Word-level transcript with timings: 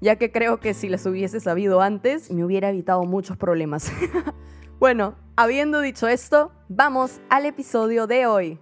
ya 0.00 0.16
que 0.16 0.32
creo 0.32 0.60
que 0.60 0.74
si 0.74 0.88
las 0.88 1.04
hubiese 1.04 1.40
sabido 1.40 1.80
antes 1.80 2.30
me 2.30 2.44
hubiera 2.44 2.70
evitado 2.70 3.04
muchos 3.04 3.36
problemas. 3.36 3.92
bueno, 4.80 5.14
habiendo 5.36 5.80
dicho 5.80 6.08
esto, 6.08 6.52
vamos 6.68 7.20
al 7.28 7.46
episodio 7.46 8.06
de 8.06 8.26
hoy. 8.26 8.58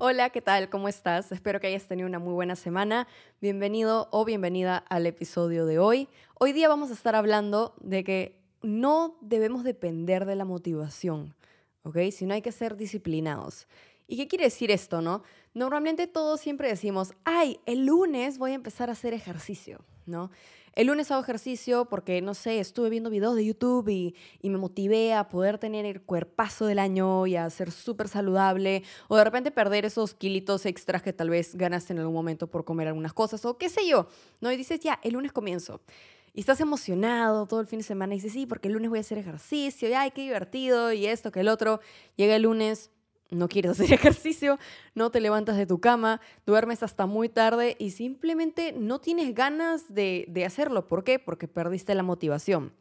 Hola, 0.00 0.30
¿qué 0.30 0.40
tal? 0.40 0.68
¿Cómo 0.68 0.88
estás? 0.88 1.32
Espero 1.32 1.60
que 1.60 1.66
hayas 1.66 1.86
tenido 1.86 2.08
una 2.08 2.20
muy 2.20 2.32
buena 2.32 2.54
semana. 2.54 3.08
Bienvenido 3.40 4.08
o 4.12 4.24
bienvenida 4.24 4.78
al 4.88 5.06
episodio 5.06 5.66
de 5.66 5.78
hoy. 5.78 6.08
Hoy 6.38 6.52
día 6.52 6.68
vamos 6.68 6.90
a 6.90 6.94
estar 6.94 7.16
hablando 7.16 7.74
de 7.80 8.04
que 8.04 8.40
no 8.62 9.16
debemos 9.20 9.64
depender 9.64 10.24
de 10.24 10.36
la 10.36 10.44
motivación, 10.44 11.34
¿ok? 11.82 11.98
Sino 12.12 12.34
hay 12.34 12.42
que 12.42 12.52
ser 12.52 12.76
disciplinados. 12.76 13.66
¿Y 14.06 14.16
qué 14.16 14.26
quiere 14.26 14.44
decir 14.44 14.70
esto, 14.70 15.02
no? 15.02 15.22
Normalmente 15.58 16.06
todos 16.06 16.40
siempre 16.40 16.68
decimos, 16.68 17.14
ay, 17.24 17.58
el 17.66 17.84
lunes 17.84 18.38
voy 18.38 18.52
a 18.52 18.54
empezar 18.54 18.90
a 18.90 18.92
hacer 18.92 19.12
ejercicio, 19.12 19.84
¿no? 20.06 20.30
El 20.72 20.86
lunes 20.86 21.10
hago 21.10 21.20
ejercicio 21.20 21.86
porque, 21.86 22.22
no 22.22 22.34
sé, 22.34 22.60
estuve 22.60 22.90
viendo 22.90 23.10
videos 23.10 23.34
de 23.34 23.44
YouTube 23.44 23.88
y, 23.88 24.14
me 24.44 24.56
motivé 24.56 25.14
a 25.14 25.28
poder 25.28 25.58
tener 25.58 25.84
el 25.84 26.00
cuerpazo 26.00 26.66
del 26.66 26.78
año 26.78 27.26
y 27.26 27.34
a 27.34 27.50
ser 27.50 27.72
súper 27.72 28.06
saludable, 28.06 28.84
o 29.08 29.16
de 29.16 29.24
repente 29.24 29.50
perder 29.50 29.84
esos 29.84 30.14
kilitos 30.14 30.64
extras 30.64 31.02
que 31.02 31.12
tal 31.12 31.28
vez 31.28 31.56
ganaste 31.56 31.92
en 31.92 31.98
algún 31.98 32.14
momento 32.14 32.46
por 32.46 32.64
comer 32.64 32.86
algunas 32.86 33.12
cosas, 33.12 33.44
o 33.44 33.58
qué 33.58 33.68
sé 33.68 33.84
yo, 33.84 34.06
¿no? 34.40 34.52
Y 34.52 34.56
dices, 34.56 34.78
ya, 34.78 35.00
el 35.02 35.14
lunes 35.14 35.32
comienzo. 35.32 35.80
Y 36.34 36.40
estás 36.40 36.60
emocionado 36.60 37.46
todo 37.46 37.60
el 37.60 37.66
fin 37.66 37.80
de 37.80 37.84
semana 37.84 38.14
y 38.14 38.18
dices, 38.18 38.32
sí, 38.32 38.46
porque 38.46 38.68
el 38.68 38.74
lunes 38.74 38.90
voy 38.90 38.98
a 38.98 39.00
hacer 39.00 39.18
ejercicio, 39.18 39.88
y 39.88 39.94
ay, 39.94 40.12
qué 40.12 40.22
divertido, 40.22 40.92
y 40.92 41.06
esto, 41.06 41.32
que 41.32 41.40
el 41.40 41.48
otro. 41.48 41.80
Llega 42.14 42.36
el 42.36 42.42
lunes, 42.42 42.92
no 43.30 43.48
quieres 43.48 43.72
hacer 43.72 43.92
ejercicio, 43.92 44.58
no 44.94 45.10
te 45.10 45.20
levantas 45.20 45.56
de 45.56 45.66
tu 45.66 45.80
cama, 45.80 46.20
duermes 46.46 46.82
hasta 46.82 47.06
muy 47.06 47.28
tarde 47.28 47.76
y 47.78 47.90
simplemente 47.90 48.72
no 48.72 49.00
tienes 49.00 49.34
ganas 49.34 49.94
de, 49.94 50.24
de, 50.28 50.44
hacerlo. 50.44 50.88
¿Por 50.88 51.04
qué? 51.04 51.18
Porque 51.18 51.48
perdiste 51.48 51.94
la 51.94 52.02
motivación. 52.02 52.72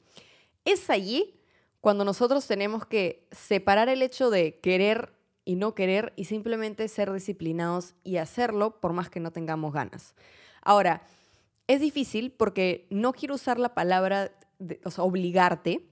Es 0.66 0.90
allí 0.90 1.40
cuando 1.82 2.04
nosotros 2.04 2.48
tenemos 2.48 2.86
que 2.86 3.28
separar 3.32 3.90
el 3.90 4.02
hecho 4.02 4.30
de 4.30 4.60
querer 4.60 5.14
y 5.46 5.56
no 5.56 5.76
querer 5.76 6.12
y 6.18 6.26
simplemente 6.26 6.88
ser 6.90 7.12
disciplinados 7.14 7.96
y 8.04 8.18
hacerlo 8.18 8.82
por 8.82 8.92
más 8.92 9.10
que 9.10 9.22
no 9.22 9.32
tengamos 9.32 9.74
ganas. 9.74 10.14
Ahora, 10.62 11.04
es 11.68 11.80
difícil 11.80 12.32
porque 12.32 12.88
no 12.90 13.14
quiero 13.14 13.36
usar 13.36 13.58
la 13.58 13.74
palabra, 13.74 14.32
o 14.84 14.92
sea, 14.92 15.06
obligarte, 15.06 15.88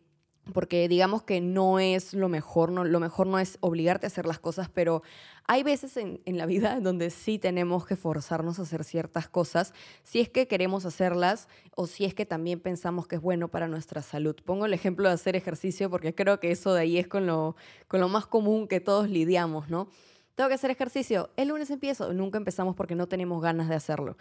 porque 0.53 0.87
digamos 0.87 1.23
que 1.23 1.41
no 1.41 1.79
es 1.79 2.13
lo 2.13 2.29
mejor, 2.29 2.71
no, 2.71 2.83
lo 2.83 2.99
mejor 2.99 3.27
no 3.27 3.39
es 3.39 3.57
obligarte 3.61 4.05
a 4.05 4.07
hacer 4.07 4.25
las 4.25 4.39
cosas, 4.39 4.69
pero 4.69 5.01
hay 5.47 5.63
veces 5.63 5.97
en, 5.97 6.21
en, 6.25 6.37
la 6.37 6.45
vida 6.45 6.79
donde 6.81 7.09
sí 7.09 7.39
tenemos 7.39 7.85
que 7.85 7.95
forzarnos 7.95 8.59
a 8.59 8.63
hacer 8.63 8.83
ciertas 8.83 9.27
cosas, 9.27 9.73
si 10.03 10.19
es 10.19 10.29
que 10.29 10.47
queremos 10.47 10.85
hacerlas 10.85 11.47
o 11.75 11.87
si 11.87 12.05
es 12.05 12.13
que 12.13 12.25
también 12.25 12.59
pensamos 12.59 13.07
que 13.07 13.15
es 13.15 13.21
bueno 13.21 13.47
para 13.47 13.67
nuestra 13.67 14.01
salud. 14.01 14.35
Pongo 14.45 14.65
el 14.65 14.73
ejemplo 14.73 15.07
de 15.07 15.15
hacer 15.15 15.35
ejercicio 15.35 15.89
porque 15.89 16.13
creo 16.13 16.39
que 16.39 16.51
eso 16.51 16.73
de 16.73 16.81
ahí 16.81 16.97
es 16.97 17.07
con 17.07 17.25
lo, 17.25 17.55
con 17.87 17.99
lo 17.99 18.09
más 18.09 18.27
común 18.27 18.67
que 18.67 18.79
todos 18.79 19.09
lidiamos, 19.09 19.69
¿no? 19.69 19.89
Tengo 20.35 20.49
que 20.49 20.55
hacer 20.55 20.69
ejercicio, 20.69 21.29
el 21.37 21.47
lunes 21.47 21.69
empiezo, 21.69 22.11
nunca 22.11 22.37
empezamos 22.37 22.75
porque 22.75 22.93
no 22.93 23.07
tenemos 23.07 23.41
ganas 23.41 23.69
de 23.69 23.75
hacerlo. 23.75 24.17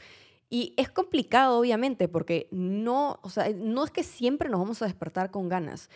Y 0.51 0.75
es 0.77 0.89
complicado, 0.89 1.59
obviamente, 1.59 2.09
porque 2.09 2.49
no, 2.51 3.19
o 3.23 3.31
sea, 3.31 3.49
no 3.55 3.85
es 3.85 3.91
que 3.91 4.03
siempre 4.03 4.49
nos 4.49 4.61
vamos 4.61 4.83
a 4.83 4.87
despertar 4.87 5.31
con 5.31 5.49
ganas. 5.49 5.91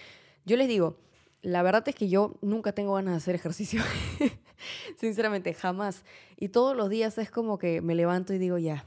Yo 0.44 0.56
les 0.56 0.68
digo, 0.68 0.96
la 1.42 1.62
verdad 1.62 1.86
es 1.88 1.94
que 1.94 2.08
yo 2.08 2.34
nunca 2.40 2.72
tengo 2.72 2.94
ganas 2.94 3.12
de 3.12 3.18
hacer 3.18 3.34
ejercicio. 3.34 3.82
Sinceramente, 4.96 5.54
jamás. 5.54 6.04
Y 6.36 6.48
todos 6.48 6.76
los 6.76 6.90
días 6.90 7.18
es 7.18 7.30
como 7.30 7.58
que 7.58 7.80
me 7.80 7.94
levanto 7.94 8.32
y 8.34 8.38
digo, 8.38 8.58
ya, 8.58 8.84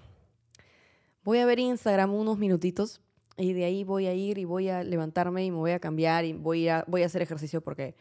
voy 1.24 1.40
a 1.40 1.46
ver 1.46 1.60
Instagram 1.60 2.14
unos 2.14 2.38
minutitos 2.38 3.02
y 3.38 3.54
de 3.54 3.66
ahí 3.66 3.84
voy 3.84 4.08
a 4.08 4.14
ir 4.14 4.38
y 4.38 4.46
voy 4.46 4.70
a 4.70 4.84
levantarme 4.84 5.46
y 5.46 5.52
me 5.52 5.58
voy 5.58 5.72
a 5.72 5.80
cambiar 5.80 6.26
y 6.26 6.34
voy 6.34 6.68
a, 6.68 6.84
voy 6.88 7.04
a 7.04 7.06
hacer 7.06 7.22
ejercicio 7.22 7.62
porque 7.62 7.96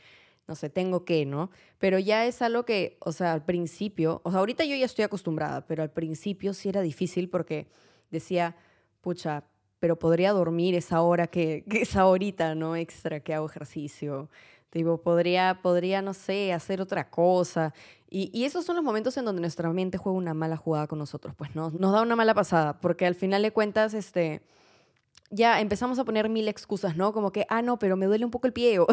no 0.50 0.56
sé, 0.56 0.68
tengo 0.68 1.04
que, 1.04 1.24
¿no? 1.26 1.48
Pero 1.78 2.00
ya 2.00 2.26
es 2.26 2.42
algo 2.42 2.64
que, 2.64 2.98
o 3.02 3.12
sea, 3.12 3.32
al 3.32 3.44
principio, 3.44 4.20
o 4.24 4.32
sea, 4.32 4.40
ahorita 4.40 4.64
yo 4.64 4.74
ya 4.74 4.84
estoy 4.84 5.04
acostumbrada, 5.04 5.64
pero 5.68 5.84
al 5.84 5.92
principio 5.92 6.54
sí 6.54 6.68
era 6.68 6.80
difícil 6.80 7.30
porque 7.30 7.68
decía, 8.10 8.56
pucha, 9.00 9.44
pero 9.78 9.96
podría 9.96 10.32
dormir 10.32 10.74
esa 10.74 11.02
hora 11.02 11.28
que, 11.28 11.62
esa 11.70 12.04
horita, 12.04 12.56
¿no? 12.56 12.74
Extra 12.74 13.20
que 13.20 13.32
hago 13.32 13.46
ejercicio. 13.46 14.28
Digo, 14.72 15.02
podría, 15.02 15.60
podría, 15.62 16.02
no 16.02 16.14
sé, 16.14 16.52
hacer 16.52 16.80
otra 16.80 17.10
cosa. 17.10 17.72
Y, 18.10 18.32
y, 18.36 18.44
esos 18.44 18.64
son 18.64 18.74
los 18.74 18.84
momentos 18.84 19.16
en 19.18 19.24
donde 19.24 19.40
nuestra 19.40 19.72
mente 19.72 19.98
juega 19.98 20.18
una 20.18 20.34
mala 20.34 20.56
jugada 20.56 20.88
con 20.88 20.98
nosotros, 20.98 21.32
pues 21.36 21.54
¿no? 21.54 21.70
nos 21.70 21.92
da 21.92 22.02
una 22.02 22.16
mala 22.16 22.34
pasada, 22.34 22.80
porque 22.80 23.06
al 23.06 23.14
final 23.14 23.42
de 23.42 23.52
cuentas, 23.52 23.94
este, 23.94 24.42
ya 25.30 25.60
empezamos 25.60 25.98
a 25.98 26.04
poner 26.04 26.28
mil 26.28 26.48
excusas, 26.48 26.96
¿no? 26.96 27.12
Como 27.12 27.30
que, 27.30 27.46
ah, 27.48 27.62
no, 27.62 27.78
pero 27.78 27.96
me 27.96 28.06
duele 28.06 28.24
un 28.24 28.30
poco 28.30 28.46
el 28.46 28.52
pie, 28.52 28.78
o, 28.80 28.88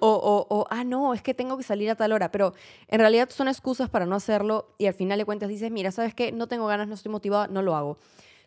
o, 0.00 0.46
o, 0.48 0.66
ah, 0.70 0.84
no, 0.84 1.14
es 1.14 1.22
que 1.22 1.34
tengo 1.34 1.56
que 1.56 1.62
salir 1.62 1.88
a 1.90 1.94
tal 1.94 2.12
hora, 2.12 2.30
pero 2.30 2.52
en 2.88 2.98
realidad 2.98 3.30
son 3.30 3.48
excusas 3.48 3.88
para 3.88 4.04
no 4.04 4.16
hacerlo 4.16 4.74
y 4.78 4.86
al 4.86 4.94
final 4.94 5.18
de 5.18 5.24
cuentas 5.24 5.48
dices, 5.48 5.70
mira, 5.70 5.92
¿sabes 5.92 6.14
qué? 6.14 6.32
No 6.32 6.48
tengo 6.48 6.66
ganas, 6.66 6.88
no 6.88 6.94
estoy 6.94 7.12
motivada, 7.12 7.46
no 7.46 7.62
lo 7.62 7.76
hago. 7.76 7.98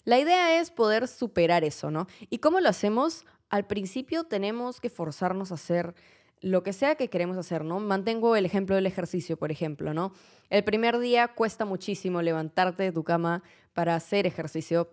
La 0.03 0.19
idea 0.19 0.59
es 0.59 0.71
poder 0.71 1.07
superar 1.07 1.63
eso, 1.63 1.91
¿no? 1.91 2.07
¿Y 2.29 2.39
cómo 2.39 2.59
lo 2.59 2.69
hacemos? 2.69 3.25
Al 3.49 3.65
principio 3.65 4.23
tenemos 4.23 4.81
que 4.81 4.89
forzarnos 4.89 5.51
a 5.51 5.55
hacer 5.55 5.93
lo 6.41 6.63
que 6.63 6.73
sea 6.73 6.95
que 6.95 7.09
queremos 7.09 7.37
hacer, 7.37 7.63
¿no? 7.63 7.79
Mantengo 7.79 8.35
el 8.35 8.45
ejemplo 8.45 8.75
del 8.75 8.87
ejercicio, 8.87 9.37
por 9.37 9.51
ejemplo, 9.51 9.93
¿no? 9.93 10.11
El 10.49 10.63
primer 10.63 10.97
día 10.97 11.27
cuesta 11.29 11.65
muchísimo 11.65 12.21
levantarte 12.21 12.83
de 12.83 12.91
tu 12.91 13.03
cama 13.03 13.43
para 13.73 13.95
hacer 13.95 14.25
ejercicio, 14.25 14.89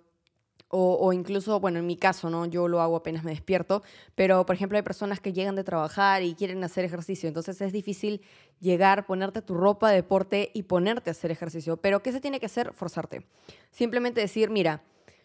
o, 0.71 1.13
incluso, 1.13 1.61
bueno, 1.61 1.79
en 1.79 1.87
mi 1.87 1.97
caso, 1.97 2.29
¿no? 2.29 2.45
Yo 2.47 2.69
lo 2.69 2.81
hago 2.81 2.97
apenas 2.97 3.25
me 3.25 3.31
despierto, 3.31 3.83
pero 4.15 4.45
por 4.45 4.55
ejemplo 4.55 4.77
hay 4.77 4.83
personas 4.83 5.19
que 5.21 5.33
llegan 5.33 5.57
de 5.57 5.65
trabajar 5.65 6.23
y 6.23 6.35
quieren 6.35 6.63
hacer 6.63 6.85
ejercicio, 6.85 7.29
entonces 7.29 7.61
es 7.61 7.73
difícil 7.73 8.21
llegar, 8.61 9.07
ponerte 9.07 9.41
tu 9.41 9.55
ropa 9.55 9.89
de 9.89 9.97
deporte 9.97 10.51
y 10.53 10.65
ponerte 10.65 11.11
a 11.11 11.13
hacer 11.13 11.31
ejercicio. 11.31 11.79
Pero 11.79 12.03
¿qué 12.03 12.13
se 12.13 12.21
tiene 12.21 12.39
que 12.39 12.47
hacer? 12.47 12.73
Forzarte. 12.75 13.27
Simplemente 13.71 14.21
decir, 14.21 14.51
mira, 14.51 14.83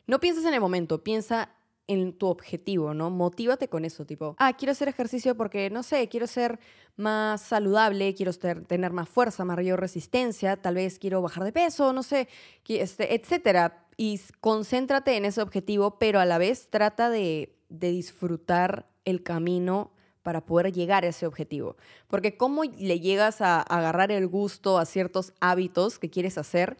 no 0.07 0.19
pienses 0.19 0.45
en 0.45 0.53
el 0.53 0.61
momento, 0.61 1.03
piensa 1.03 1.49
en 1.88 2.13
tu 2.13 2.27
objetivo, 2.27 2.94
¿no? 2.94 3.09
Motívate 3.09 3.67
con 3.67 3.85
eso, 3.85 4.05
tipo, 4.05 4.35
ah, 4.39 4.53
quiero 4.53 4.71
hacer 4.71 4.88
ejercicio 4.88 5.35
porque, 5.35 5.69
no 5.69 5.83
sé, 5.83 6.07
quiero 6.07 6.27
ser 6.27 6.59
más 6.95 7.41
saludable, 7.41 8.13
quiero 8.13 8.33
tener 8.33 8.91
más 8.94 9.09
fuerza, 9.09 9.44
mayor 9.44 9.79
resistencia, 9.79 10.57
tal 10.57 10.75
vez 10.75 10.99
quiero 10.99 11.22
bajar 11.22 11.43
de 11.43 11.51
peso, 11.51 11.91
no 11.91 12.03
sé, 12.03 12.27
este, 12.67 13.16
etcétera 13.16 13.83
y 13.97 14.19
concéntrate 14.41 15.16
en 15.17 15.25
ese 15.25 15.41
objetivo, 15.41 15.97
pero 15.99 16.19
a 16.19 16.25
la 16.25 16.38
vez 16.38 16.69
trata 16.69 17.09
de, 17.09 17.55
disfrutar 17.69 18.88
el 19.03 19.23
camino 19.23 19.91
para 20.22 20.45
poder 20.45 20.72
llegar 20.72 21.03
a 21.03 21.07
ese 21.07 21.25
objetivo. 21.25 21.75
Porque 22.07 22.38
cómo 22.38 22.63
le 22.63 22.99
llegas 22.99 23.41
a, 23.41 23.61
agarrar 23.61 24.11
el 24.11 24.27
gusto 24.27 24.77
a 24.77 24.85
ciertos 24.85 25.33
hábitos 25.39 25.97
que 25.97 26.11
quieres 26.11 26.38
hacer, 26.38 26.77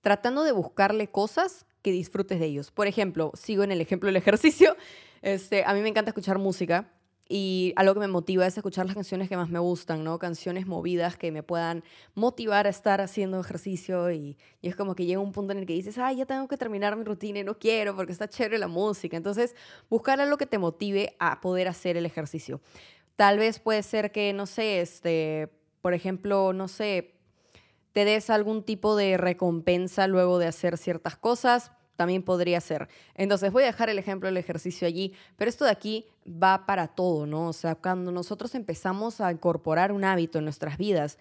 tratando 0.00 0.42
de 0.42 0.50
buscarle 0.50 1.08
cosas 1.08 1.66
que 1.84 1.92
disfrutes 1.92 2.40
de 2.40 2.46
ellos. 2.46 2.70
Por 2.70 2.86
ejemplo, 2.86 3.30
sigo 3.34 3.62
en 3.62 3.70
el 3.70 3.80
ejemplo 3.80 4.08
del 4.08 4.16
ejercicio, 4.16 4.74
este, 5.20 5.64
a 5.64 5.74
mí 5.74 5.80
me 5.82 5.90
encanta 5.90 6.10
escuchar 6.10 6.38
música 6.38 6.90
y 7.28 7.74
algo 7.76 7.94
que 7.94 8.00
me 8.00 8.08
motiva 8.08 8.46
es 8.46 8.56
escuchar 8.56 8.86
las 8.86 8.94
canciones 8.94 9.28
que 9.28 9.36
más 9.36 9.50
me 9.50 9.58
gustan, 9.58 10.02
¿no? 10.02 10.18
Canciones 10.18 10.66
movidas 10.66 11.16
que 11.16 11.30
me 11.30 11.42
puedan 11.42 11.84
motivar 12.14 12.66
a 12.66 12.70
estar 12.70 13.02
haciendo 13.02 13.38
ejercicio 13.38 14.10
y, 14.10 14.38
y, 14.62 14.68
es 14.68 14.76
como 14.76 14.94
que 14.94 15.04
llega 15.04 15.20
un 15.20 15.32
punto 15.32 15.52
en 15.52 15.58
el 15.58 15.66
que 15.66 15.74
dices, 15.74 15.98
ay, 15.98 16.16
ya 16.16 16.26
tengo 16.26 16.48
que 16.48 16.56
terminar 16.56 16.96
mi 16.96 17.04
rutina 17.04 17.40
y 17.40 17.44
no 17.44 17.58
quiero 17.58 17.94
porque 17.94 18.12
está 18.12 18.28
chévere 18.28 18.58
la 18.58 18.68
música. 18.68 19.16
Entonces, 19.16 19.54
buscar 19.90 20.20
algo 20.20 20.38
que 20.38 20.46
te 20.46 20.58
motive 20.58 21.16
a 21.18 21.40
poder 21.42 21.68
hacer 21.68 21.98
el 21.98 22.06
ejercicio. 22.06 22.60
Tal 23.16 23.38
vez 23.38 23.58
puede 23.58 23.82
ser 23.82 24.10
que, 24.10 24.32
no 24.32 24.46
sé, 24.46 24.80
este, 24.80 25.50
por 25.82 25.92
ejemplo, 25.92 26.54
no 26.54 26.66
sé, 26.66 27.13
te 27.94 28.04
des 28.04 28.28
algún 28.28 28.62
tipo 28.64 28.96
de 28.96 29.16
recompensa 29.16 30.06
luego 30.08 30.38
de 30.38 30.48
hacer 30.48 30.76
ciertas 30.76 31.16
cosas 31.16 31.70
también 31.96 32.24
podría 32.24 32.60
ser. 32.60 32.88
Entonces 33.14 33.52
voy 33.52 33.62
a 33.62 33.66
dejar 33.66 33.88
el 33.88 33.98
ejemplo 33.98 34.26
del 34.26 34.36
ejercicio 34.36 34.86
allí, 34.86 35.14
pero 35.36 35.48
esto 35.48 35.64
de 35.64 35.70
aquí 35.70 36.06
va 36.26 36.66
para 36.66 36.88
todo, 36.88 37.24
¿no? 37.24 37.48
O 37.48 37.52
sea, 37.52 37.76
cuando 37.76 38.10
nosotros 38.10 38.54
empezamos 38.56 39.20
a 39.20 39.30
incorporar 39.30 39.92
un 39.92 40.04
hábito 40.04 40.38
en 40.38 40.44
nuestras 40.44 40.76
vidas, 40.76 41.18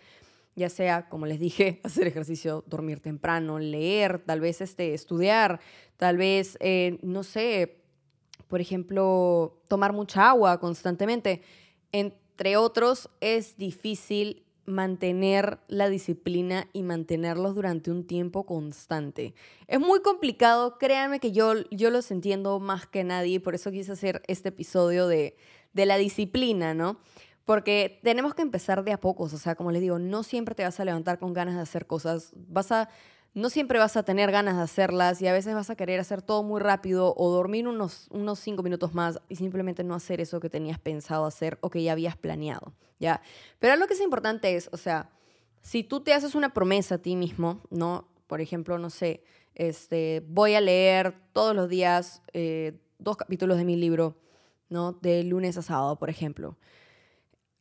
ya 0.56 0.70
sea, 0.70 1.10
como 1.10 1.28
les 1.28 1.40
dije, 1.40 1.80
hacer 1.84 2.08
ejercicio, 2.08 2.64
dormir 2.68 3.00
temprano, 3.00 3.60
leer, 3.60 4.20
tal 4.26 4.40
vez 4.40 4.62
este, 4.62 4.96
estudiar, 4.96 5.60
tal 5.98 6.18
vez, 6.18 6.58
eh, 6.60 6.98
no 7.04 7.22
sé, 7.22 7.84
por 8.48 8.62
ejemplo, 8.62 9.62
tomar 9.68 9.94
mucha 9.94 10.30
agua 10.30 10.60
constantemente. 10.60 11.44
Entre 11.92 12.58
otros, 12.58 13.12
es 13.22 13.58
difícil 13.58 14.43
mantener 14.66 15.60
la 15.68 15.90
disciplina 15.90 16.68
y 16.74 16.84
mantenerlos 16.84 17.56
durante 17.56 17.92
un 17.92 18.06
tiempo 18.06 18.46
constante. 18.46 19.34
Es 19.68 19.80
muy 19.80 20.02
complicado, 20.02 20.78
créanme 20.78 21.20
que 21.20 21.32
yo, 21.32 21.54
yo 21.70 21.90
los 21.90 22.12
entiendo 22.12 22.60
más 22.60 22.88
que 22.88 23.04
nadie, 23.04 23.40
por 23.40 23.56
eso 23.56 23.72
quise 23.72 23.92
hacer 23.92 24.22
este 24.28 24.50
episodio 24.50 25.08
de, 25.08 25.36
de 25.74 25.86
la 25.86 25.98
disciplina, 25.98 26.74
¿no? 26.74 27.00
Porque 27.46 28.00
tenemos 28.04 28.34
que 28.36 28.42
empezar 28.42 28.84
de 28.84 28.94
a 28.94 29.00
pocos, 29.00 29.34
o 29.34 29.38
sea, 29.38 29.56
como 29.56 29.72
les 29.72 29.82
digo, 29.82 30.00
no 30.00 30.24
siempre 30.24 30.56
te 30.56 30.64
vas 30.64 30.80
a 30.80 30.86
levantar 30.86 31.20
con 31.20 31.34
ganas 31.34 31.56
de 31.56 31.62
hacer 31.62 31.86
cosas, 31.86 32.32
vas 32.36 32.72
a, 32.72 32.90
no 33.34 33.50
siempre 33.50 33.80
vas 33.80 33.98
a 33.98 34.04
tener 34.04 34.32
ganas 34.32 34.58
de 34.58 34.64
hacerlas 34.64 35.22
y 35.22 35.28
a 35.28 35.34
veces 35.34 35.56
vas 35.56 35.70
a 35.70 35.76
querer 35.76 36.00
hacer 36.00 36.22
todo 36.22 36.44
muy 36.44 36.62
rápido 36.62 37.14
o 37.18 37.32
dormir 37.32 37.68
unos, 37.68 38.08
unos 38.12 38.40
cinco 38.40 38.62
minutos 38.62 38.94
más 38.94 39.20
y 39.28 39.36
simplemente 39.36 39.84
no 39.84 39.96
hacer 39.96 40.22
eso 40.22 40.40
que 40.40 40.50
tenías 40.50 40.80
pensado 40.80 41.26
hacer 41.26 41.58
o 41.62 41.70
que 41.70 41.82
ya 41.82 41.94
habías 41.94 42.16
planeado, 42.16 42.74
¿ya? 43.00 43.22
Pero 43.60 43.76
lo 43.76 43.88
que 43.88 43.96
es 43.96 44.02
importante 44.02 44.56
es, 44.56 44.70
o 44.72 44.78
sea, 44.78 45.10
si 45.62 45.84
tú 45.84 46.02
te 46.02 46.14
haces 46.14 46.36
una 46.36 46.54
promesa 46.54 46.96
a 46.96 46.98
ti 47.00 47.16
mismo, 47.16 47.62
¿no? 47.72 48.08
Por 48.28 48.40
ejemplo, 48.40 48.78
no 48.78 48.90
sé, 48.90 49.24
este, 49.56 50.24
voy 50.28 50.54
a 50.54 50.62
leer 50.62 51.16
todos 51.34 51.56
los 51.56 51.70
días 51.70 52.22
eh, 52.34 52.80
dos 53.00 53.18
capítulos 53.18 53.58
de 53.58 53.66
mi 53.66 53.76
libro, 53.76 54.18
¿no? 54.70 54.94
De 54.94 55.24
lunes 55.24 55.58
a 55.58 55.62
sábado, 55.64 55.98
por 55.98 56.10
ejemplo 56.10 56.58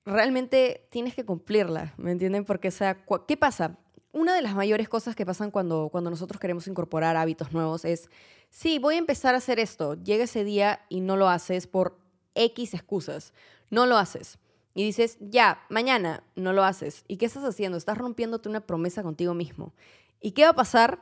realmente 0.05 0.89
tienes 0.91 1.15
que 1.15 1.25
cumplirla, 1.25 1.95
¿me 1.97 2.11
entienden? 2.11 2.45
Porque, 2.45 2.69
o 2.69 2.73
sea, 2.73 3.05
¿qué 3.27 3.37
pasa? 3.37 3.79
Una 4.13 4.35
de 4.35 4.43
las 4.43 4.55
mayores 4.55 4.89
cosas 4.89 5.17
que 5.17 5.25
pasan 5.25 5.51
cuando, 5.51 5.89
cuando 5.91 6.11
nosotros 6.11 6.39
queremos 6.39 6.67
incorporar 6.67 7.17
hábitos 7.17 7.53
nuevos 7.53 7.85
es, 7.87 8.11
sí, 8.51 8.79
voy 8.79 8.97
a 8.97 8.99
empezar 8.99 9.35
a 9.35 9.39
hacer 9.39 9.59
esto, 9.59 9.95
llega 9.95 10.25
ese 10.25 10.45
día 10.45 10.81
y 10.91 11.01
no 11.01 11.17
lo 11.17 11.29
haces 11.29 11.67
por 11.67 11.99
X 12.35 12.75
excusas, 12.75 13.33
no 13.71 13.87
lo 13.87 13.97
haces. 13.97 14.39
Y 14.75 14.85
dices, 14.85 15.19
ya, 15.21 15.65
mañana 15.69 16.25
no 16.35 16.53
lo 16.53 16.65
haces. 16.65 17.05
¿Y 17.09 17.17
qué 17.17 17.27
estás 17.27 17.45
haciendo? 17.45 17.77
Estás 17.77 17.99
rompiéndote 17.99 18.49
una 18.49 18.61
promesa 18.61 19.03
contigo 19.03 19.35
mismo. 19.35 19.73
¿Y 20.21 20.33
qué 20.33 20.45
va 20.45 20.51
a 20.51 20.55
pasar? 20.55 21.01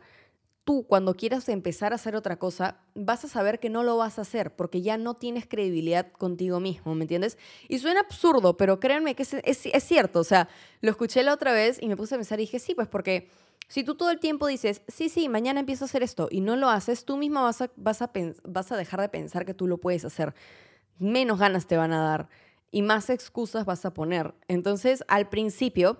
Tú 0.65 0.87
cuando 0.87 1.15
quieras 1.15 1.49
empezar 1.49 1.93
a 1.93 1.97
hacer 1.97 2.17
otra 2.17 2.39
cosa, 2.39 2.79
vas 2.95 3.25
a 3.25 3.29
saber 3.29 3.61
que 3.61 3.71
no 3.71 3.83
lo 3.83 3.97
vas 3.97 4.19
a 4.19 4.23
hacer 4.23 4.55
porque 4.55 4.83
ya 4.83 4.99
no 4.99 5.15
tienes 5.15 5.47
credibilidad 5.47 6.13
contigo 6.13 6.61
mismo, 6.61 6.95
¿me 6.95 7.05
entiendes? 7.05 7.39
Y 7.69 7.79
suena 7.79 8.01
absurdo, 8.01 8.57
pero 8.57 8.81
créanme 8.81 9.15
que 9.15 9.23
es, 9.23 9.85
cierto. 9.85 10.21
O 10.21 10.25
sea, 10.25 10.49
lo 10.81 10.91
escuché 10.91 11.23
la 11.23 11.35
otra 11.35 11.53
vez 11.53 11.79
y 11.81 11.89
me 11.89 11.97
puse 11.97 12.15
a 12.15 12.19
pensar 12.19 12.39
y 12.41 12.45
dije, 12.45 12.59
sí, 12.59 12.75
pues 12.75 12.89
porque 12.89 13.29
si 13.69 13.85
tú 13.85 13.95
todo 13.95 14.11
el 14.11 14.21
tiempo 14.21 14.47
dices, 14.47 14.83
sí, 14.89 15.09
sí, 15.09 15.29
mañana 15.29 15.61
empiezo 15.61 15.85
a 15.85 15.87
hacer 15.87 16.03
esto 16.03 16.29
y 16.31 16.41
no 16.41 16.57
lo 16.57 16.69
haces, 16.69 17.05
tú 17.05 17.17
misma 17.17 17.43
vas 17.43 17.63
a, 17.63 17.71
vas 18.45 18.73
a 18.73 18.77
dejar 18.77 19.01
de 19.01 19.09
pensar 19.09 19.47
que 19.47 19.55
tú 19.55 19.67
lo 19.67 19.79
puedes 19.79 20.05
hacer. 20.05 20.35
Menos 20.99 21.39
ganas 21.39 21.67
te 21.67 21.77
van 21.77 21.93
a 21.93 22.03
dar 22.03 22.29
y 22.71 22.83
más 22.83 23.11
excusas 23.11 23.65
vas 23.65 23.85
a 23.85 23.95
poner. 23.95 24.35
Entonces, 24.49 25.05
al 25.09 25.29
principio 25.29 25.99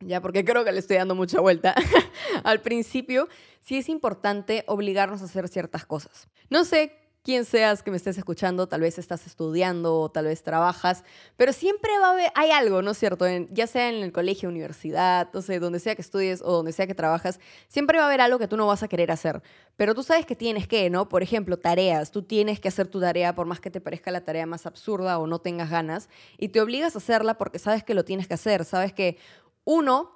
ya 0.00 0.20
porque 0.20 0.44
creo 0.44 0.64
que 0.64 0.72
le 0.72 0.78
estoy 0.78 0.96
dando 0.96 1.14
mucha 1.14 1.40
vuelta, 1.40 1.74
al 2.44 2.60
principio 2.60 3.28
sí 3.60 3.78
es 3.78 3.88
importante 3.88 4.64
obligarnos 4.66 5.22
a 5.22 5.24
hacer 5.24 5.48
ciertas 5.48 5.86
cosas. 5.86 6.28
No 6.50 6.64
sé 6.64 6.92
quién 7.26 7.44
seas 7.44 7.82
que 7.82 7.90
me 7.90 7.96
estés 7.96 8.16
escuchando, 8.18 8.68
tal 8.68 8.82
vez 8.82 9.00
estás 9.00 9.26
estudiando 9.26 9.98
o 9.98 10.08
tal 10.08 10.26
vez 10.26 10.44
trabajas, 10.44 11.02
pero 11.36 11.52
siempre 11.52 11.90
va 11.98 12.10
a 12.10 12.12
haber, 12.12 12.30
hay 12.36 12.52
algo, 12.52 12.82
¿no 12.82 12.92
es 12.92 12.98
cierto? 12.98 13.26
ya 13.50 13.66
sea 13.66 13.88
en 13.88 13.96
el 14.04 14.12
colegio, 14.12 14.48
universidad, 14.48 15.28
no 15.32 15.42
sé, 15.42 15.58
donde 15.58 15.80
sea 15.80 15.96
que 15.96 16.02
estudies 16.02 16.40
o 16.40 16.52
donde 16.52 16.70
sea 16.70 16.86
que 16.86 16.94
trabajas, 16.94 17.40
siempre 17.66 17.98
va 17.98 18.04
a 18.04 18.06
haber 18.06 18.20
algo 18.20 18.38
que 18.38 18.46
tú 18.46 18.56
no 18.56 18.68
vas 18.68 18.84
a 18.84 18.88
querer 18.88 19.10
hacer, 19.10 19.42
pero 19.76 19.92
tú 19.92 20.04
sabes 20.04 20.24
que 20.24 20.36
tienes 20.36 20.68
que, 20.68 20.88
¿no? 20.88 21.08
Por 21.08 21.24
ejemplo, 21.24 21.56
tareas, 21.56 22.12
tú 22.12 22.22
tienes 22.22 22.60
que 22.60 22.68
hacer 22.68 22.86
tu 22.86 23.00
tarea 23.00 23.34
por 23.34 23.48
más 23.48 23.58
que 23.58 23.72
te 23.72 23.80
parezca 23.80 24.12
la 24.12 24.20
tarea 24.20 24.46
más 24.46 24.64
absurda 24.64 25.18
o 25.18 25.26
no 25.26 25.40
tengas 25.40 25.68
ganas, 25.68 26.08
y 26.38 26.50
te 26.50 26.60
obligas 26.60 26.94
a 26.94 26.98
hacerla 26.98 27.38
porque 27.38 27.58
sabes 27.58 27.82
que 27.82 27.94
lo 27.94 28.04
tienes 28.04 28.28
que 28.28 28.34
hacer, 28.34 28.64
sabes 28.64 28.92
que 28.92 29.18
uno, 29.66 30.12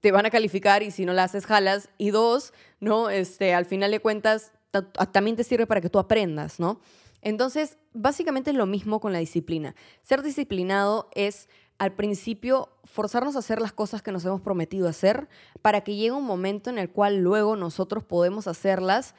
te 0.00 0.10
van 0.10 0.26
a 0.26 0.30
calificar 0.30 0.82
y 0.82 0.90
si 0.90 1.04
no 1.04 1.12
la 1.12 1.24
haces, 1.24 1.46
jalas. 1.46 1.90
Y 1.98 2.10
dos, 2.10 2.52
¿no? 2.80 3.10
Este, 3.10 3.54
al 3.54 3.66
final 3.66 3.92
de 3.92 4.00
cuentas, 4.00 4.50
también 5.12 5.36
te 5.36 5.44
sirve 5.44 5.66
para 5.66 5.80
que 5.80 5.90
tú 5.90 6.00
aprendas, 6.00 6.58
¿no? 6.58 6.80
Entonces, 7.20 7.78
básicamente 7.92 8.50
es 8.50 8.56
lo 8.56 8.66
mismo 8.66 9.00
con 9.00 9.12
la 9.12 9.18
disciplina. 9.18 9.74
Ser 10.02 10.22
disciplinado 10.22 11.08
es 11.14 11.48
al 11.78 11.92
principio 11.92 12.70
forzarnos 12.84 13.36
a 13.36 13.40
hacer 13.40 13.60
las 13.60 13.72
cosas 13.72 14.02
que 14.02 14.12
nos 14.12 14.24
hemos 14.24 14.40
prometido 14.40 14.88
hacer 14.88 15.28
para 15.60 15.82
que 15.82 15.96
llegue 15.96 16.12
un 16.12 16.24
momento 16.24 16.70
en 16.70 16.78
el 16.78 16.90
cual 16.90 17.18
luego 17.18 17.56
nosotros 17.56 18.04
podemos 18.04 18.46
hacerlas 18.46 19.14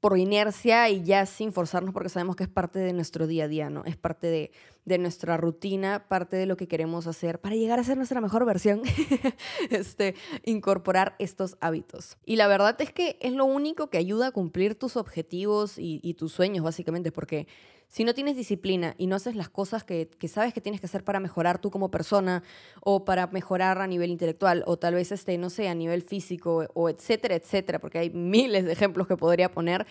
por 0.00 0.18
inercia 0.18 0.88
y 0.90 1.02
ya 1.02 1.26
sin 1.26 1.52
forzarnos 1.52 1.92
porque 1.92 2.08
sabemos 2.08 2.36
que 2.36 2.44
es 2.44 2.48
parte 2.48 2.78
de 2.78 2.92
nuestro 2.92 3.26
día 3.26 3.44
a 3.44 3.48
día, 3.48 3.70
¿no? 3.70 3.84
Es 3.84 3.96
parte 3.96 4.26
de, 4.26 4.50
de 4.84 4.98
nuestra 4.98 5.36
rutina, 5.36 6.06
parte 6.08 6.36
de 6.36 6.46
lo 6.46 6.56
que 6.56 6.68
queremos 6.68 7.06
hacer 7.06 7.40
para 7.40 7.56
llegar 7.56 7.78
a 7.78 7.84
ser 7.84 7.96
nuestra 7.96 8.20
mejor 8.20 8.44
versión, 8.44 8.82
este, 9.70 10.14
incorporar 10.44 11.16
estos 11.18 11.56
hábitos. 11.60 12.18
Y 12.24 12.36
la 12.36 12.46
verdad 12.46 12.80
es 12.80 12.92
que 12.92 13.18
es 13.20 13.32
lo 13.32 13.44
único 13.46 13.90
que 13.90 13.98
ayuda 13.98 14.28
a 14.28 14.32
cumplir 14.32 14.74
tus 14.74 14.96
objetivos 14.96 15.78
y, 15.78 16.00
y 16.02 16.14
tus 16.14 16.32
sueños, 16.32 16.64
básicamente, 16.64 17.10
porque 17.10 17.48
si 17.88 18.04
no 18.04 18.14
tienes 18.14 18.36
disciplina 18.36 18.94
y 18.98 19.06
no 19.06 19.16
haces 19.16 19.36
las 19.36 19.48
cosas 19.48 19.84
que, 19.84 20.08
sabes 20.28 20.52
que 20.52 20.60
tienes 20.60 20.80
que 20.80 20.86
hacer 20.86 21.04
para 21.04 21.20
mejorar 21.20 21.58
tú 21.58 21.70
como 21.70 21.90
persona 21.90 22.42
o 22.80 23.04
para 23.04 23.26
mejorar 23.28 23.80
a 23.80 23.86
nivel 23.86 24.10
intelectual 24.10 24.64
o 24.66 24.76
tal 24.76 24.94
vez, 24.94 25.12
este, 25.12 25.38
no 25.38 25.50
sé, 25.50 25.68
a 25.68 25.74
nivel 25.74 26.02
físico 26.02 26.66
o 26.74 26.88
etcétera, 26.88 27.36
etcétera, 27.36 27.78
porque 27.78 27.98
hay 27.98 28.10
miles 28.10 28.64
de 28.64 28.72
ejemplos 28.72 29.06
que 29.06 29.16
podría 29.16 29.50
poner, 29.50 29.86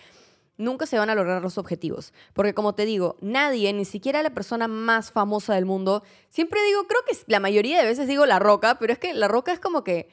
nunca 0.58 0.86
se 0.86 0.98
van 0.98 1.10
a 1.10 1.14
lograr 1.14 1.42
los 1.42 1.58
objetivos. 1.58 2.12
Porque 2.32 2.54
como 2.54 2.74
te 2.74 2.84
digo, 2.84 3.16
nadie, 3.20 3.72
ni 3.72 3.84
siquiera 3.84 4.22
la 4.22 4.30
persona 4.30 4.68
más 4.68 5.10
famosa 5.10 5.54
del 5.54 5.64
mundo, 5.64 6.02
siempre 6.30 6.62
digo, 6.64 6.86
creo 6.86 7.00
que 7.06 7.16
la 7.26 7.40
mayoría 7.40 7.78
de 7.78 7.86
veces 7.86 8.08
digo 8.08 8.26
la 8.26 8.38
roca, 8.38 8.78
pero 8.78 8.92
es 8.92 8.98
que 8.98 9.14
la 9.14 9.28
roca 9.28 9.52
es 9.52 9.60
como 9.60 9.84
que 9.84 10.08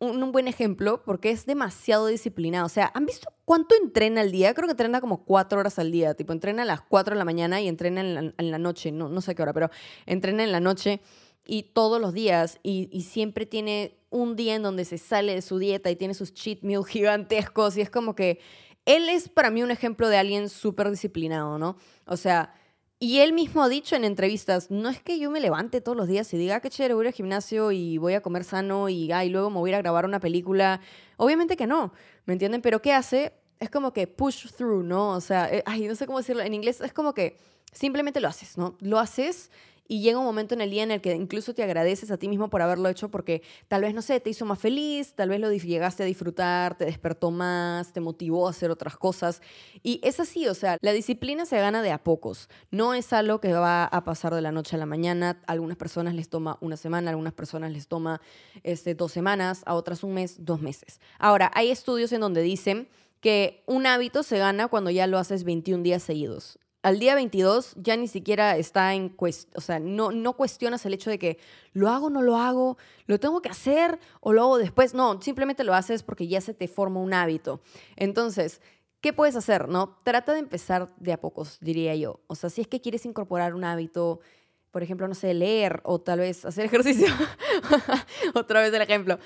un, 0.00 0.32
buen 0.32 0.48
ejemplo 0.48 1.02
porque 1.04 1.30
es 1.30 1.46
demasiado 1.46 2.06
disciplinado. 2.06 2.66
O 2.66 2.70
sea, 2.70 2.90
¿han 2.94 3.06
visto 3.06 3.32
cuánto 3.44 3.74
entrena 3.80 4.22
al 4.22 4.32
día? 4.32 4.54
Creo 4.54 4.66
que 4.66 4.72
entrena 4.72 5.00
como 5.00 5.24
cuatro 5.24 5.60
horas 5.60 5.78
al 5.78 5.92
día. 5.92 6.14
Tipo, 6.14 6.32
entrena 6.32 6.62
a 6.62 6.66
las 6.66 6.80
cuatro 6.80 7.14
de 7.14 7.18
la 7.18 7.24
mañana 7.24 7.60
y 7.60 7.68
entrena 7.68 8.00
en 8.00 8.50
la, 8.50 8.58
noche. 8.58 8.90
No, 8.90 9.08
no 9.08 9.20
sé 9.20 9.34
qué 9.34 9.42
hora, 9.42 9.52
pero 9.52 9.70
entrena 10.06 10.42
en 10.42 10.52
la 10.52 10.60
noche 10.60 11.00
y 11.46 11.64
todos 11.74 12.00
los 12.00 12.14
días. 12.14 12.58
Y, 12.62 13.02
siempre 13.02 13.46
tiene 13.46 13.98
un 14.08 14.36
día 14.36 14.54
en 14.54 14.62
donde 14.62 14.84
se 14.84 14.98
sale 14.98 15.34
de 15.34 15.42
su 15.42 15.58
dieta 15.58 15.90
y 15.90 15.96
tiene 15.96 16.14
sus 16.14 16.32
cheat 16.32 16.62
meals 16.62 16.86
gigantescos. 16.88 17.76
Y 17.76 17.82
es 17.82 17.90
como 17.90 18.14
que 18.14 18.40
él 18.86 19.08
es 19.10 19.28
para 19.28 19.50
mí 19.50 19.62
un 19.62 19.70
ejemplo 19.70 20.08
de 20.08 20.16
alguien 20.16 20.48
súper 20.48 20.90
disciplinado, 20.90 21.58
¿no? 21.58 21.76
O 22.06 22.16
sea 22.16 22.54
y 23.02 23.20
él 23.20 23.32
mismo 23.32 23.62
ha 23.62 23.68
dicho 23.70 23.96
en 23.96 24.04
entrevistas, 24.04 24.70
no 24.70 24.90
es 24.90 25.00
que 25.00 25.18
yo 25.18 25.30
me 25.30 25.40
levante 25.40 25.80
todos 25.80 25.96
los 25.96 26.06
días 26.06 26.32
y 26.34 26.36
diga, 26.36 26.56
ah, 26.56 26.60
qué 26.60 26.68
chévere, 26.68 26.92
voy 26.92 27.06
al 27.06 27.14
gimnasio 27.14 27.72
y 27.72 27.96
voy 27.96 28.12
a 28.12 28.20
comer 28.20 28.44
sano 28.44 28.90
y, 28.90 29.10
ah, 29.10 29.24
y 29.24 29.30
luego 29.30 29.48
me 29.48 29.56
voy 29.56 29.72
a 29.72 29.78
grabar 29.78 30.04
una 30.04 30.20
película. 30.20 30.82
Obviamente 31.16 31.56
que 31.56 31.66
no, 31.66 31.94
¿me 32.26 32.34
entienden? 32.34 32.60
Pero 32.60 32.82
¿qué 32.82 32.92
hace? 32.92 33.32
Es 33.58 33.70
como 33.70 33.94
que 33.94 34.06
push 34.06 34.50
through, 34.52 34.84
¿no? 34.84 35.12
O 35.12 35.20
sea, 35.22 35.50
eh, 35.50 35.62
ay, 35.64 35.86
no 35.88 35.94
sé 35.94 36.04
cómo 36.04 36.18
decirlo 36.18 36.42
en 36.42 36.52
inglés, 36.52 36.82
es 36.82 36.92
como 36.92 37.14
que 37.14 37.38
simplemente 37.72 38.20
lo 38.20 38.28
haces, 38.28 38.58
¿no? 38.58 38.76
Lo 38.80 38.98
haces 38.98 39.50
y 39.90 40.02
llega 40.02 40.20
un 40.20 40.24
momento 40.24 40.54
en 40.54 40.60
el 40.60 40.70
día 40.70 40.84
en 40.84 40.92
el 40.92 41.00
que 41.00 41.12
incluso 41.16 41.52
te 41.52 41.64
agradeces 41.64 42.12
a 42.12 42.16
ti 42.16 42.28
mismo 42.28 42.48
por 42.48 42.62
haberlo 42.62 42.88
hecho 42.88 43.10
porque 43.10 43.42
tal 43.66 43.82
vez, 43.82 43.92
no 43.92 44.02
sé, 44.02 44.20
te 44.20 44.30
hizo 44.30 44.46
más 44.46 44.60
feliz, 44.60 45.14
tal 45.14 45.30
vez 45.30 45.40
lo 45.40 45.50
llegaste 45.50 46.04
a 46.04 46.06
disfrutar, 46.06 46.78
te 46.78 46.84
despertó 46.84 47.32
más, 47.32 47.92
te 47.92 48.00
motivó 48.00 48.46
a 48.46 48.50
hacer 48.50 48.70
otras 48.70 48.96
cosas. 48.96 49.42
Y 49.82 50.00
es 50.04 50.20
así, 50.20 50.46
o 50.46 50.54
sea, 50.54 50.78
la 50.80 50.92
disciplina 50.92 51.44
se 51.44 51.58
gana 51.58 51.82
de 51.82 51.90
a 51.90 52.04
pocos. 52.04 52.48
No 52.70 52.94
es 52.94 53.12
algo 53.12 53.40
que 53.40 53.52
va 53.52 53.84
a 53.84 54.04
pasar 54.04 54.32
de 54.32 54.40
la 54.40 54.52
noche 54.52 54.76
a 54.76 54.78
la 54.78 54.86
mañana. 54.86 55.42
A 55.48 55.52
algunas 55.54 55.76
personas 55.76 56.14
les 56.14 56.28
toma 56.28 56.56
una 56.60 56.76
semana, 56.76 57.08
a 57.08 57.10
algunas 57.10 57.32
personas 57.32 57.72
les 57.72 57.88
toma 57.88 58.20
este, 58.62 58.94
dos 58.94 59.10
semanas, 59.10 59.64
a 59.66 59.74
otras 59.74 60.04
un 60.04 60.14
mes, 60.14 60.44
dos 60.44 60.60
meses. 60.60 61.00
Ahora, 61.18 61.50
hay 61.52 61.68
estudios 61.68 62.12
en 62.12 62.20
donde 62.20 62.42
dicen 62.42 62.86
que 63.20 63.64
un 63.66 63.88
hábito 63.88 64.22
se 64.22 64.38
gana 64.38 64.68
cuando 64.68 64.90
ya 64.90 65.08
lo 65.08 65.18
haces 65.18 65.42
21 65.42 65.82
días 65.82 66.04
seguidos 66.04 66.59
al 66.82 66.98
día 66.98 67.14
22 67.14 67.74
ya 67.76 67.96
ni 67.96 68.08
siquiera 68.08 68.56
está 68.56 68.94
en 68.94 69.10
cuestión, 69.10 69.52
o 69.56 69.60
sea, 69.60 69.78
no, 69.78 70.12
no 70.12 70.34
cuestionas 70.34 70.84
el 70.86 70.94
hecho 70.94 71.10
de 71.10 71.18
que 71.18 71.38
lo 71.72 71.88
hago, 71.88 72.08
no 72.08 72.22
lo 72.22 72.36
hago, 72.36 72.78
lo 73.06 73.20
tengo 73.20 73.42
que 73.42 73.50
hacer 73.50 73.98
o 74.20 74.32
lo 74.32 74.42
hago 74.42 74.58
después. 74.58 74.94
No, 74.94 75.20
simplemente 75.20 75.64
lo 75.64 75.74
haces 75.74 76.02
porque 76.02 76.26
ya 76.26 76.40
se 76.40 76.54
te 76.54 76.68
forma 76.68 77.00
un 77.00 77.12
hábito. 77.12 77.60
Entonces, 77.96 78.60
¿qué 79.00 79.12
puedes 79.12 79.36
hacer? 79.36 79.68
No, 79.68 79.98
trata 80.04 80.32
de 80.32 80.38
empezar 80.38 80.88
de 80.96 81.12
a 81.12 81.20
pocos, 81.20 81.58
diría 81.60 81.94
yo. 81.96 82.20
O 82.28 82.34
sea, 82.34 82.48
si 82.48 82.62
es 82.62 82.68
que 82.68 82.80
quieres 82.80 83.04
incorporar 83.04 83.54
un 83.54 83.64
hábito, 83.64 84.20
por 84.70 84.82
ejemplo, 84.82 85.06
no 85.06 85.14
sé, 85.14 85.34
leer 85.34 85.80
o 85.84 86.00
tal 86.00 86.20
vez 86.20 86.46
hacer 86.46 86.64
ejercicio. 86.66 87.08
Otra 88.34 88.60
vez 88.60 88.72
el 88.72 88.82
ejemplo 88.82 89.18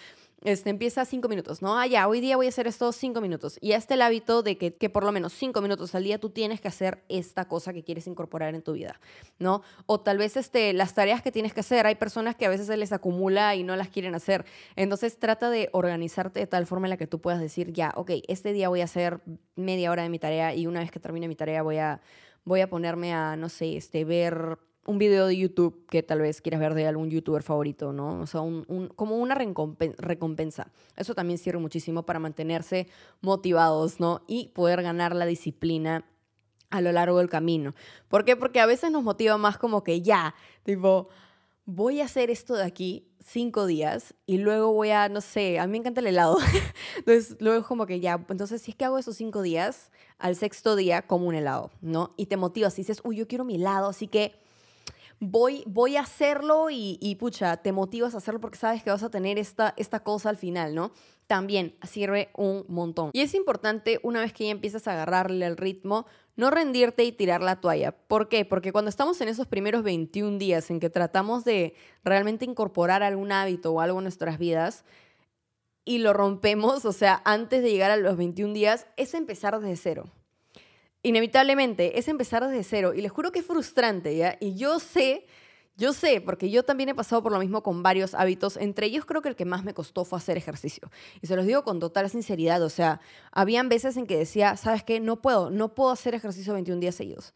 este, 0.44 0.68
empieza 0.68 1.04
cinco 1.06 1.28
minutos, 1.28 1.62
¿no? 1.62 1.78
Ah, 1.78 1.86
ya, 1.86 2.06
hoy 2.06 2.20
día 2.20 2.36
voy 2.36 2.46
a 2.46 2.50
hacer 2.50 2.66
esto 2.66 2.92
cinco 2.92 3.22
minutos. 3.22 3.58
Y 3.62 3.72
este 3.72 3.94
el 3.94 4.02
hábito 4.02 4.42
de 4.42 4.58
que, 4.58 4.74
que, 4.74 4.90
por 4.90 5.02
lo 5.02 5.10
menos 5.10 5.32
cinco 5.32 5.62
minutos 5.62 5.94
al 5.94 6.04
día 6.04 6.18
tú 6.18 6.28
tienes 6.30 6.60
que 6.60 6.68
hacer 6.68 7.02
esta 7.08 7.48
cosa 7.48 7.72
que 7.72 7.82
quieres 7.82 8.06
incorporar 8.06 8.54
en 8.54 8.60
tu 8.62 8.74
vida, 8.74 9.00
¿no? 9.38 9.62
O 9.86 10.00
tal 10.00 10.18
vez 10.18 10.36
este, 10.36 10.74
las 10.74 10.94
tareas 10.94 11.22
que 11.22 11.32
tienes 11.32 11.54
que 11.54 11.60
hacer, 11.60 11.86
hay 11.86 11.94
personas 11.94 12.36
que 12.36 12.44
a 12.44 12.50
veces 12.50 12.66
se 12.66 12.76
les 12.76 12.92
acumula 12.92 13.54
y 13.54 13.62
no 13.62 13.74
las 13.74 13.88
quieren 13.88 14.14
hacer. 14.14 14.44
Entonces 14.76 15.18
trata 15.18 15.48
de 15.48 15.70
organizarte 15.72 16.40
de 16.40 16.46
tal 16.46 16.66
forma 16.66 16.86
en 16.86 16.90
la 16.90 16.96
que 16.98 17.06
tú 17.06 17.20
puedas 17.22 17.40
decir, 17.40 17.72
ya, 17.72 17.92
ok, 17.96 18.10
este 18.28 18.52
día 18.52 18.68
voy 18.68 18.82
a 18.82 18.84
hacer 18.84 19.20
media 19.56 19.90
hora 19.90 20.02
de 20.02 20.10
mi 20.10 20.18
tarea 20.18 20.54
y 20.54 20.66
una 20.66 20.80
vez 20.80 20.90
que 20.90 21.00
termine 21.00 21.26
mi 21.26 21.36
tarea 21.36 21.62
voy 21.62 21.78
a, 21.78 22.02
voy 22.44 22.60
a 22.60 22.68
ponerme 22.68 23.14
a, 23.14 23.34
no 23.36 23.48
sé, 23.48 23.78
este, 23.78 24.04
ver 24.04 24.58
un 24.86 24.98
video 24.98 25.26
de 25.26 25.36
YouTube 25.36 25.86
que 25.88 26.02
tal 26.02 26.20
vez 26.20 26.40
quieras 26.40 26.60
ver 26.60 26.74
de 26.74 26.86
algún 26.86 27.10
youtuber 27.10 27.42
favorito, 27.42 27.92
¿no? 27.92 28.20
O 28.20 28.26
sea, 28.26 28.40
como 28.96 29.16
una 29.16 29.34
recompensa. 29.34 30.70
Eso 30.96 31.14
también 31.14 31.38
sirve 31.38 31.58
muchísimo 31.58 32.04
para 32.04 32.18
mantenerse 32.18 32.88
motivados, 33.20 34.00
¿no? 34.00 34.22
Y 34.26 34.48
poder 34.48 34.82
ganar 34.82 35.14
la 35.14 35.26
disciplina 35.26 36.04
a 36.70 36.80
lo 36.80 36.92
largo 36.92 37.18
del 37.18 37.28
camino. 37.28 37.74
¿Por 38.08 38.24
qué? 38.24 38.36
Porque 38.36 38.60
a 38.60 38.66
veces 38.66 38.90
nos 38.90 39.04
motiva 39.04 39.38
más 39.38 39.58
como 39.58 39.84
que 39.84 40.02
ya, 40.02 40.34
tipo, 40.64 41.08
voy 41.66 42.00
a 42.00 42.04
hacer 42.04 42.30
esto 42.30 42.54
de 42.54 42.64
aquí 42.64 43.08
cinco 43.24 43.66
días 43.66 44.14
y 44.26 44.38
luego 44.38 44.72
voy 44.72 44.90
a, 44.90 45.08
no 45.08 45.20
sé, 45.20 45.58
a 45.58 45.66
mí 45.66 45.72
me 45.72 45.78
encanta 45.78 46.00
el 46.00 46.08
helado. 46.08 46.36
entonces, 46.98 47.36
luego 47.40 47.60
es 47.60 47.66
como 47.66 47.86
que 47.86 48.00
ya, 48.00 48.24
entonces 48.28 48.60
si 48.60 48.72
es 48.72 48.76
que 48.76 48.84
hago 48.84 48.98
esos 48.98 49.16
cinco 49.16 49.40
días, 49.40 49.90
al 50.18 50.36
sexto 50.36 50.76
día 50.76 51.02
como 51.02 51.26
un 51.26 51.34
helado, 51.34 51.70
¿no? 51.80 52.12
Y 52.16 52.26
te 52.26 52.36
motivas 52.36 52.78
y 52.78 52.82
dices, 52.82 53.00
uy, 53.04 53.16
yo 53.16 53.26
quiero 53.26 53.44
mi 53.44 53.56
helado, 53.56 53.88
así 53.88 54.08
que 54.08 54.43
voy, 55.20 55.62
voy 55.66 55.96
a 55.96 56.02
hacerlo 56.02 56.68
y, 56.70 57.16
pucha, 57.18 57.56
te 57.58 57.72
motivas 57.72 58.14
a 58.14 58.18
hacerlo 58.18 58.40
porque 58.40 58.58
sabes 58.58 58.82
que 58.82 58.90
vas 58.90 59.02
a 59.02 59.10
tener 59.10 59.38
esta, 59.38 59.74
esta 59.76 60.00
cosa 60.00 60.28
al 60.28 60.36
final, 60.36 60.74
¿no? 60.74 60.92
También 61.26 61.76
sirve 61.82 62.30
un 62.34 62.64
montón. 62.68 63.10
Y 63.12 63.20
es 63.20 63.34
importante, 63.34 64.00
una 64.02 64.20
vez 64.20 64.32
que 64.32 64.44
ya 64.44 64.50
empiezas 64.50 64.86
a 64.86 64.92
agarrarle 64.92 65.46
el 65.46 65.56
ritmo, 65.56 66.06
no 66.36 66.50
rendirte 66.50 67.04
y 67.04 67.12
tirar 67.12 67.40
la 67.40 67.60
toalla. 67.60 67.92
¿Por 67.92 68.28
qué? 68.28 68.44
Porque 68.44 68.72
cuando 68.72 68.88
estamos 68.88 69.20
en 69.20 69.28
esos 69.28 69.46
primeros 69.46 69.82
21 69.82 70.38
días 70.38 70.70
en 70.70 70.80
que 70.80 70.90
tratamos 70.90 71.44
de 71.44 71.74
realmente 72.04 72.44
incorporar 72.44 73.02
algún 73.02 73.32
hábito 73.32 73.72
o 73.72 73.80
algo 73.80 73.98
en 73.98 74.04
nuestras 74.04 74.38
vidas, 74.38 74.84
y 75.86 75.98
lo 75.98 76.14
rompemos, 76.14 76.84
o 76.86 76.92
sea, 76.92 77.20
antes 77.24 77.62
de 77.62 77.70
llegar 77.70 77.90
a 77.90 77.96
los 77.96 78.16
21 78.16 78.54
días, 78.54 78.86
es 78.96 79.14
empezar 79.14 79.60
desde 79.60 79.76
cero 79.76 80.04
inevitablemente 81.04 81.98
es 81.98 82.08
empezar 82.08 82.44
desde 82.44 82.64
cero. 82.64 82.94
Y 82.94 83.00
les 83.00 83.12
juro 83.12 83.30
que 83.30 83.38
es 83.38 83.46
frustrante, 83.46 84.16
¿ya? 84.16 84.36
Y 84.40 84.56
yo 84.56 84.80
sé, 84.80 85.26
yo 85.76 85.92
sé, 85.92 86.20
porque 86.20 86.50
yo 86.50 86.64
también 86.64 86.88
he 86.88 86.94
pasado 86.94 87.22
por 87.22 87.30
lo 87.30 87.38
mismo 87.38 87.62
con 87.62 87.82
varios 87.82 88.14
hábitos. 88.14 88.56
Entre 88.56 88.86
ellos 88.86 89.04
creo 89.04 89.22
que 89.22 89.28
el 89.28 89.36
que 89.36 89.44
más 89.44 89.62
me 89.64 89.74
costó 89.74 90.04
fue 90.04 90.18
hacer 90.18 90.36
ejercicio. 90.36 90.90
Y 91.20 91.26
se 91.26 91.36
los 91.36 91.46
digo 91.46 91.62
con 91.62 91.78
total 91.78 92.08
sinceridad. 92.10 92.62
O 92.62 92.70
sea, 92.70 93.00
habían 93.30 93.68
veces 93.68 93.96
en 93.96 94.06
que 94.06 94.16
decía, 94.16 94.56
¿sabes 94.56 94.82
qué? 94.82 94.98
No 94.98 95.20
puedo, 95.20 95.50
no 95.50 95.74
puedo 95.74 95.90
hacer 95.90 96.14
ejercicio 96.14 96.54
21 96.54 96.80
días 96.80 96.94
seguidos. 96.94 97.34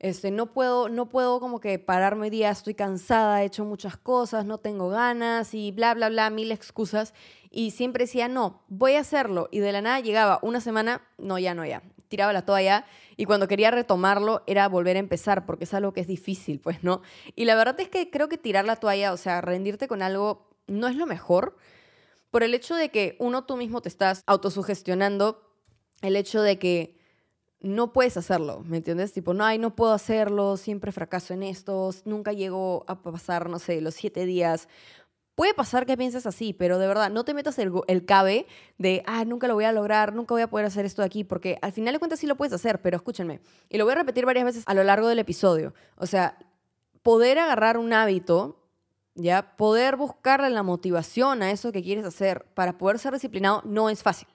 Este, 0.00 0.30
no 0.30 0.52
puedo, 0.52 0.88
no 0.88 1.08
puedo 1.08 1.40
como 1.40 1.60
que 1.60 1.78
pararme 1.78 2.24
hoy 2.24 2.30
día, 2.30 2.50
estoy 2.50 2.74
cansada, 2.74 3.42
he 3.42 3.46
hecho 3.46 3.64
muchas 3.64 3.96
cosas, 3.96 4.44
no 4.44 4.58
tengo 4.58 4.90
ganas 4.90 5.54
y 5.54 5.72
bla, 5.72 5.94
bla, 5.94 6.08
bla, 6.08 6.28
mil 6.30 6.52
excusas. 6.52 7.14
Y 7.50 7.70
siempre 7.70 8.04
decía, 8.04 8.28
no, 8.28 8.62
voy 8.68 8.94
a 8.94 9.00
hacerlo. 9.00 9.48
Y 9.52 9.60
de 9.60 9.72
la 9.72 9.80
nada 9.80 10.00
llegaba 10.00 10.40
una 10.42 10.60
semana, 10.60 11.00
no, 11.16 11.38
ya, 11.38 11.54
no, 11.54 11.64
ya. 11.64 11.82
Tiraba 12.14 12.32
la 12.32 12.46
toalla 12.46 12.84
y 13.16 13.24
cuando 13.24 13.48
quería 13.48 13.72
retomarlo 13.72 14.44
era 14.46 14.68
volver 14.68 14.94
a 14.94 15.00
empezar, 15.00 15.46
porque 15.46 15.64
es 15.64 15.74
algo 15.74 15.92
que 15.92 16.00
es 16.00 16.06
difícil, 16.06 16.60
pues, 16.60 16.84
¿no? 16.84 17.02
Y 17.34 17.44
la 17.44 17.56
verdad 17.56 17.80
es 17.80 17.88
que 17.88 18.08
creo 18.08 18.28
que 18.28 18.38
tirar 18.38 18.64
la 18.64 18.76
toalla, 18.76 19.12
o 19.12 19.16
sea, 19.16 19.40
rendirte 19.40 19.88
con 19.88 20.00
algo, 20.00 20.48
no 20.68 20.86
es 20.86 20.94
lo 20.94 21.06
mejor, 21.06 21.56
por 22.30 22.44
el 22.44 22.54
hecho 22.54 22.76
de 22.76 22.90
que 22.90 23.16
uno 23.18 23.46
tú 23.46 23.56
mismo 23.56 23.82
te 23.82 23.88
estás 23.88 24.22
autosugestionando, 24.28 25.42
el 26.02 26.14
hecho 26.14 26.40
de 26.40 26.56
que 26.56 27.00
no 27.58 27.92
puedes 27.92 28.16
hacerlo, 28.16 28.62
¿me 28.64 28.76
entiendes? 28.76 29.12
Tipo, 29.12 29.34
no, 29.34 29.44
ay, 29.44 29.58
no 29.58 29.74
puedo 29.74 29.92
hacerlo, 29.92 30.56
siempre 30.56 30.92
fracaso 30.92 31.34
en 31.34 31.42
esto, 31.42 31.90
nunca 32.04 32.32
llego 32.32 32.84
a 32.86 33.02
pasar, 33.02 33.50
no 33.50 33.58
sé, 33.58 33.80
los 33.80 33.94
siete 33.94 34.24
días 34.24 34.68
Puede 35.34 35.52
pasar 35.52 35.84
que 35.84 35.96
pienses 35.96 36.26
así, 36.26 36.52
pero 36.52 36.78
de 36.78 36.86
verdad, 36.86 37.10
no 37.10 37.24
te 37.24 37.34
metas 37.34 37.58
el, 37.58 38.04
cabe 38.06 38.46
de, 38.78 39.02
ah, 39.06 39.24
nunca 39.24 39.48
lo 39.48 39.54
voy 39.54 39.64
a 39.64 39.72
lograr, 39.72 40.14
nunca 40.14 40.34
voy 40.34 40.42
a 40.42 40.48
poder 40.48 40.66
hacer 40.66 40.84
esto 40.84 41.02
de 41.02 41.06
aquí, 41.06 41.24
porque 41.24 41.58
al 41.60 41.72
final 41.72 41.92
de 41.92 41.98
cuentas 41.98 42.20
sí 42.20 42.26
lo 42.26 42.36
puedes 42.36 42.52
hacer, 42.52 42.80
pero 42.82 42.96
escúchenme, 42.96 43.40
y 43.68 43.78
lo 43.78 43.84
voy 43.84 43.92
a 43.92 43.96
repetir 43.96 44.26
varias 44.26 44.44
veces 44.44 44.62
a 44.66 44.74
lo 44.74 44.84
largo 44.84 45.08
del 45.08 45.18
episodio. 45.18 45.74
O 45.96 46.06
sea, 46.06 46.38
poder 47.02 47.40
agarrar 47.40 47.78
un 47.78 47.92
hábito, 47.92 48.60
ya, 49.16 49.56
poder 49.56 49.96
buscarle 49.96 50.50
la 50.50 50.62
motivación 50.62 51.42
a 51.42 51.50
eso 51.50 51.72
que 51.72 51.82
quieres 51.82 52.04
hacer 52.04 52.46
para 52.54 52.78
poder 52.78 53.00
ser 53.00 53.12
disciplinado 53.12 53.62
no 53.64 53.90
es 53.90 54.02
fácil. 54.02 54.28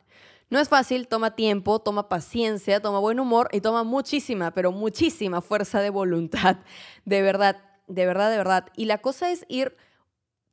No 0.50 0.60
es 0.60 0.68
fácil, 0.68 1.08
toma 1.08 1.36
tiempo, 1.36 1.80
toma 1.80 2.10
paciencia, 2.10 2.82
toma 2.82 3.00
buen 3.00 3.20
humor 3.20 3.50
y 3.52 3.62
toma 3.62 3.84
muchísima, 3.84 4.52
pero 4.52 4.72
muchísima 4.72 5.42
fuerza 5.42 5.80
de 5.80 5.92
voluntad. 5.92 6.58
De 7.06 7.22
verdad, 7.22 7.58
de 7.88 8.06
verdad, 8.06 8.32
de 8.32 8.38
verdad. 8.38 8.66
Y 8.76 8.86
la 8.86 8.98
cosa 8.98 9.32
es 9.32 9.46
ir 9.48 9.78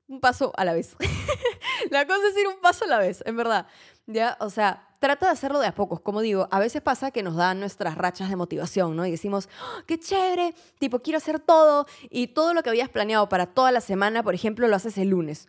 un 0.08 0.20
paso 0.20 0.52
a 0.56 0.64
la 0.64 0.74
vez. 0.74 0.96
la 1.90 2.06
cosa 2.06 2.28
es 2.28 2.36
ir 2.36 2.46
un 2.46 2.60
paso 2.60 2.84
a 2.84 2.88
la 2.88 2.98
vez, 2.98 3.22
en 3.26 3.36
verdad. 3.36 3.66
¿Ya? 4.06 4.36
O 4.40 4.50
sea, 4.50 4.88
trata 5.00 5.26
de 5.26 5.32
hacerlo 5.32 5.58
de 5.58 5.66
a 5.66 5.74
pocos. 5.74 6.00
Como 6.00 6.20
digo, 6.20 6.48
a 6.50 6.58
veces 6.58 6.80
pasa 6.80 7.10
que 7.10 7.22
nos 7.22 7.36
dan 7.36 7.60
nuestras 7.60 7.96
rachas 7.96 8.28
de 8.28 8.36
motivación, 8.36 8.94
¿no? 8.96 9.04
Y 9.06 9.10
decimos, 9.10 9.48
¡Oh, 9.60 9.82
qué 9.86 9.98
chévere, 9.98 10.54
tipo, 10.78 11.00
quiero 11.00 11.18
hacer 11.18 11.40
todo. 11.40 11.86
Y 12.10 12.28
todo 12.28 12.54
lo 12.54 12.62
que 12.62 12.70
habías 12.70 12.88
planeado 12.88 13.28
para 13.28 13.46
toda 13.46 13.72
la 13.72 13.80
semana, 13.80 14.22
por 14.22 14.34
ejemplo, 14.34 14.68
lo 14.68 14.76
haces 14.76 14.96
el 14.98 15.08
lunes. 15.08 15.48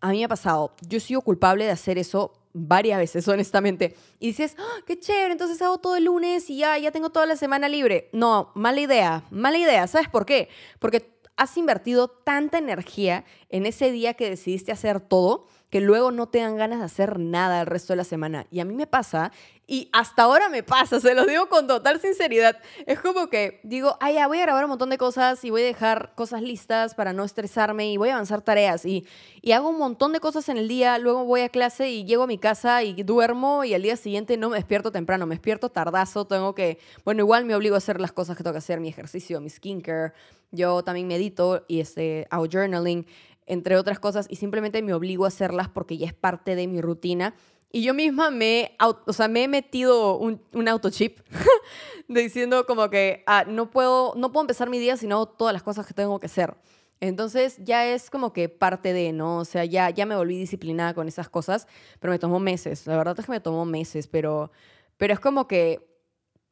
A 0.00 0.10
mí 0.10 0.18
me 0.18 0.24
ha 0.24 0.28
pasado, 0.28 0.74
yo 0.86 0.98
he 0.98 1.00
sido 1.00 1.22
culpable 1.22 1.64
de 1.64 1.70
hacer 1.70 1.96
eso 1.96 2.34
varias 2.52 2.98
veces, 2.98 3.26
honestamente. 3.28 3.96
Y 4.18 4.28
dices, 4.28 4.56
¡Oh, 4.58 4.84
qué 4.86 4.98
chévere, 4.98 5.32
entonces 5.32 5.60
hago 5.62 5.78
todo 5.78 5.96
el 5.96 6.04
lunes 6.04 6.50
y 6.50 6.58
ya, 6.58 6.76
ya 6.78 6.90
tengo 6.90 7.10
toda 7.10 7.26
la 7.26 7.36
semana 7.36 7.68
libre. 7.68 8.10
No, 8.12 8.52
mala 8.54 8.80
idea, 8.80 9.24
mala 9.30 9.58
idea. 9.58 9.86
¿Sabes 9.86 10.08
por 10.08 10.26
qué? 10.26 10.48
Porque 10.78 11.15
has 11.36 11.56
invertido 11.56 12.08
tanta 12.08 12.58
energía 12.58 13.24
en 13.48 13.66
ese 13.66 13.90
día 13.90 14.14
que 14.14 14.30
decidiste 14.30 14.72
hacer 14.72 15.00
todo 15.00 15.46
que 15.70 15.80
luego 15.80 16.12
no 16.12 16.28
te 16.28 16.38
dan 16.38 16.56
ganas 16.56 16.78
de 16.78 16.84
hacer 16.84 17.18
nada 17.18 17.60
el 17.60 17.66
resto 17.66 17.92
de 17.92 17.96
la 17.96 18.04
semana. 18.04 18.46
Y 18.50 18.60
a 18.60 18.64
mí 18.64 18.74
me 18.74 18.86
pasa, 18.86 19.32
y 19.68 19.88
hasta 19.92 20.22
ahora 20.22 20.48
me 20.48 20.62
pasa, 20.62 21.00
se 21.00 21.12
los 21.14 21.26
digo 21.26 21.48
con 21.48 21.66
total 21.66 22.00
sinceridad. 22.00 22.56
Es 22.86 23.00
como 23.00 23.28
que 23.28 23.60
digo, 23.64 23.96
ay, 24.00 24.14
ya 24.14 24.28
voy 24.28 24.38
a 24.38 24.42
grabar 24.42 24.64
un 24.64 24.70
montón 24.70 24.90
de 24.90 24.98
cosas 24.98 25.44
y 25.44 25.50
voy 25.50 25.62
a 25.62 25.64
dejar 25.64 26.12
cosas 26.14 26.42
listas 26.42 26.94
para 26.94 27.12
no 27.12 27.24
estresarme 27.24 27.90
y 27.90 27.96
voy 27.96 28.10
a 28.10 28.14
avanzar 28.14 28.42
tareas. 28.42 28.84
Y, 28.84 29.06
hago 29.52 29.70
un 29.70 29.78
montón 29.78 30.12
de 30.12 30.20
cosas 30.20 30.48
en 30.48 30.58
el 30.58 30.68
día, 30.68 30.98
luego 30.98 31.24
voy 31.24 31.40
a 31.40 31.48
clase 31.48 31.90
y 31.90 32.04
llego 32.04 32.24
a 32.24 32.26
mi 32.26 32.36
casa 32.36 32.82
y 32.82 33.02
duermo 33.02 33.64
y 33.64 33.74
al 33.74 33.82
día 33.82 33.96
siguiente 33.96 34.36
no 34.36 34.50
me 34.50 34.56
despierto 34.56 34.92
temprano, 34.92 35.24
me 35.26 35.34
despierto 35.36 35.70
tardazo, 35.70 36.26
tengo 36.26 36.54
que, 36.54 36.78
bueno, 37.04 37.22
igual 37.22 37.44
me 37.44 37.54
obligo 37.54 37.74
a 37.74 37.78
hacer 37.78 38.00
las 38.00 38.12
cosas 38.12 38.36
que 38.36 38.42
tengo 38.42 38.54
que 38.54 38.58
hacer, 38.58 38.80
mi 38.80 38.88
ejercicio, 38.88 39.40
mi 39.40 39.50
skincare. 39.50 40.12
Yo 40.52 40.82
también 40.84 41.08
medito 41.08 41.64
y 41.68 41.80
este, 41.80 42.26
hago 42.30 42.46
journaling 42.46 43.06
entre 43.46 43.76
otras 43.76 43.98
cosas, 43.98 44.26
y 44.28 44.36
simplemente 44.36 44.82
me 44.82 44.92
obligo 44.92 45.24
a 45.24 45.28
hacerlas 45.28 45.68
porque 45.68 45.96
ya 45.96 46.06
es 46.06 46.14
parte 46.14 46.54
de 46.56 46.66
mi 46.66 46.80
rutina. 46.80 47.34
Y 47.72 47.82
yo 47.82 47.94
misma 47.94 48.30
me, 48.30 48.76
o 48.80 49.12
sea, 49.12 49.28
me 49.28 49.44
he 49.44 49.48
metido 49.48 50.16
un, 50.16 50.42
un 50.52 50.68
autochip 50.68 51.18
diciendo 52.08 52.64
como 52.66 52.90
que 52.90 53.22
ah, 53.26 53.44
no, 53.46 53.70
puedo, 53.70 54.14
no 54.16 54.32
puedo 54.32 54.42
empezar 54.42 54.70
mi 54.70 54.78
día 54.78 54.96
si 54.96 55.06
no 55.06 55.26
todas 55.26 55.52
las 55.52 55.62
cosas 55.62 55.86
que 55.86 55.94
tengo 55.94 56.18
que 56.18 56.26
hacer. 56.26 56.54
Entonces 57.00 57.58
ya 57.58 57.86
es 57.86 58.08
como 58.08 58.32
que 58.32 58.48
parte 58.48 58.92
de, 58.92 59.12
¿no? 59.12 59.38
O 59.38 59.44
sea, 59.44 59.64
ya, 59.64 59.90
ya 59.90 60.06
me 60.06 60.16
volví 60.16 60.38
disciplinada 60.38 60.94
con 60.94 61.08
esas 61.08 61.28
cosas, 61.28 61.66
pero 62.00 62.12
me 62.12 62.18
tomó 62.18 62.40
meses. 62.40 62.86
La 62.86 62.96
verdad 62.96 63.18
es 63.18 63.26
que 63.26 63.32
me 63.32 63.40
tomó 63.40 63.64
meses, 63.66 64.06
pero, 64.06 64.50
pero 64.96 65.12
es 65.12 65.20
como 65.20 65.46
que 65.46 65.86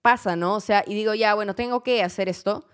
pasa, 0.03 0.37
¿no? 0.37 0.57
O 0.57 0.61
sea, 0.61 0.85
y 0.87 0.95
digo, 0.95 1.15
ya, 1.15 1.35
bueno, 1.35 1.55
tengo 1.55 1.83
que 1.83 2.03
hacer 2.03 2.29
esto, 2.29 2.67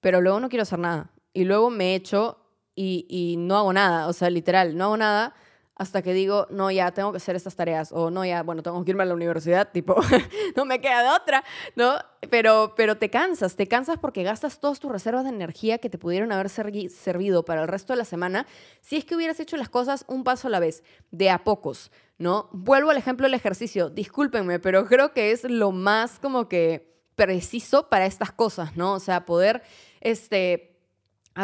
pero 0.00 0.20
luego 0.20 0.38
no 0.38 0.48
quiero 0.48 0.62
hacer 0.62 0.78
nada. 0.78 1.10
Y 1.32 1.44
luego 1.44 1.68
me 1.70 1.96
echo 1.96 2.45
y, 2.76 3.36
no 3.38 3.56
hago 3.56 3.72
nada, 3.72 4.06
o 4.06 4.12
sea, 4.12 4.30
literal, 4.30 4.76
no 4.76 4.84
hago 4.84 4.96
nada 4.98 5.34
hasta 5.78 6.00
que 6.00 6.14
digo, 6.14 6.46
no, 6.48 6.70
ya 6.70 6.90
tengo 6.92 7.12
que 7.12 7.18
hacer 7.18 7.36
estas 7.36 7.54
tareas, 7.54 7.92
o 7.92 8.10
no, 8.10 8.24
ya, 8.24 8.42
bueno, 8.42 8.62
tengo 8.62 8.82
que 8.82 8.92
irme 8.92 9.02
a 9.02 9.06
la 9.06 9.12
universidad, 9.12 9.70
tipo, 9.72 9.94
no 10.56 10.64
me 10.64 10.80
queda 10.80 11.02
de 11.02 11.10
otra, 11.10 11.44
¿no? 11.74 11.96
Pero, 12.30 12.72
pero 12.74 12.96
te 12.96 13.10
cansas, 13.10 13.56
te 13.56 13.68
cansas 13.68 13.98
porque 13.98 14.22
gastas 14.22 14.58
todas 14.58 14.80
tus 14.80 14.90
reservas 14.90 15.24
de 15.24 15.30
energía 15.30 15.76
que 15.76 15.90
te 15.90 15.98
pudieron 15.98 16.32
haber 16.32 16.48
servido 16.48 17.44
para 17.44 17.60
el 17.60 17.68
resto 17.68 17.92
de 17.92 17.98
la 17.98 18.06
semana, 18.06 18.46
si 18.80 18.96
es 18.96 19.04
que 19.04 19.16
hubieras 19.16 19.38
hecho 19.38 19.58
las 19.58 19.68
cosas 19.68 20.06
un 20.08 20.24
paso 20.24 20.48
a 20.48 20.50
la 20.50 20.60
vez, 20.60 20.82
de 21.10 21.28
a 21.28 21.44
pocos, 21.44 21.92
¿no? 22.16 22.48
Vuelvo 22.52 22.88
al 22.88 22.96
ejemplo 22.96 23.26
del 23.26 23.34
ejercicio, 23.34 23.90
discúlpenme, 23.90 24.58
pero 24.58 24.86
creo 24.86 25.12
que 25.12 25.30
es 25.30 25.44
lo 25.44 25.72
más 25.72 26.18
como 26.18 26.48
que 26.48 26.96
preciso 27.16 27.90
para 27.90 28.06
estas 28.06 28.32
cosas, 28.32 28.76
¿no? 28.76 28.94
O 28.94 29.00
sea, 29.00 29.26
poder, 29.26 29.62
este 30.00 30.75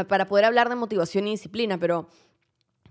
para 0.09 0.27
poder 0.27 0.45
hablar 0.45 0.69
de 0.69 0.75
motivación 0.75 1.27
y 1.29 1.33
disciplina, 1.33 1.79
pero 1.79 2.09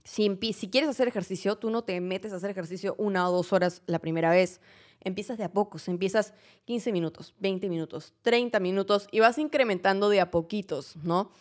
si, 0.04 0.38
si 0.54 0.70
quieres 0.70 0.90
hacer 0.90 1.08
ejercicio, 1.08 1.58
tú 1.58 1.70
no 1.70 1.84
te 1.84 2.00
metes 2.00 2.34
a 2.34 2.38
hacer 2.38 2.50
ejercicio 2.50 2.96
una 2.98 3.28
o 3.28 3.32
dos 3.32 3.54
horas 3.54 3.82
la 3.86 4.00
primera 4.00 4.30
vez. 4.30 4.62
Empiezas 5.04 5.38
de 5.38 5.44
a 5.44 5.52
pocos, 5.52 5.88
empiezas 5.88 6.34
15 6.66 6.92
minutos, 6.92 7.34
20 7.40 7.70
minutos, 7.70 8.14
30 8.22 8.60
minutos 8.60 9.08
y 9.12 9.20
vas 9.20 9.38
incrementando 9.40 10.10
de 10.10 10.22
a 10.22 10.30
poquitos, 10.30 10.96
¿no? 10.98 11.32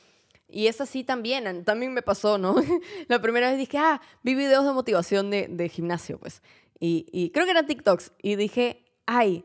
Y 0.49 0.67
es 0.67 0.81
así 0.81 1.05
también, 1.05 1.64
también 1.64 1.93
me 1.93 2.02
pasó, 2.02 2.38
¿no? 2.38 2.57
La 3.09 3.21
primera 3.21 3.50
vez 3.50 3.59
dije, 3.59 3.79
ah, 3.79 4.00
vi 4.23 4.35
videos 4.35 4.64
de 4.64 4.73
motivación 4.73 5.31
de, 5.31 5.47
de 5.49 5.69
gimnasio, 5.69 6.19
pues. 6.19 6.43
Y, 6.81 7.07
y 7.12 7.31
creo 7.31 7.45
que 7.45 7.52
eran 7.52 7.67
TikToks. 7.67 8.12
Y 8.23 8.37
dije, 8.37 8.85
ay, 9.07 9.45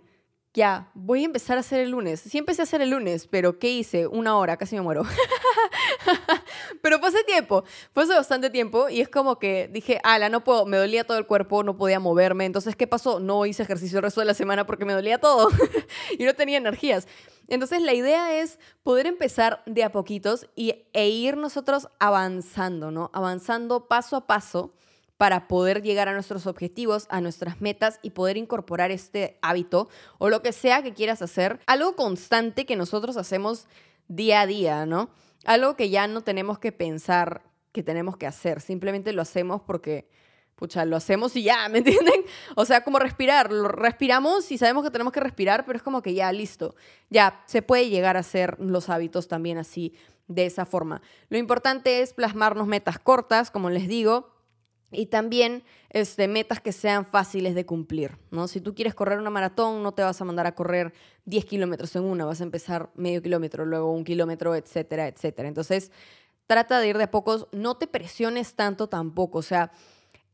ya, 0.55 0.89
voy 0.93 1.24
a 1.24 1.25
empezar 1.25 1.57
a 1.57 1.59
hacer 1.59 1.81
el 1.81 1.91
lunes. 1.91 2.21
Sí 2.21 2.38
empecé 2.38 2.62
a 2.62 2.63
hacer 2.63 2.81
el 2.81 2.89
lunes, 2.89 3.27
pero 3.27 3.59
¿qué 3.59 3.69
hice? 3.69 4.07
Una 4.07 4.38
hora, 4.38 4.55
casi 4.55 4.75
me 4.75 4.81
muero. 4.81 5.03
pero 6.81 6.97
hace 7.05 7.25
tiempo, 7.25 7.65
hace 7.93 8.13
bastante 8.13 8.50
tiempo 8.50 8.88
y 8.88 9.01
es 9.01 9.09
como 9.09 9.38
que 9.38 9.69
dije, 9.71 10.00
ala, 10.03 10.29
no 10.29 10.45
puedo, 10.45 10.65
me 10.65 10.77
dolía 10.77 11.03
todo 11.03 11.17
el 11.17 11.27
cuerpo, 11.27 11.63
no 11.63 11.75
podía 11.75 12.00
moverme. 12.00 12.45
Entonces, 12.45 12.77
¿qué 12.77 12.88
pasó? 12.88 13.19
No 13.19 13.45
hice 13.45 13.63
ejercicio 13.63 13.97
el 13.97 14.03
resto 14.03 14.21
de 14.21 14.27
la 14.27 14.33
semana 14.33 14.65
porque 14.65 14.85
me 14.85 14.93
dolía 14.93 15.19
todo 15.19 15.50
y 16.17 16.24
no 16.24 16.33
tenía 16.33 16.57
energías. 16.57 17.05
Entonces, 17.50 17.81
la 17.81 17.93
idea 17.93 18.39
es 18.39 18.57
poder 18.81 19.07
empezar 19.07 19.62
de 19.65 19.83
a 19.83 19.91
poquitos 19.91 20.47
y, 20.55 20.85
e 20.93 21.09
ir 21.09 21.35
nosotros 21.35 21.89
avanzando, 22.00 22.91
¿no? 22.91 23.12
Avanzando 23.13 23.89
paso 23.89 24.15
a 24.15 24.25
paso 24.25 24.74
para 25.17 25.48
poder 25.48 25.81
llegar 25.81 26.10
a 26.10 26.13
nuestros 26.13 26.45
objetivos, 26.45 27.07
a 27.10 27.22
nuestras 27.22 27.62
metas 27.62 28.00
y 28.01 28.12
poder 28.12 28.38
incorporar 28.38 28.91
este 28.91 29.38
hábito 29.41 29.89
o 30.17 30.29
lo 30.29 30.41
que 30.41 30.51
sea 30.51 30.84
que 30.84 30.93
quieras 30.93 31.22
hacer, 31.22 31.60
algo 31.67 31.95
constante 31.95 32.65
que 32.65 32.75
nosotros 32.75 33.15
hacemos 33.17 33.67
día 34.07 34.41
a 34.41 34.48
día, 34.48 34.86
¿no? 34.86 35.10
Algo 35.45 35.75
que 35.75 35.89
ya 35.89 36.07
no 36.07 36.22
tenemos 36.22 36.60
que 36.60 36.72
pensar 36.72 37.43
que 37.72 37.84
tenemos 37.84 38.17
que 38.17 38.27
hacer, 38.27 38.62
simplemente 38.62 39.13
lo 39.13 39.22
hacemos 39.22 39.62
porque, 39.62 40.10
pucha, 40.55 40.86
lo 40.86 40.95
hacemos 40.98 41.36
y 41.36 41.43
ya, 41.43 41.67
¿me 41.69 41.79
entienden? 41.79 42.22
O 42.55 42.65
sea, 42.65 42.84
como 42.84 43.00
respirar, 43.00 43.51
lo 43.51 43.69
respiramos 43.69 44.51
y 44.51 44.57
sabemos 44.57 44.84
que 44.84 44.91
tenemos 44.91 45.13
que 45.13 45.19
respirar, 45.22 45.65
pero 45.65 45.77
es 45.77 45.84
como 45.84 46.01
que 46.01 46.13
ya, 46.13 46.31
listo, 46.31 46.75
ya 47.10 47.41
se 47.45 47.62
puede 47.62 47.89
llegar 47.89 48.17
a 48.17 48.22
hacer 48.22 48.57
los 48.60 48.89
hábitos 48.89 49.27
también 49.27 49.57
así, 49.57 49.93
de 50.27 50.45
esa 50.45 50.65
forma. 50.65 51.01
Lo 51.29 51.38
importante 51.38 52.01
es 52.01 52.13
plasmarnos 52.13 52.67
metas 52.67 52.98
cortas, 52.98 53.51
como 53.51 53.69
les 53.69 53.88
digo, 53.88 54.35
y 54.97 55.07
también 55.07 55.63
este, 55.89 56.27
metas 56.27 56.59
que 56.59 56.71
sean 56.71 57.05
fáciles 57.05 57.55
de 57.55 57.65
cumplir, 57.65 58.17
¿no? 58.31 58.47
Si 58.47 58.61
tú 58.61 58.73
quieres 58.75 58.95
correr 58.95 59.19
una 59.19 59.29
maratón, 59.29 59.83
no 59.83 59.93
te 59.93 60.03
vas 60.03 60.19
a 60.19 60.25
mandar 60.25 60.47
a 60.47 60.55
correr 60.55 60.93
10 61.25 61.45
kilómetros 61.45 61.95
en 61.95 62.03
una, 62.03 62.25
vas 62.25 62.41
a 62.41 62.43
empezar 62.43 62.89
medio 62.95 63.21
kilómetro, 63.21 63.65
luego 63.65 63.91
un 63.91 64.03
kilómetro, 64.03 64.55
etcétera, 64.55 65.07
etcétera. 65.07 65.47
Entonces, 65.47 65.91
trata 66.47 66.79
de 66.79 66.87
ir 66.87 66.97
de 66.97 67.05
a 67.05 67.11
pocos, 67.11 67.47
no 67.51 67.77
te 67.77 67.87
presiones 67.87 68.55
tanto 68.55 68.87
tampoco, 68.87 69.39
o 69.39 69.43
sea, 69.43 69.71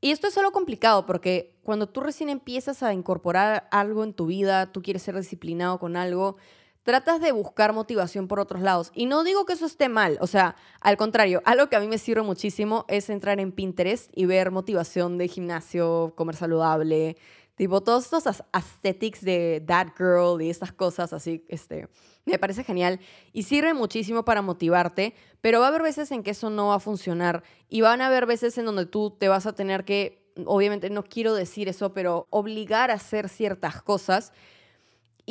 y 0.04 0.10
esto 0.10 0.28
es 0.28 0.34
solo 0.34 0.52
complicado 0.52 1.06
porque 1.06 1.60
cuando 1.62 1.88
tú 1.88 2.02
recién 2.02 2.30
empiezas 2.30 2.82
a 2.82 2.92
incorporar 2.92 3.68
algo 3.70 4.04
en 4.04 4.14
tu 4.14 4.26
vida, 4.26 4.72
tú 4.72 4.82
quieres 4.82 5.04
ser 5.04 5.16
disciplinado 5.16 5.78
con 5.78 5.96
algo, 5.96 6.38
tratas 6.84 7.22
de 7.22 7.32
buscar 7.32 7.74
motivación 7.74 8.28
por 8.28 8.40
otros 8.40 8.62
lados. 8.62 8.92
Y 8.94 9.06
no 9.06 9.24
digo 9.24 9.46
que 9.46 9.54
eso 9.54 9.66
esté 9.66 9.90
mal, 9.90 10.18
o 10.22 10.28
sea, 10.28 10.56
al 10.80 10.98
contrario, 10.98 11.42
algo 11.46 11.68
que 11.68 11.76
a 11.76 11.80
mí 11.80 11.88
me 11.88 11.98
sirve 11.98 12.24
muchísimo 12.24 12.86
es 12.88 13.10
entrar 13.10 13.40
en 13.40 13.52
Pinterest 13.52 14.10
y 14.16 14.26
ver 14.26 14.52
motivación 14.52 15.18
de 15.18 15.28
gimnasio, 15.28 16.14
comer 16.16 16.36
saludable, 16.36 17.18
tipo 17.56 17.82
todos 17.82 18.06
estos 18.06 18.44
aesthetics 18.52 19.22
de 19.22 19.64
that 19.68 19.90
girl 19.98 20.42
y 20.42 20.50
estas 20.50 20.72
cosas 20.72 21.14
así, 21.14 21.46
este, 21.48 21.88
me 22.26 22.40
parece 22.40 22.64
genial 22.64 23.00
y 23.34 23.44
sirve 23.44 23.74
muchísimo 23.74 24.26
para 24.26 24.42
motivarte, 24.42 25.14
pero 25.42 25.60
va 25.60 25.66
a 25.66 25.70
haber 25.70 25.84
veces 25.84 26.12
en 26.12 26.24
que 26.24 26.32
eso 26.32 26.50
no 26.50 26.70
va 26.70 26.76
a 26.76 26.80
funcionar 26.80 27.44
y 27.70 27.82
van 27.82 28.02
a 28.02 28.08
haber 28.08 28.26
veces 28.26 28.58
en 28.58 28.66
donde 28.66 28.86
tú 28.86 29.12
te 29.12 29.28
vas 29.28 29.46
a 29.46 29.54
tener 29.54 29.86
que, 29.86 30.32
obviamente 30.46 30.90
no 30.90 31.04
quiero 31.04 31.36
decir 31.36 31.70
eso, 31.70 31.94
pero 31.94 32.28
obligar 32.32 32.90
a 32.90 32.96
hacer 32.96 33.30
ciertas 33.30 33.82
cosas 33.84 34.34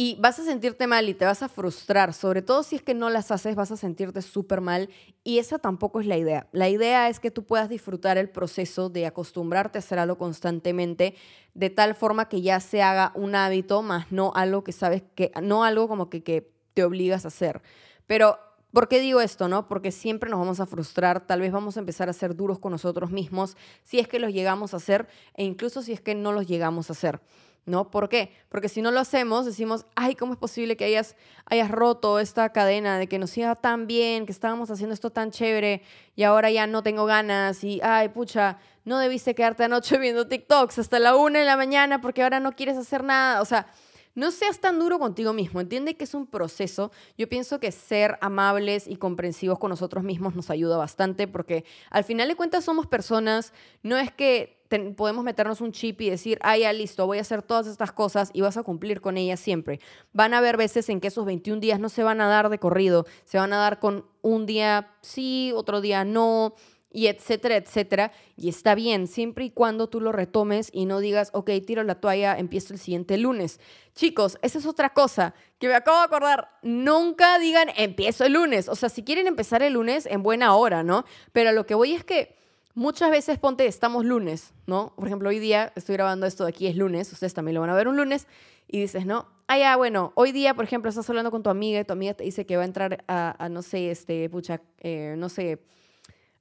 y 0.02 0.16
vas 0.18 0.38
a 0.38 0.44
sentirte 0.44 0.86
mal 0.86 1.10
y 1.10 1.12
te 1.12 1.26
vas 1.26 1.42
a 1.42 1.48
frustrar, 1.50 2.14
sobre 2.14 2.40
todo 2.40 2.62
si 2.62 2.74
es 2.74 2.82
que 2.82 2.94
no 2.94 3.10
las 3.10 3.30
haces, 3.30 3.54
vas 3.54 3.70
a 3.70 3.76
sentirte 3.76 4.22
súper 4.22 4.62
mal 4.62 4.88
y 5.24 5.40
esa 5.40 5.58
tampoco 5.58 6.00
es 6.00 6.06
la 6.06 6.16
idea. 6.16 6.48
La 6.52 6.70
idea 6.70 7.10
es 7.10 7.20
que 7.20 7.30
tú 7.30 7.44
puedas 7.44 7.68
disfrutar 7.68 8.16
el 8.16 8.30
proceso 8.30 8.88
de 8.88 9.04
acostumbrarte 9.04 9.76
a 9.76 9.80
hacer 9.80 9.98
algo 9.98 10.16
constantemente 10.16 11.16
de 11.52 11.68
tal 11.68 11.94
forma 11.94 12.30
que 12.30 12.40
ya 12.40 12.60
se 12.60 12.80
haga 12.80 13.12
un 13.14 13.34
hábito, 13.34 13.82
más 13.82 14.10
no 14.10 14.32
algo 14.34 14.64
que 14.64 14.72
sabes 14.72 15.02
que, 15.14 15.32
no 15.42 15.64
algo 15.64 15.86
como 15.86 16.08
que, 16.08 16.22
que 16.22 16.50
te 16.72 16.82
obligas 16.82 17.26
a 17.26 17.28
hacer. 17.28 17.60
Pero 18.06 18.38
¿Por 18.72 18.86
qué 18.86 19.00
digo 19.00 19.20
esto, 19.20 19.48
no? 19.48 19.66
Porque 19.66 19.90
siempre 19.90 20.30
nos 20.30 20.38
vamos 20.38 20.60
a 20.60 20.66
frustrar, 20.66 21.26
tal 21.26 21.40
vez 21.40 21.50
vamos 21.50 21.76
a 21.76 21.80
empezar 21.80 22.08
a 22.08 22.12
ser 22.12 22.36
duros 22.36 22.60
con 22.60 22.70
nosotros 22.70 23.10
mismos 23.10 23.56
si 23.82 23.98
es 23.98 24.06
que 24.06 24.20
los 24.20 24.32
llegamos 24.32 24.74
a 24.74 24.76
hacer 24.76 25.08
e 25.34 25.42
incluso 25.42 25.82
si 25.82 25.92
es 25.92 26.00
que 26.00 26.14
no 26.14 26.30
los 26.30 26.46
llegamos 26.46 26.88
a 26.88 26.92
hacer. 26.92 27.20
¿No? 27.66 27.90
¿Por 27.90 28.08
qué? 28.08 28.32
Porque 28.48 28.68
si 28.68 28.82
no 28.82 28.90
lo 28.90 29.00
hacemos, 29.00 29.46
decimos, 29.46 29.86
ay, 29.94 30.14
¿cómo 30.14 30.32
es 30.32 30.38
posible 30.38 30.76
que 30.76 30.84
hayas, 30.84 31.16
hayas 31.46 31.70
roto 31.70 32.18
esta 32.18 32.50
cadena 32.52 32.98
de 32.98 33.06
que 33.06 33.18
nos 33.18 33.36
iba 33.36 33.54
tan 33.54 33.86
bien, 33.86 34.26
que 34.26 34.32
estábamos 34.32 34.70
haciendo 34.70 34.94
esto 34.94 35.10
tan 35.10 35.30
chévere 35.30 35.82
y 36.16 36.22
ahora 36.24 36.50
ya 36.50 36.66
no 36.66 36.82
tengo 36.82 37.04
ganas 37.06 37.62
y, 37.64 37.80
ay, 37.82 38.08
pucha, 38.08 38.58
no 38.84 38.98
debiste 38.98 39.34
quedarte 39.34 39.64
anoche 39.64 39.98
viendo 39.98 40.26
TikToks 40.26 40.78
hasta 40.78 40.98
la 40.98 41.16
una 41.16 41.40
de 41.40 41.44
la 41.44 41.56
mañana 41.56 42.00
porque 42.00 42.22
ahora 42.22 42.40
no 42.40 42.52
quieres 42.52 42.76
hacer 42.76 43.04
nada? 43.04 43.40
O 43.40 43.44
sea, 43.44 43.66
no 44.14 44.32
seas 44.32 44.58
tan 44.58 44.78
duro 44.78 44.98
contigo 44.98 45.32
mismo, 45.32 45.60
entiende 45.60 45.96
que 45.96 46.04
es 46.04 46.14
un 46.14 46.26
proceso. 46.26 46.90
Yo 47.16 47.28
pienso 47.28 47.60
que 47.60 47.70
ser 47.70 48.18
amables 48.20 48.88
y 48.88 48.96
comprensivos 48.96 49.58
con 49.58 49.70
nosotros 49.70 50.02
mismos 50.02 50.34
nos 50.34 50.50
ayuda 50.50 50.76
bastante 50.76 51.28
porque 51.28 51.64
al 51.90 52.04
final 52.04 52.28
de 52.28 52.36
cuentas 52.36 52.64
somos 52.64 52.86
personas, 52.86 53.52
no 53.82 53.96
es 53.96 54.10
que 54.12 54.59
podemos 54.96 55.24
meternos 55.24 55.60
un 55.60 55.72
chip 55.72 56.00
y 56.00 56.10
decir, 56.10 56.38
ah, 56.42 56.56
ya 56.56 56.72
listo, 56.72 57.06
voy 57.06 57.18
a 57.18 57.22
hacer 57.22 57.42
todas 57.42 57.66
estas 57.66 57.92
cosas 57.92 58.30
y 58.32 58.40
vas 58.40 58.56
a 58.56 58.62
cumplir 58.62 59.00
con 59.00 59.16
ellas 59.16 59.40
siempre. 59.40 59.80
Van 60.12 60.34
a 60.34 60.38
haber 60.38 60.56
veces 60.56 60.88
en 60.88 61.00
que 61.00 61.08
esos 61.08 61.26
21 61.26 61.60
días 61.60 61.80
no 61.80 61.88
se 61.88 62.02
van 62.02 62.20
a 62.20 62.28
dar 62.28 62.48
de 62.48 62.58
corrido, 62.58 63.06
se 63.24 63.38
van 63.38 63.52
a 63.52 63.58
dar 63.58 63.80
con 63.80 64.06
un 64.22 64.46
día 64.46 64.90
sí, 65.02 65.52
otro 65.54 65.80
día 65.80 66.04
no, 66.04 66.54
y 66.92 67.06
etcétera, 67.06 67.56
etcétera. 67.56 68.12
Y 68.36 68.48
está 68.48 68.74
bien, 68.74 69.06
siempre 69.06 69.44
y 69.44 69.50
cuando 69.50 69.88
tú 69.88 70.00
lo 70.00 70.12
retomes 70.12 70.70
y 70.72 70.86
no 70.86 71.00
digas, 71.00 71.30
ok, 71.32 71.50
tiro 71.66 71.82
la 71.84 71.96
toalla, 71.96 72.36
empiezo 72.38 72.72
el 72.72 72.78
siguiente 72.78 73.16
lunes. 73.16 73.60
Chicos, 73.94 74.38
esa 74.42 74.58
es 74.58 74.66
otra 74.66 74.90
cosa 74.90 75.34
que 75.58 75.68
me 75.68 75.74
acabo 75.74 75.98
de 75.98 76.04
acordar. 76.04 76.48
Nunca 76.62 77.38
digan, 77.38 77.68
empiezo 77.76 78.24
el 78.24 78.32
lunes. 78.32 78.68
O 78.68 78.74
sea, 78.74 78.88
si 78.88 79.02
quieren 79.02 79.26
empezar 79.26 79.62
el 79.62 79.74
lunes, 79.74 80.06
en 80.06 80.22
buena 80.22 80.54
hora, 80.54 80.82
¿no? 80.82 81.04
Pero 81.32 81.52
lo 81.52 81.66
que 81.66 81.74
voy 81.74 81.92
es 81.92 82.04
que 82.04 82.39
Muchas 82.74 83.10
veces 83.10 83.38
ponte, 83.38 83.66
estamos 83.66 84.04
lunes, 84.04 84.54
¿no? 84.66 84.92
Por 84.94 85.08
ejemplo, 85.08 85.28
hoy 85.28 85.40
día 85.40 85.72
estoy 85.74 85.94
grabando 85.94 86.26
esto 86.26 86.44
de 86.44 86.50
aquí, 86.50 86.68
es 86.68 86.76
lunes, 86.76 87.12
ustedes 87.12 87.34
también 87.34 87.54
lo 87.56 87.60
van 87.60 87.70
a 87.70 87.74
ver 87.74 87.88
un 87.88 87.96
lunes, 87.96 88.28
y 88.68 88.80
dices, 88.80 89.06
¿no? 89.06 89.26
Ah, 89.48 89.58
ya, 89.58 89.76
bueno, 89.76 90.12
hoy 90.14 90.30
día, 90.30 90.54
por 90.54 90.64
ejemplo, 90.64 90.88
estás 90.88 91.08
hablando 91.10 91.32
con 91.32 91.42
tu 91.42 91.50
amiga 91.50 91.80
y 91.80 91.84
tu 91.84 91.92
amiga 91.92 92.14
te 92.14 92.22
dice 92.22 92.46
que 92.46 92.56
va 92.56 92.62
a 92.62 92.66
entrar 92.66 93.04
a, 93.08 93.48
no 93.50 93.62
sé, 93.62 93.90
este, 93.90 94.30
pucha, 94.30 94.60
eh, 94.78 95.16
no 95.18 95.28
sé, 95.28 95.58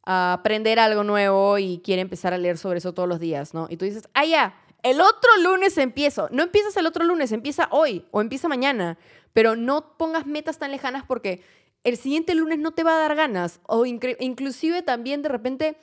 a 0.06 0.34
aprender 0.34 0.80
algo 0.80 1.04
nuevo 1.04 1.58
y 1.58 1.82
quiere 1.84 2.04
empezar 2.04 2.34
a 2.36 2.38
leer 2.38 2.60
sobre 2.60 2.78
eso 2.78 2.94
todos 2.94 3.10
los 3.10 3.20
días, 3.20 3.56
¿no? 3.56 3.65
Y 3.68 3.78
tú 3.78 3.86
dices, 3.86 4.08
ah, 4.13 4.26
ya, 4.26 4.56
el 4.84 5.02
otro 5.02 5.30
lunes 5.42 5.78
empiezo. 5.80 6.30
No 6.32 6.44
empiezas 6.44 6.78
el 6.78 6.86
otro 6.86 7.04
lunes, 7.04 7.32
empieza 7.32 7.68
hoy 7.72 8.06
o 8.12 8.22
empieza 8.22 8.48
mañana, 8.48 9.00
pero 9.34 9.56
no 9.56 9.98
pongas 9.98 10.28
metas 10.28 10.60
tan 10.60 10.70
lejanas 10.70 11.04
porque 11.04 11.42
el 11.84 11.98
siguiente 11.98 12.36
lunes 12.36 12.60
no 12.60 12.72
te 12.72 12.84
va 12.84 12.94
a 12.94 13.00
dar 13.00 13.15
ganas 13.15 13.60
o 13.65 13.86
inclusive 13.86 14.84
también 14.84 15.24
de 15.24 15.30
repente 15.30 15.78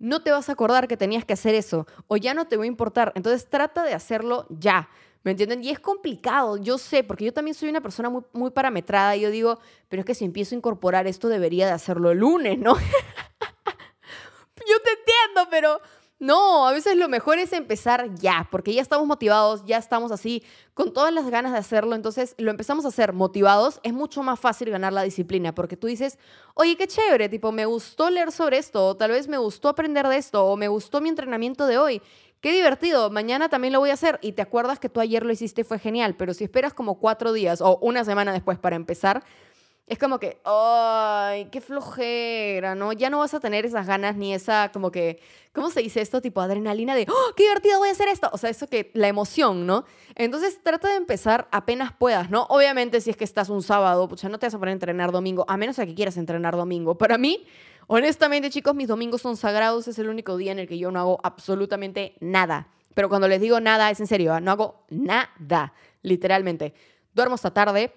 no 0.00 0.22
te 0.22 0.32
vas 0.32 0.48
a 0.48 0.52
acordar 0.52 0.88
que 0.88 0.96
tenías 0.96 1.24
que 1.24 1.34
hacer 1.34 1.54
eso 1.54 1.86
o 2.08 2.16
ya 2.16 2.34
no 2.34 2.48
te 2.48 2.56
va 2.56 2.64
a 2.64 2.66
importar. 2.66 3.12
Entonces 3.14 3.48
trata 3.48 3.84
de 3.84 3.94
hacerlo 3.94 4.46
ya. 4.48 4.88
¿Me 5.22 5.32
entienden? 5.32 5.62
Y 5.62 5.68
es 5.68 5.78
complicado, 5.78 6.56
yo 6.56 6.78
sé, 6.78 7.04
porque 7.04 7.26
yo 7.26 7.32
también 7.34 7.54
soy 7.54 7.68
una 7.68 7.82
persona 7.82 8.08
muy, 8.08 8.22
muy 8.32 8.50
parametrada 8.50 9.14
y 9.16 9.20
yo 9.20 9.30
digo, 9.30 9.60
pero 9.90 10.00
es 10.00 10.06
que 10.06 10.14
si 10.14 10.24
empiezo 10.24 10.54
a 10.54 10.58
incorporar 10.58 11.06
esto 11.06 11.28
debería 11.28 11.66
de 11.66 11.72
hacerlo 11.72 12.10
el 12.10 12.18
lunes, 12.18 12.58
¿no? 12.58 12.74
yo 14.66 14.80
te 14.82 14.90
entiendo, 14.90 15.48
pero 15.50 15.80
no, 16.20 16.68
a 16.68 16.72
veces 16.72 16.96
lo 16.96 17.08
mejor 17.08 17.38
es 17.38 17.54
empezar 17.54 18.14
ya, 18.14 18.46
porque 18.50 18.74
ya 18.74 18.82
estamos 18.82 19.06
motivados, 19.06 19.64
ya 19.64 19.78
estamos 19.78 20.12
así, 20.12 20.44
con 20.74 20.92
todas 20.92 21.14
las 21.14 21.30
ganas 21.30 21.52
de 21.52 21.58
hacerlo, 21.58 21.94
entonces 21.94 22.34
lo 22.36 22.50
empezamos 22.50 22.84
a 22.84 22.88
hacer 22.88 23.14
motivados, 23.14 23.80
es 23.82 23.94
mucho 23.94 24.22
más 24.22 24.38
fácil 24.38 24.68
ganar 24.68 24.92
la 24.92 25.02
disciplina, 25.02 25.54
porque 25.54 25.78
tú 25.78 25.86
dices, 25.86 26.18
oye, 26.54 26.76
qué 26.76 26.86
chévere, 26.86 27.30
tipo, 27.30 27.52
me 27.52 27.64
gustó 27.64 28.10
leer 28.10 28.32
sobre 28.32 28.58
esto, 28.58 28.86
o 28.86 28.96
tal 28.98 29.12
vez 29.12 29.28
me 29.28 29.38
gustó 29.38 29.70
aprender 29.70 30.06
de 30.08 30.18
esto, 30.18 30.44
o 30.44 30.58
me 30.58 30.68
gustó 30.68 31.00
mi 31.00 31.08
entrenamiento 31.08 31.66
de 31.66 31.78
hoy, 31.78 32.02
qué 32.42 32.52
divertido, 32.52 33.08
mañana 33.08 33.48
también 33.48 33.72
lo 33.72 33.80
voy 33.80 33.88
a 33.88 33.94
hacer, 33.94 34.18
y 34.20 34.32
te 34.32 34.42
acuerdas 34.42 34.78
que 34.78 34.90
tú 34.90 35.00
ayer 35.00 35.24
lo 35.24 35.32
hiciste, 35.32 35.64
fue 35.64 35.78
genial, 35.78 36.16
pero 36.18 36.34
si 36.34 36.44
esperas 36.44 36.74
como 36.74 36.98
cuatro 36.98 37.32
días 37.32 37.62
o 37.62 37.78
una 37.80 38.04
semana 38.04 38.34
después 38.34 38.58
para 38.58 38.76
empezar, 38.76 39.24
es 39.90 39.98
como 39.98 40.20
que, 40.20 40.40
ay, 40.44 41.46
qué 41.46 41.60
flojera, 41.60 42.76
¿no? 42.76 42.92
Ya 42.92 43.10
no 43.10 43.18
vas 43.18 43.34
a 43.34 43.40
tener 43.40 43.66
esas 43.66 43.88
ganas 43.88 44.14
ni 44.14 44.32
esa, 44.32 44.70
como 44.72 44.92
que, 44.92 45.20
¿cómo 45.52 45.68
se 45.68 45.82
dice 45.82 46.00
esto? 46.00 46.20
Tipo 46.20 46.40
adrenalina 46.40 46.94
de, 46.94 47.08
oh, 47.10 47.34
qué 47.36 47.42
divertido 47.42 47.80
voy 47.80 47.88
a 47.88 47.92
hacer 47.92 48.06
esto. 48.06 48.30
O 48.32 48.38
sea, 48.38 48.50
eso 48.50 48.68
que, 48.68 48.92
la 48.94 49.08
emoción, 49.08 49.66
¿no? 49.66 49.84
Entonces 50.14 50.60
trata 50.62 50.90
de 50.90 50.94
empezar 50.94 51.48
apenas 51.50 51.92
puedas, 51.92 52.30
¿no? 52.30 52.46
Obviamente, 52.50 53.00
si 53.00 53.10
es 53.10 53.16
que 53.16 53.24
estás 53.24 53.48
un 53.48 53.64
sábado, 53.64 54.08
ya 54.14 54.28
no 54.28 54.38
te 54.38 54.46
vas 54.46 54.54
a 54.54 54.60
poner 54.60 54.70
a 54.70 54.74
entrenar 54.74 55.10
domingo, 55.10 55.44
a 55.48 55.56
menos 55.56 55.74
que 55.74 55.92
quieras 55.92 56.16
entrenar 56.16 56.54
domingo. 56.54 56.96
Para 56.96 57.18
mí, 57.18 57.44
honestamente, 57.88 58.48
chicos, 58.48 58.76
mis 58.76 58.86
domingos 58.86 59.22
son 59.22 59.36
sagrados, 59.36 59.88
es 59.88 59.98
el 59.98 60.08
único 60.08 60.36
día 60.36 60.52
en 60.52 60.60
el 60.60 60.68
que 60.68 60.78
yo 60.78 60.92
no 60.92 61.00
hago 61.00 61.20
absolutamente 61.24 62.14
nada. 62.20 62.68
Pero 62.94 63.08
cuando 63.08 63.26
les 63.26 63.40
digo 63.40 63.58
nada, 63.58 63.90
es 63.90 63.98
en 63.98 64.06
serio, 64.06 64.34
¿ah? 64.34 64.40
no 64.40 64.52
hago 64.52 64.84
nada, 64.88 65.72
literalmente. 66.02 66.74
Duermo 67.12 67.34
hasta 67.34 67.52
tarde, 67.52 67.92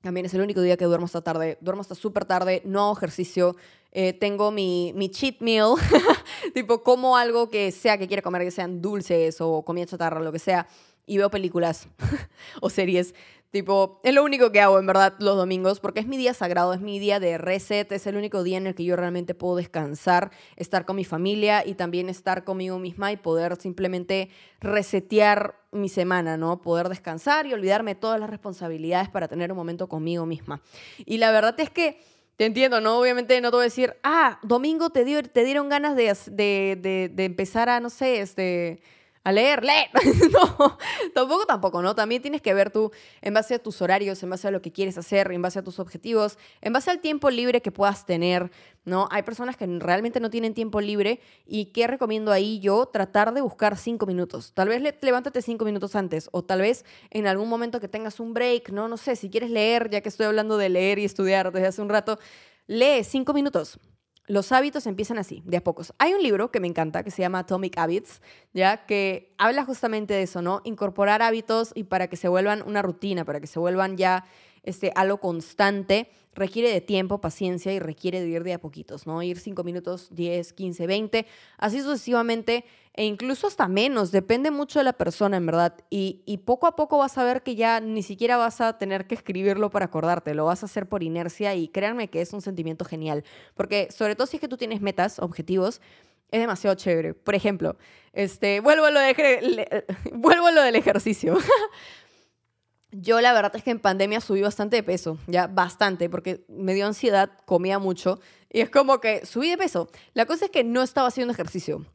También 0.00 0.26
es 0.26 0.34
el 0.34 0.40
único 0.40 0.60
día 0.60 0.76
que 0.76 0.84
duermo 0.84 1.06
hasta 1.06 1.22
tarde. 1.22 1.58
Duermo 1.60 1.82
hasta 1.82 1.94
súper 1.94 2.24
tarde, 2.24 2.62
no 2.64 2.84
hago 2.84 2.96
ejercicio. 2.96 3.56
Eh, 3.90 4.12
tengo 4.12 4.50
mi, 4.50 4.92
mi 4.94 5.08
cheat 5.08 5.40
meal, 5.40 5.74
tipo 6.54 6.82
como 6.82 7.16
algo 7.16 7.48
que 7.48 7.72
sea 7.72 7.98
que 7.98 8.06
quiera 8.06 8.22
comer, 8.22 8.42
que 8.42 8.50
sean 8.50 8.82
dulces 8.82 9.40
o 9.40 9.64
comida 9.64 9.86
chatarra, 9.86 10.20
lo 10.20 10.30
que 10.30 10.38
sea, 10.38 10.68
y 11.08 11.18
veo 11.18 11.30
películas 11.30 11.88
o 12.60 12.70
series. 12.70 13.14
Tipo, 13.50 13.98
es 14.04 14.12
lo 14.12 14.24
único 14.24 14.52
que 14.52 14.60
hago 14.60 14.78
en 14.78 14.86
verdad 14.86 15.14
los 15.20 15.34
domingos 15.34 15.80
porque 15.80 16.00
es 16.00 16.06
mi 16.06 16.18
día 16.18 16.34
sagrado, 16.34 16.74
es 16.74 16.82
mi 16.82 16.98
día 16.98 17.18
de 17.18 17.38
reset, 17.38 17.90
es 17.92 18.06
el 18.06 18.16
único 18.16 18.42
día 18.42 18.58
en 18.58 18.66
el 18.66 18.74
que 18.74 18.84
yo 18.84 18.94
realmente 18.94 19.34
puedo 19.34 19.56
descansar, 19.56 20.30
estar 20.56 20.84
con 20.84 20.96
mi 20.96 21.04
familia 21.04 21.64
y 21.64 21.72
también 21.74 22.10
estar 22.10 22.44
conmigo 22.44 22.78
misma 22.78 23.10
y 23.10 23.16
poder 23.16 23.56
simplemente 23.56 24.28
resetear 24.60 25.54
mi 25.72 25.88
semana, 25.88 26.36
¿no? 26.36 26.60
Poder 26.60 26.90
descansar 26.90 27.46
y 27.46 27.54
olvidarme 27.54 27.94
de 27.94 28.00
todas 28.00 28.20
las 28.20 28.28
responsabilidades 28.28 29.08
para 29.08 29.28
tener 29.28 29.50
un 29.50 29.56
momento 29.56 29.88
conmigo 29.88 30.26
misma. 30.26 30.60
Y 31.06 31.16
la 31.16 31.30
verdad 31.32 31.58
es 31.58 31.70
que 31.70 32.02
te 32.36 32.44
entiendo, 32.44 32.82
¿no? 32.82 32.98
Obviamente 32.98 33.40
no 33.40 33.50
te 33.50 33.56
voy 33.56 33.62
a 33.62 33.64
decir, 33.64 33.96
ah, 34.02 34.40
domingo 34.42 34.90
te, 34.90 35.06
dio, 35.06 35.22
te 35.22 35.44
dieron 35.44 35.70
ganas 35.70 35.96
de, 35.96 36.14
de, 36.30 37.10
de 37.14 37.24
empezar 37.24 37.70
a, 37.70 37.80
no 37.80 37.88
sé, 37.88 38.20
este 38.20 38.82
a 39.28 39.32
leer, 39.32 39.62
lee. 39.62 39.90
no, 40.32 40.78
tampoco, 41.14 41.46
tampoco, 41.46 41.82
¿no? 41.82 41.94
También 41.94 42.22
tienes 42.22 42.40
que 42.40 42.54
ver 42.54 42.70
tú 42.70 42.90
en 43.20 43.34
base 43.34 43.54
a 43.54 43.58
tus 43.58 43.82
horarios, 43.82 44.22
en 44.22 44.30
base 44.30 44.48
a 44.48 44.50
lo 44.50 44.62
que 44.62 44.72
quieres 44.72 44.96
hacer, 44.96 45.30
en 45.30 45.42
base 45.42 45.58
a 45.58 45.62
tus 45.62 45.78
objetivos, 45.78 46.38
en 46.62 46.72
base 46.72 46.90
al 46.90 47.00
tiempo 47.00 47.28
libre 47.30 47.60
que 47.60 47.70
puedas 47.70 48.06
tener, 48.06 48.50
¿no? 48.84 49.06
Hay 49.10 49.22
personas 49.22 49.56
que 49.56 49.66
realmente 49.66 50.18
no 50.18 50.30
tienen 50.30 50.54
tiempo 50.54 50.80
libre 50.80 51.20
y 51.46 51.66
¿qué 51.66 51.86
recomiendo 51.86 52.32
ahí 52.32 52.58
yo? 52.60 52.86
Tratar 52.86 53.34
de 53.34 53.42
buscar 53.42 53.76
cinco 53.76 54.06
minutos. 54.06 54.52
Tal 54.54 54.68
vez 54.68 54.82
levántate 55.02 55.42
cinco 55.42 55.66
minutos 55.66 55.94
antes 55.94 56.30
o 56.32 56.42
tal 56.42 56.62
vez 56.62 56.86
en 57.10 57.26
algún 57.26 57.50
momento 57.50 57.80
que 57.80 57.88
tengas 57.88 58.20
un 58.20 58.32
break, 58.32 58.70
¿no? 58.70 58.88
No 58.88 58.96
sé, 58.96 59.14
si 59.14 59.28
quieres 59.28 59.50
leer, 59.50 59.90
ya 59.90 60.00
que 60.00 60.08
estoy 60.08 60.26
hablando 60.26 60.56
de 60.56 60.70
leer 60.70 60.98
y 60.98 61.04
estudiar 61.04 61.52
desde 61.52 61.66
hace 61.66 61.82
un 61.82 61.90
rato, 61.90 62.18
lee 62.66 63.04
cinco 63.04 63.34
minutos 63.34 63.78
los 64.28 64.52
hábitos 64.52 64.86
empiezan 64.86 65.18
así, 65.18 65.42
de 65.44 65.56
a 65.56 65.64
pocos. 65.64 65.92
Hay 65.98 66.12
un 66.12 66.22
libro 66.22 66.50
que 66.50 66.60
me 66.60 66.68
encanta 66.68 67.02
que 67.02 67.10
se 67.10 67.22
llama 67.22 67.40
Atomic 67.40 67.76
Habits, 67.78 68.20
ya 68.52 68.86
que 68.86 69.34
habla 69.38 69.64
justamente 69.64 70.14
de 70.14 70.22
eso, 70.22 70.42
¿no? 70.42 70.60
Incorporar 70.64 71.22
hábitos 71.22 71.72
y 71.74 71.84
para 71.84 72.08
que 72.08 72.16
se 72.16 72.28
vuelvan 72.28 72.62
una 72.62 72.82
rutina, 72.82 73.24
para 73.24 73.40
que 73.40 73.46
se 73.46 73.58
vuelvan 73.58 73.96
ya 73.96 74.26
este, 74.62 74.92
algo 74.94 75.18
constante, 75.18 76.10
requiere 76.34 76.70
de 76.70 76.82
tiempo, 76.82 77.20
paciencia 77.20 77.72
y 77.72 77.78
requiere 77.78 78.20
de 78.20 78.28
ir 78.28 78.44
de 78.44 78.52
a 78.52 78.60
poquitos, 78.60 79.06
¿no? 79.06 79.22
Ir 79.22 79.38
5 79.38 79.64
minutos, 79.64 80.08
10, 80.10 80.52
15, 80.52 80.86
20, 80.86 81.26
así 81.56 81.80
sucesivamente 81.80 82.64
e 82.98 83.04
incluso 83.04 83.46
hasta 83.46 83.68
menos, 83.68 84.10
depende 84.10 84.50
mucho 84.50 84.80
de 84.80 84.84
la 84.84 84.92
persona, 84.92 85.36
en 85.36 85.46
verdad. 85.46 85.72
Y, 85.88 86.20
y, 86.26 86.38
poco 86.38 86.66
a 86.66 86.74
poco 86.74 86.98
vas 86.98 87.16
a 87.16 87.22
ver 87.22 87.44
que 87.44 87.54
ya 87.54 87.78
ni 87.78 88.02
siquiera 88.02 88.36
vas 88.36 88.60
a 88.60 88.76
tener 88.76 89.06
que 89.06 89.14
escribirlo 89.14 89.70
para 89.70 89.84
acordarte, 89.84 90.34
lo 90.34 90.46
vas 90.46 90.64
a 90.64 90.66
hacer 90.66 90.88
por 90.88 91.04
inercia 91.04 91.54
y 91.54 91.68
créanme 91.68 92.10
que 92.10 92.20
es 92.20 92.32
un 92.32 92.42
sentimiento 92.42 92.84
genial, 92.84 93.22
porque 93.54 93.86
sobre 93.92 94.16
todo 94.16 94.26
si 94.26 94.38
es 94.38 94.40
que 94.40 94.48
tú 94.48 94.56
tienes 94.56 94.80
metas, 94.80 95.20
objetivos, 95.20 95.80
es 96.32 96.40
demasiado 96.40 96.74
chévere. 96.74 97.14
Por 97.14 97.36
ejemplo, 97.36 97.76
este, 98.14 98.58
vuelvo, 98.58 98.86
a 98.86 98.90
lo 98.90 98.98
vuelvo 100.14 100.48
a 100.48 100.50
lo 100.50 100.62
del 100.62 100.74
ejercicio. 100.74 101.38
Yo 102.90 103.20
la 103.20 103.32
verdad 103.32 103.54
es 103.54 103.62
que 103.62 103.70
en 103.70 103.78
pandemia 103.78 104.20
subí 104.20 104.42
bastante 104.42 104.74
de 104.74 104.82
peso, 104.82 105.18
ya 105.28 105.46
bastante, 105.46 106.10
porque 106.10 106.44
me 106.48 106.74
dio 106.74 106.84
ansiedad, 106.84 107.30
comía 107.44 107.78
mucho 107.78 108.18
y 108.50 108.58
es 108.58 108.70
como 108.70 109.00
que 109.00 109.24
subí 109.24 109.50
de 109.50 109.56
peso. 109.56 109.88
La 110.14 110.26
cosa 110.26 110.46
es 110.46 110.50
que 110.50 110.64
no 110.64 110.82
estaba 110.82 111.06
haciendo 111.06 111.32
ejercicio. 111.32 111.86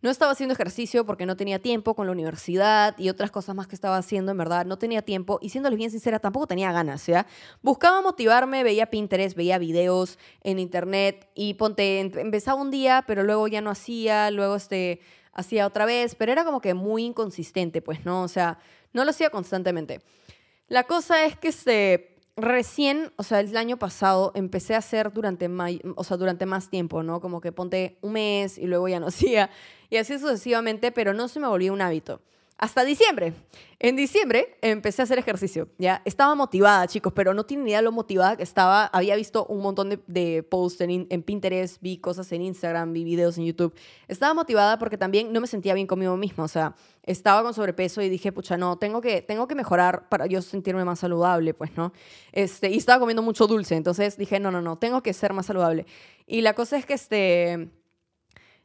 No 0.00 0.10
estaba 0.10 0.32
haciendo 0.32 0.52
ejercicio 0.54 1.06
porque 1.06 1.26
no 1.26 1.36
tenía 1.36 1.58
tiempo 1.58 1.94
con 1.94 2.06
la 2.06 2.12
universidad 2.12 2.98
y 2.98 3.08
otras 3.08 3.30
cosas 3.30 3.54
más 3.54 3.66
que 3.66 3.74
estaba 3.74 3.96
haciendo, 3.96 4.32
en 4.32 4.38
verdad, 4.38 4.66
no 4.66 4.78
tenía 4.78 5.02
tiempo 5.02 5.38
y 5.40 5.50
siéndoles 5.50 5.78
bien 5.78 5.90
sincera, 5.90 6.18
tampoco 6.18 6.46
tenía 6.46 6.72
ganas, 6.72 7.06
¿ya? 7.06 7.26
Buscaba 7.62 8.02
motivarme, 8.02 8.64
veía 8.64 8.86
Pinterest, 8.86 9.36
veía 9.36 9.58
videos 9.58 10.18
en 10.42 10.58
internet 10.58 11.28
y 11.34 11.54
ponte, 11.54 12.00
empezaba 12.00 12.60
un 12.60 12.70
día, 12.70 13.04
pero 13.06 13.22
luego 13.22 13.48
ya 13.48 13.60
no 13.60 13.70
hacía, 13.70 14.30
luego 14.30 14.56
este, 14.56 15.00
hacía 15.32 15.66
otra 15.66 15.86
vez, 15.86 16.14
pero 16.14 16.32
era 16.32 16.44
como 16.44 16.60
que 16.60 16.74
muy 16.74 17.04
inconsistente, 17.04 17.82
pues, 17.82 18.04
¿no? 18.04 18.22
O 18.22 18.28
sea, 18.28 18.58
no 18.92 19.04
lo 19.04 19.10
hacía 19.10 19.30
constantemente. 19.30 20.02
La 20.68 20.84
cosa 20.84 21.24
es 21.24 21.36
que 21.36 21.52
se 21.52 22.11
recién, 22.42 23.12
o 23.16 23.22
sea, 23.22 23.40
el 23.40 23.56
año 23.56 23.78
pasado 23.78 24.32
empecé 24.34 24.74
a 24.74 24.78
hacer 24.78 25.12
durante, 25.12 25.48
o 25.96 26.04
sea, 26.04 26.16
durante 26.16 26.44
más 26.44 26.68
tiempo, 26.68 27.02
¿no? 27.02 27.20
Como 27.20 27.40
que 27.40 27.52
ponte 27.52 27.96
un 28.02 28.12
mes 28.12 28.58
y 28.58 28.66
luego 28.66 28.88
ya 28.88 29.00
no 29.00 29.06
hacía. 29.08 29.50
Y 29.88 29.96
así 29.96 30.18
sucesivamente, 30.18 30.92
pero 30.92 31.14
no 31.14 31.28
se 31.28 31.40
me 31.40 31.48
volvió 31.48 31.72
un 31.72 31.80
hábito 31.80 32.20
hasta 32.62 32.84
diciembre. 32.84 33.32
En 33.80 33.96
diciembre 33.96 34.56
empecé 34.62 35.02
a 35.02 35.04
hacer 35.04 35.18
ejercicio, 35.18 35.68
¿ya? 35.78 36.00
Estaba 36.04 36.36
motivada, 36.36 36.86
chicos, 36.86 37.12
pero 37.12 37.34
no 37.34 37.44
tienen 37.44 37.66
idea 37.66 37.82
lo 37.82 37.90
motivada 37.90 38.36
que 38.36 38.44
estaba. 38.44 38.84
Había 38.86 39.16
visto 39.16 39.46
un 39.46 39.62
montón 39.62 39.90
de, 39.90 39.98
de 40.06 40.44
posts 40.44 40.80
en, 40.82 41.08
en, 41.10 41.22
Pinterest, 41.24 41.82
vi 41.82 41.98
cosas 41.98 42.30
en 42.30 42.42
Instagram, 42.42 42.92
vi 42.92 43.02
videos 43.02 43.36
en 43.36 43.46
YouTube. 43.46 43.74
Estaba 44.06 44.32
motivada 44.32 44.78
porque 44.78 44.96
también 44.96 45.32
no 45.32 45.40
me 45.40 45.48
sentía 45.48 45.74
bien 45.74 45.88
conmigo 45.88 46.16
misma, 46.16 46.44
o 46.44 46.48
sea, 46.48 46.76
estaba 47.02 47.42
con 47.42 47.52
sobrepeso 47.52 48.00
y 48.00 48.08
dije, 48.08 48.30
pucha, 48.30 48.56
no, 48.56 48.78
tengo 48.78 49.00
que, 49.00 49.22
tengo 49.22 49.48
que 49.48 49.56
mejorar 49.56 50.08
para 50.08 50.26
yo 50.26 50.40
sentirme 50.40 50.84
más 50.84 51.00
saludable, 51.00 51.54
pues, 51.54 51.76
¿no? 51.76 51.92
Este, 52.30 52.70
y 52.70 52.76
estaba 52.76 53.00
comiendo 53.00 53.22
mucho 53.22 53.48
dulce, 53.48 53.74
entonces 53.74 54.16
dije, 54.16 54.38
no, 54.38 54.52
no, 54.52 54.62
no, 54.62 54.78
tengo 54.78 55.02
que 55.02 55.12
ser 55.14 55.32
más 55.32 55.46
saludable. 55.46 55.84
Y 56.28 56.42
la 56.42 56.54
cosa 56.54 56.76
es 56.76 56.86
que, 56.86 56.94
este, 56.94 57.70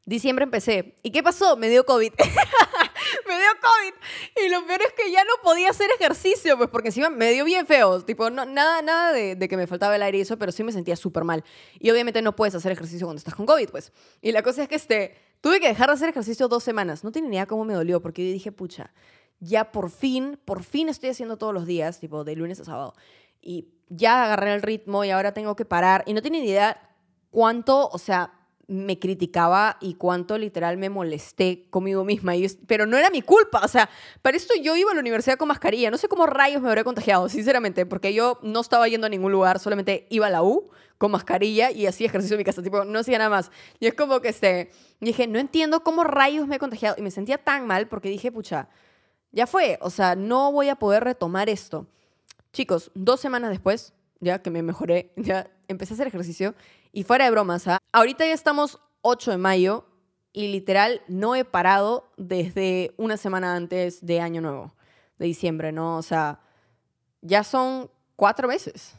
diciembre 0.06 0.44
empecé. 0.44 0.94
¿Y 1.02 1.10
qué 1.10 1.24
pasó? 1.24 1.58
Me 1.58 1.68
dio 1.70 1.84
COVID. 1.84 2.14
me 3.26 3.38
dio 3.38 3.48
COVID. 3.62 4.46
Y 4.46 4.50
lo 4.50 4.66
peor 4.66 4.82
es 4.82 4.94
que 4.94 5.12
ya 5.12 5.24
no 5.24 5.32
podía 5.42 5.70
hacer 5.70 5.90
ejercicio, 6.00 6.58
pues 6.58 6.70
porque 6.70 6.90
encima 6.90 7.10
me 7.10 7.32
dio 7.32 7.46
bien 7.46 7.66
feo. 7.66 8.04
Tipo, 8.04 8.30
no, 8.30 8.46
nada, 8.46 8.82
nada 8.82 9.14
de, 9.14 9.38
que 9.48 9.58
me 9.58 9.68
faltaba 9.68 9.96
el 9.96 10.04
aire 10.04 10.18
y 10.20 10.22
eso, 10.22 10.38
pero 10.38 10.52
sí 10.52 10.64
me 10.64 10.72
sentía 10.72 10.96
súper 10.96 11.24
mal. 11.24 11.44
Y 11.80 11.90
obviamente 11.92 12.22
no 12.22 12.36
puedes 12.36 12.56
hacer 12.56 12.72
ejercicio 12.72 13.08
cuando 13.08 13.20
estás 13.20 13.36
con 13.36 13.46
COVID, 13.46 13.70
pues. 13.70 13.92
Y 14.22 14.32
la 14.32 14.44
cosa 14.44 14.64
es 14.64 14.70
que 14.70 14.76
este, 14.76 15.16
tuve 15.42 15.60
que 15.60 15.68
dejar 15.68 15.88
de 15.88 15.94
hacer 15.94 16.10
ejercicio 16.10 16.48
dos 16.48 16.64
semanas. 16.64 17.04
No 17.04 17.12
tiene 17.12 17.30
ni 17.30 17.36
idea 17.36 17.46
cómo 17.46 17.66
me 17.66 17.74
dolió, 17.74 18.02
porque 18.02 18.26
yo 18.26 18.32
dije, 18.32 18.52
pucha, 18.52 18.94
ya 19.40 19.72
por 19.72 19.90
fin, 19.90 20.40
por 20.44 20.64
fin 20.64 20.90
estoy 20.90 21.10
haciendo 21.10 21.38
todos 21.38 21.54
los 21.54 21.66
días, 21.66 22.00
tipo 22.00 22.24
de 22.24 22.36
lunes 22.36 22.60
a 22.60 22.66
sábado. 22.66 22.94
Y 23.42 23.70
ya 23.90 24.24
agarré 24.24 24.54
el 24.54 24.62
ritmo 24.62 25.04
y 25.04 25.12
ahora 25.12 25.34
tengo 25.34 25.56
que 25.56 25.66
parar. 25.66 26.04
Y 26.06 26.14
no 26.14 26.22
tiene 26.22 26.42
ni 26.42 26.50
idea 26.50 26.96
cuánto, 27.30 27.88
o 27.90 27.98
sea, 27.98 28.34
me 28.68 29.00
criticaba 29.00 29.78
y 29.80 29.94
cuánto 29.94 30.38
literal 30.38 30.78
me 30.78 30.90
molesté 30.90 31.68
conmigo 31.70 32.04
misma. 32.04 32.36
Y, 32.36 32.48
pero 32.68 32.86
no 32.86 32.98
era 32.98 33.10
mi 33.10 33.22
culpa. 33.22 33.62
O 33.64 33.68
sea, 33.68 33.90
para 34.22 34.36
esto 34.36 34.54
yo 34.62 34.76
iba 34.76 34.92
a 34.92 34.94
la 34.94 35.00
universidad 35.00 35.38
con 35.38 35.48
mascarilla. 35.48 35.90
No 35.90 35.98
sé 35.98 36.10
cómo 36.10 36.26
rayos 36.26 36.62
me 36.62 36.68
habría 36.68 36.84
contagiado, 36.84 37.30
sinceramente, 37.30 37.86
porque 37.86 38.14
yo 38.14 38.40
no 38.44 38.60
estaba 38.60 38.88
yendo 38.88 39.08
a 39.08 39.10
ningún 39.10 39.32
lugar, 39.32 39.60
solamente 39.60 40.06
iba 40.10 40.28
a 40.28 40.30
la 40.30 40.44
U 40.44 40.70
con 40.98 41.12
mascarilla 41.12 41.72
y 41.72 41.86
hacía 41.86 42.08
ejercicio 42.08 42.36
en 42.36 42.40
mi 42.40 42.44
casa. 42.44 42.62
Tipo, 42.62 42.84
no 42.84 43.00
hacía 43.00 43.18
nada 43.18 43.30
más. 43.30 43.52
Y 43.80 43.88
es 43.88 43.94
como 43.94 44.20
que 44.20 44.30
este, 44.30 44.72
dije, 45.00 45.28
no 45.28 45.40
entiendo 45.40 45.84
cómo 45.84 46.04
rayos 46.04 46.48
me 46.48 46.58
he 46.58 46.60
contagiado. 46.60 46.96
Y 46.98 47.02
me 47.02 47.12
sentía 47.12 47.38
tan 47.38 47.68
mal 47.68 47.88
porque 47.88 48.10
dije, 48.10 48.32
pucha, 48.34 48.68
ya 49.32 49.48
fue. 49.48 49.78
O 49.82 49.90
sea, 49.90 50.16
no 50.16 50.52
voy 50.52 50.68
a 50.68 50.76
poder 50.76 51.06
retomar 51.06 51.48
esto. 51.48 51.88
Chicos, 52.52 52.92
dos 52.96 53.22
semanas 53.22 53.52
después, 53.52 53.94
ya 54.20 54.42
que 54.42 54.50
me 54.50 54.62
mejoré, 54.64 55.14
ya 55.18 55.50
empecé 55.68 55.94
a 55.94 55.96
hacer 55.96 56.08
ejercicio 56.08 56.56
y 56.92 57.04
fuera 57.04 57.26
de 57.26 57.32
bromas, 57.32 57.68
¿ah? 57.68 57.80
ahorita 57.92 58.26
ya 58.26 58.34
estamos 58.34 58.80
8 59.02 59.32
de 59.32 59.38
mayo 59.38 59.86
y 60.34 60.50
literal 60.50 61.02
no 61.08 61.36
he 61.36 61.46
parado 61.46 62.12
desde 62.18 62.94
una 62.98 63.18
semana 63.18 63.56
antes 63.56 64.06
de 64.06 64.22
Año 64.22 64.42
Nuevo, 64.42 64.76
de 65.18 65.26
diciembre, 65.26 65.72
¿no? 65.72 65.98
O 65.98 66.04
sea, 66.04 66.42
ya 67.22 67.44
son 67.44 67.90
cuatro 68.16 68.48
meses. 68.48 68.94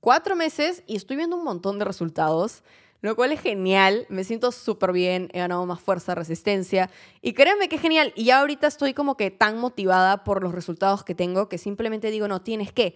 Cuatro 0.00 0.36
meses 0.36 0.84
y 0.86 0.94
estoy 0.94 1.16
viendo 1.16 1.36
un 1.36 1.42
montón 1.42 1.80
de 1.80 1.84
resultados, 1.84 2.62
lo 3.00 3.16
cual 3.16 3.32
es 3.32 3.40
genial. 3.40 4.06
Me 4.08 4.22
siento 4.22 4.52
súper 4.52 4.92
bien, 4.92 5.28
he 5.32 5.40
ganado 5.40 5.66
más 5.66 5.80
fuerza, 5.80 6.14
resistencia. 6.14 6.90
Y 7.20 7.32
créanme 7.32 7.68
que 7.68 7.76
es 7.76 7.82
genial. 7.82 8.12
Y 8.14 8.26
ya 8.26 8.38
ahorita 8.38 8.68
estoy 8.68 8.94
como 8.94 9.16
que 9.16 9.32
tan 9.32 9.58
motivada 9.58 10.22
por 10.22 10.42
los 10.42 10.54
resultados 10.54 11.02
que 11.02 11.16
tengo 11.16 11.48
que 11.48 11.58
simplemente 11.58 12.10
digo, 12.10 12.28
no, 12.28 12.42
tienes 12.42 12.72
que 12.72 12.94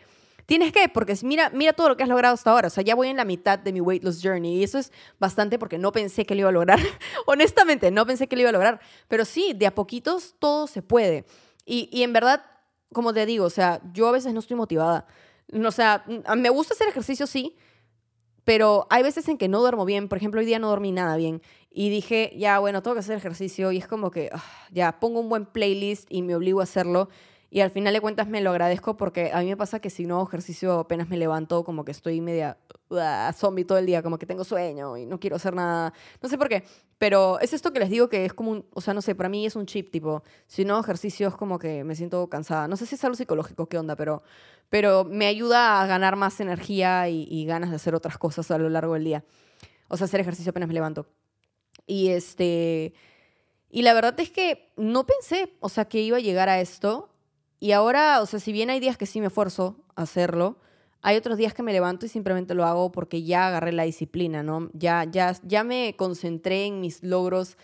Tienes 0.50 0.72
que, 0.72 0.88
porque 0.88 1.16
mira, 1.22 1.48
mira 1.50 1.72
todo 1.74 1.90
lo 1.90 1.96
que 1.96 2.02
has 2.02 2.08
logrado 2.08 2.34
hasta 2.34 2.50
ahora. 2.50 2.66
O 2.66 2.70
sea, 2.70 2.82
ya 2.82 2.96
voy 2.96 3.06
en 3.06 3.16
la 3.16 3.24
mitad 3.24 3.56
de 3.56 3.72
mi 3.72 3.80
weight 3.80 4.02
loss 4.02 4.20
journey. 4.20 4.56
Y 4.56 4.64
eso 4.64 4.78
es 4.80 4.90
bastante 5.20 5.60
porque 5.60 5.78
no 5.78 5.92
pensé 5.92 6.26
que 6.26 6.34
lo 6.34 6.40
iba 6.40 6.48
a 6.48 6.52
lograr. 6.52 6.80
Honestamente, 7.26 7.92
no 7.92 8.04
pensé 8.04 8.26
que 8.26 8.34
lo 8.34 8.42
iba 8.42 8.48
a 8.48 8.52
lograr. 8.52 8.80
Pero 9.06 9.24
sí, 9.24 9.52
de 9.54 9.68
a 9.68 9.76
poquitos 9.76 10.34
todo 10.40 10.66
se 10.66 10.82
puede. 10.82 11.24
Y, 11.64 11.88
y 11.92 12.02
en 12.02 12.12
verdad, 12.12 12.44
como 12.92 13.14
te 13.14 13.26
digo, 13.26 13.44
o 13.44 13.50
sea, 13.50 13.80
yo 13.92 14.08
a 14.08 14.10
veces 14.10 14.34
no 14.34 14.40
estoy 14.40 14.56
motivada. 14.56 15.06
O 15.52 15.70
sea, 15.70 16.04
me 16.36 16.50
gusta 16.50 16.74
hacer 16.74 16.88
ejercicio, 16.88 17.28
sí, 17.28 17.56
pero 18.42 18.88
hay 18.90 19.04
veces 19.04 19.28
en 19.28 19.38
que 19.38 19.46
no 19.46 19.60
duermo 19.60 19.84
bien. 19.84 20.08
Por 20.08 20.18
ejemplo, 20.18 20.40
hoy 20.40 20.46
día 20.46 20.58
no 20.58 20.68
dormí 20.68 20.90
nada 20.90 21.14
bien. 21.14 21.42
Y 21.70 21.90
dije, 21.90 22.32
ya, 22.36 22.58
bueno, 22.58 22.82
tengo 22.82 22.96
que 22.96 23.00
hacer 23.00 23.16
ejercicio. 23.16 23.70
Y 23.70 23.78
es 23.78 23.86
como 23.86 24.10
que, 24.10 24.30
ah, 24.32 24.42
ya, 24.72 24.98
pongo 24.98 25.20
un 25.20 25.28
buen 25.28 25.46
playlist 25.46 26.10
y 26.10 26.22
me 26.22 26.34
obligo 26.34 26.58
a 26.58 26.64
hacerlo. 26.64 27.08
Y 27.52 27.60
al 27.60 27.70
final 27.70 27.92
de 27.92 28.00
cuentas 28.00 28.28
me 28.28 28.40
lo 28.40 28.50
agradezco 28.50 28.96
porque 28.96 29.32
a 29.32 29.40
mí 29.40 29.46
me 29.46 29.56
pasa 29.56 29.80
que 29.80 29.90
si 29.90 30.06
no 30.06 30.16
hago 30.16 30.28
ejercicio 30.28 30.78
apenas 30.78 31.08
me 31.08 31.16
levanto 31.16 31.64
como 31.64 31.84
que 31.84 31.90
estoy 31.90 32.20
media 32.20 32.56
uh, 32.90 33.32
zombie 33.34 33.64
todo 33.64 33.78
el 33.78 33.86
día, 33.86 34.04
como 34.04 34.18
que 34.18 34.26
tengo 34.26 34.44
sueño 34.44 34.96
y 34.96 35.04
no 35.04 35.18
quiero 35.18 35.34
hacer 35.34 35.54
nada. 35.54 35.92
No 36.22 36.28
sé 36.28 36.38
por 36.38 36.48
qué, 36.48 36.62
pero 36.96 37.40
es 37.40 37.52
esto 37.52 37.72
que 37.72 37.80
les 37.80 37.90
digo 37.90 38.08
que 38.08 38.24
es 38.24 38.32
como 38.32 38.52
un, 38.52 38.66
o 38.72 38.80
sea, 38.80 38.94
no 38.94 39.02
sé, 39.02 39.16
para 39.16 39.28
mí 39.28 39.46
es 39.46 39.56
un 39.56 39.66
chip, 39.66 39.90
tipo, 39.90 40.22
si 40.46 40.64
no 40.64 40.74
hago 40.74 40.84
ejercicio 40.84 41.26
es 41.26 41.34
como 41.34 41.58
que 41.58 41.82
me 41.82 41.96
siento 41.96 42.28
cansada. 42.28 42.68
No 42.68 42.76
sé 42.76 42.86
si 42.86 42.94
es 42.94 43.04
algo 43.04 43.16
psicológico, 43.16 43.68
qué 43.68 43.78
onda, 43.78 43.96
pero, 43.96 44.22
pero 44.68 45.04
me 45.04 45.26
ayuda 45.26 45.82
a 45.82 45.86
ganar 45.86 46.14
más 46.14 46.38
energía 46.40 47.08
y, 47.08 47.26
y 47.28 47.46
ganas 47.46 47.70
de 47.70 47.76
hacer 47.76 47.96
otras 47.96 48.16
cosas 48.16 48.48
a 48.52 48.58
lo 48.58 48.68
largo 48.68 48.94
del 48.94 49.02
día. 49.02 49.24
O 49.88 49.96
sea, 49.96 50.04
hacer 50.04 50.20
ejercicio 50.20 50.50
apenas 50.50 50.68
me 50.68 50.74
levanto. 50.74 51.08
Y 51.84 52.10
este... 52.10 52.94
Y 53.72 53.82
la 53.82 53.94
verdad 53.94 54.18
es 54.18 54.30
que 54.30 54.72
no 54.76 55.06
pensé, 55.06 55.56
o 55.60 55.68
sea, 55.68 55.84
que 55.84 56.00
iba 56.00 56.16
a 56.16 56.20
llegar 56.20 56.48
a 56.48 56.60
esto. 56.60 57.09
Y 57.60 57.72
ahora, 57.72 58.22
o 58.22 58.26
sea, 58.26 58.40
si 58.40 58.52
bien 58.52 58.70
hay 58.70 58.80
días 58.80 58.96
que 58.96 59.06
sí 59.06 59.20
me 59.20 59.26
esfuerzo 59.26 59.76
a 59.94 60.02
hacerlo, 60.02 60.56
hay 61.02 61.16
otros 61.16 61.38
días 61.38 61.54
que 61.54 61.62
me 61.62 61.72
levanto 61.72 62.06
y 62.06 62.08
simplemente 62.08 62.54
lo 62.54 62.64
hago 62.64 62.90
porque 62.90 63.22
ya 63.22 63.48
agarré 63.48 63.72
la 63.72 63.84
disciplina, 63.84 64.42
¿no? 64.42 64.70
Ya, 64.72 65.04
ya, 65.04 65.36
ya 65.42 65.62
me 65.62 65.94
concentré 65.96 66.66
en 66.66 66.80
mis 66.80 67.02
logros 67.02 67.56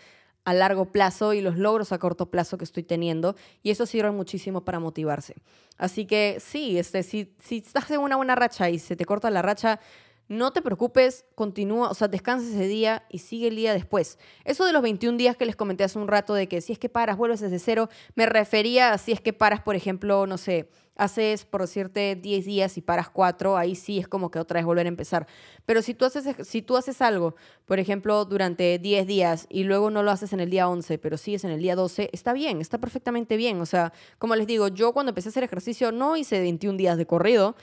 a 0.45 0.53
largo 0.53 0.85
plazo 0.85 1.33
y 1.33 1.41
los 1.41 1.57
logros 1.57 1.91
a 1.91 1.97
corto 1.97 2.31
plazo 2.31 2.57
que 2.57 2.63
estoy 2.63 2.83
teniendo 2.83 3.35
y 3.63 3.71
eso 3.71 3.85
sirve 3.85 4.11
muchísimo 4.11 4.61
para 4.61 4.79
motivarse. 4.79 5.35
Así 5.77 6.05
que 6.05 6.37
sí, 6.39 6.77
este, 6.77 7.03
si, 7.03 7.35
si 7.39 7.57
estás 7.57 7.91
en 7.91 7.99
una 7.99 8.15
buena 8.15 8.35
racha 8.35 8.69
y 8.69 8.79
se 8.79 8.95
te 8.95 9.03
corta 9.03 9.29
la 9.29 9.41
racha, 9.41 9.79
no 10.27 10.51
te 10.51 10.61
preocupes, 10.61 11.25
continúa, 11.35 11.89
o 11.89 11.93
sea, 11.93 12.07
descansa 12.07 12.47
ese 12.47 12.67
día 12.67 13.05
y 13.09 13.19
sigue 13.19 13.47
el 13.47 13.55
día 13.55 13.73
después. 13.73 14.19
Eso 14.45 14.65
de 14.65 14.73
los 14.73 14.81
21 14.81 15.17
días 15.17 15.37
que 15.37 15.45
les 15.45 15.55
comenté 15.55 15.83
hace 15.83 15.99
un 15.99 16.07
rato 16.07 16.33
de 16.33 16.47
que 16.47 16.61
si 16.61 16.73
es 16.73 16.79
que 16.79 16.89
paras, 16.89 17.17
vuelves 17.17 17.39
desde 17.39 17.59
cero, 17.59 17.89
me 18.15 18.25
refería 18.25 18.91
a 18.93 18.97
si 18.97 19.11
es 19.11 19.21
que 19.21 19.33
paras, 19.33 19.61
por 19.61 19.75
ejemplo, 19.75 20.27
no 20.27 20.37
sé, 20.37 20.69
haces, 20.97 21.45
por 21.45 21.61
decirte, 21.61 22.15
10 22.15 22.45
días 22.45 22.77
y 22.77 22.81
paras 22.81 23.09
4, 23.09 23.55
ahí 23.55 23.75
sí 23.75 23.99
es 23.99 24.07
como 24.07 24.31
que 24.31 24.39
otra 24.39 24.59
vez 24.59 24.65
volver 24.65 24.85
a 24.87 24.89
empezar. 24.89 25.27
Pero 25.65 25.81
si 25.81 25.93
tú 25.93 26.05
haces, 26.05 26.25
si 26.47 26.61
tú 26.61 26.75
haces 26.75 27.01
algo, 27.01 27.35
por 27.65 27.79
ejemplo, 27.79 28.25
durante 28.25 28.79
10 28.79 29.07
días 29.07 29.45
y 29.49 29.63
luego 29.63 29.91
no 29.91 30.03
lo 30.03 30.11
haces 30.11 30.33
en 30.33 30.39
el 30.39 30.49
día 30.49 30.67
11, 30.67 30.97
pero 30.97 31.17
sigues 31.17 31.43
en 31.43 31.51
el 31.51 31.61
día 31.61 31.75
12, 31.75 32.09
está 32.11 32.33
bien, 32.33 32.59
está 32.61 32.79
perfectamente 32.79 33.37
bien. 33.37 33.61
O 33.61 33.65
sea, 33.65 33.93
como 34.17 34.35
les 34.35 34.47
digo, 34.47 34.67
yo 34.67 34.91
cuando 34.91 35.11
empecé 35.11 35.29
a 35.29 35.31
hacer 35.31 35.43
ejercicio 35.43 35.91
no 35.91 36.17
hice 36.17 36.39
21 36.39 36.77
días 36.77 36.97
de 36.97 37.05
corrido, 37.05 37.55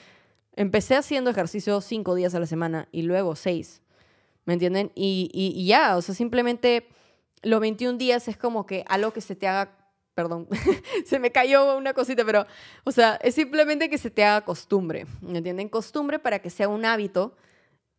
Empecé 0.57 0.97
haciendo 0.97 1.31
ejercicio 1.31 1.81
cinco 1.81 2.15
días 2.15 2.35
a 2.35 2.41
la 2.41 2.47
semana 2.47 2.89
y 2.93 3.03
luego 3.03 3.37
seis. 3.37 3.83
¿Me 4.45 4.55
entienden? 4.55 4.93
Y, 4.95 5.31
y, 5.33 5.67
ya, 5.67 5.97
o 5.97 6.03
sea, 6.03 6.15
simplemente 6.15 6.89
los 7.43 7.61
21 7.61 7.99
días 7.99 8.29
es 8.29 8.37
como 8.37 8.67
que 8.67 8.85
algo 8.89 9.13
que 9.13 9.21
se 9.21 9.35
te 9.35 9.49
haga, 9.49 9.77
perdón, 10.15 10.49
se 11.07 11.19
me 11.19 11.33
cayó 11.33 11.77
una 11.77 11.95
cosita, 11.95 12.25
pero, 12.25 12.47
o 12.85 12.93
sea, 12.93 13.17
es 13.23 13.35
simplemente 13.35 13.89
que 13.89 13.99
se 13.99 14.11
te 14.11 14.23
haga 14.25 14.45
costumbre. 14.45 15.07
¿Me 15.23 15.39
entienden? 15.39 15.69
Costumbre 15.69 16.19
para 16.19 16.41
que 16.41 16.51
sea 16.51 16.69
un 16.69 16.85
hábito 16.85 17.37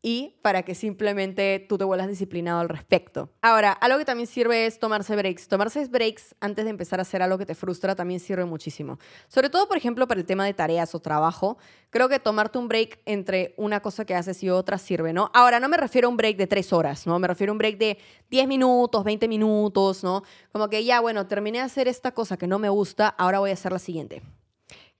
y 0.07 0.35
para 0.43 0.61
que 0.61 0.75
simplemente 0.75 1.65
tú 1.67 1.79
te 1.79 1.83
vuelvas 1.83 2.07
disciplinado 2.07 2.59
al 2.59 2.69
respecto. 2.69 3.31
Ahora, 3.41 3.71
algo 3.71 3.97
que 3.97 4.05
también 4.05 4.27
sirve 4.27 4.67
es 4.67 4.77
tomarse 4.77 5.15
breaks. 5.15 5.47
Tomarse 5.47 5.83
breaks 5.87 6.35
antes 6.39 6.63
de 6.65 6.69
empezar 6.69 6.99
a 6.99 7.01
hacer 7.01 7.23
algo 7.23 7.39
que 7.39 7.45
te 7.47 7.55
frustra 7.55 7.95
también 7.95 8.19
sirve 8.19 8.45
muchísimo. 8.45 8.99
Sobre 9.29 9.49
todo, 9.49 9.67
por 9.67 9.77
ejemplo, 9.77 10.07
para 10.07 10.19
el 10.19 10.27
tema 10.27 10.45
de 10.45 10.53
tareas 10.53 10.93
o 10.93 10.99
trabajo. 10.99 11.57
Creo 11.89 12.07
que 12.07 12.19
tomarte 12.19 12.59
un 12.59 12.67
break 12.67 12.99
entre 13.05 13.55
una 13.57 13.79
cosa 13.79 14.05
que 14.05 14.13
haces 14.13 14.43
y 14.43 14.51
otra 14.51 14.77
sirve, 14.77 15.11
¿no? 15.11 15.31
Ahora, 15.33 15.59
no 15.59 15.69
me 15.69 15.77
refiero 15.77 16.07
a 16.07 16.11
un 16.11 16.17
break 16.17 16.37
de 16.37 16.45
tres 16.45 16.71
horas, 16.71 17.07
¿no? 17.07 17.17
Me 17.17 17.27
refiero 17.27 17.49
a 17.49 17.53
un 17.53 17.57
break 17.57 17.79
de 17.79 17.97
10 18.29 18.47
minutos, 18.47 19.03
20 19.03 19.27
minutos, 19.27 20.03
¿no? 20.03 20.21
Como 20.51 20.69
que 20.69 20.85
ya, 20.85 20.99
bueno, 20.99 21.25
terminé 21.25 21.57
de 21.57 21.63
hacer 21.63 21.87
esta 21.87 22.11
cosa 22.11 22.37
que 22.37 22.45
no 22.45 22.59
me 22.59 22.69
gusta, 22.69 23.07
ahora 23.07 23.39
voy 23.39 23.49
a 23.49 23.53
hacer 23.53 23.71
la 23.71 23.79
siguiente. 23.79 24.21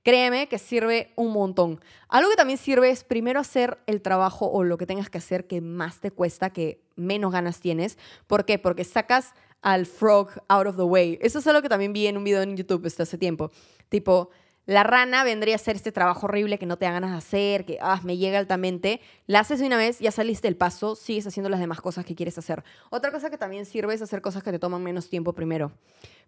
Créeme 0.06 0.48
que 0.48 0.60
sirve 0.60 1.12
un 1.16 1.34
montón. 1.34 1.82
Algo 2.10 2.30
que 2.30 2.36
también 2.36 2.60
sirve 2.60 2.92
es 2.92 3.04
primero 3.04 3.40
hacer 3.40 3.80
el 3.88 4.04
trabajo 4.04 4.46
o 4.46 4.64
lo 4.64 4.78
que 4.78 4.86
tengas 4.86 5.10
que 5.10 5.18
hacer 5.18 5.48
que 5.48 5.62
más 5.62 6.00
te 6.00 6.12
cuesta, 6.12 6.52
que 6.52 6.80
menos 6.96 7.32
ganas 7.32 7.60
tienes. 7.60 7.98
¿Por 8.28 8.46
qué? 8.46 8.60
Porque 8.60 8.84
sacas 8.84 9.34
al 9.64 9.88
frog 9.88 10.30
out 10.48 10.68
of 10.68 10.76
the 10.76 10.84
way. 10.84 11.18
Eso 11.24 11.40
es 11.40 11.48
algo 11.48 11.64
que 11.64 11.70
también 11.70 11.92
vi 11.92 12.06
en 12.06 12.18
un 12.18 12.24
video 12.24 12.44
en 12.44 12.56
YouTube 12.56 12.86
hace 12.86 13.18
tiempo. 13.18 13.50
Tipo, 13.90 14.30
la 14.66 14.84
rana 14.84 15.24
vendría 15.24 15.56
a 15.56 15.58
hacer 15.58 15.76
este 15.76 15.92
trabajo 15.92 16.26
horrible 16.26 16.58
que 16.58 16.66
no 16.66 16.78
te 16.78 16.86
da 16.86 16.92
ganas 16.92 17.12
de 17.12 17.18
hacer, 17.18 17.66
que 17.66 17.78
ah, 17.82 18.00
me 18.04 18.18
llega 18.18 18.40
altamente. 18.40 19.00
La 19.28 19.40
haces 19.40 19.60
de 19.60 19.68
una 19.68 19.78
vez, 19.78 20.00
ya 20.00 20.12
saliste 20.12 20.48
del 20.48 20.58
paso, 20.58 20.96
sigues 20.96 21.28
haciendo 21.28 21.50
las 21.50 21.60
demás 21.60 21.82
cosas 21.82 22.04
que 22.04 22.16
quieres 22.16 22.38
hacer. 22.38 22.64
Otra 22.90 23.12
cosa 23.12 23.30
que 23.30 23.38
también 23.38 23.66
sirve 23.66 23.94
es 23.94 24.02
hacer 24.02 24.22
cosas 24.22 24.42
que 24.42 24.52
te 24.52 24.58
toman 24.58 24.82
menos 24.82 25.08
tiempo 25.08 25.34
primero. 25.34 25.72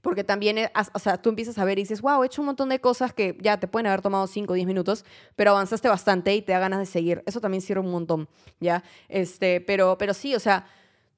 Porque 0.02 0.23
también, 0.23 0.69
o 0.93 1.00
sea, 1.00 1.19
tú 1.19 1.30
empiezas 1.30 1.58
a 1.58 1.65
ver 1.65 1.80
y 1.80 1.82
dices, 1.82 2.02
wow, 2.02 2.21
he 2.21 2.28
hecho 2.28 2.43
un 2.43 2.45
montón 2.45 2.69
de 2.69 2.80
cosas 2.80 3.12
que 3.12 3.36
ya 3.41 3.60
te 3.60 3.67
pueden 3.67 3.88
haber 3.88 4.04
tomado 4.04 4.28
5 4.28 4.54
o 4.54 4.56
10 4.56 4.67
minutos, 4.67 5.04
pero 5.36 5.52
avanzaste 5.52 5.89
bastante 5.89 6.36
y 6.36 6.43
te 6.43 6.52
da 6.52 6.60
ganas 6.60 6.80
de 6.80 6.86
seguir. 6.86 7.23
Eso 7.26 7.41
también 7.41 7.62
sirve 7.62 7.82
un 7.82 7.91
montón, 7.91 8.30
¿ya? 8.60 8.84
Este, 9.10 9.62
pero, 9.62 9.97
pero 9.97 10.13
sí, 10.13 10.36
o 10.36 10.39
sea, 10.39 10.67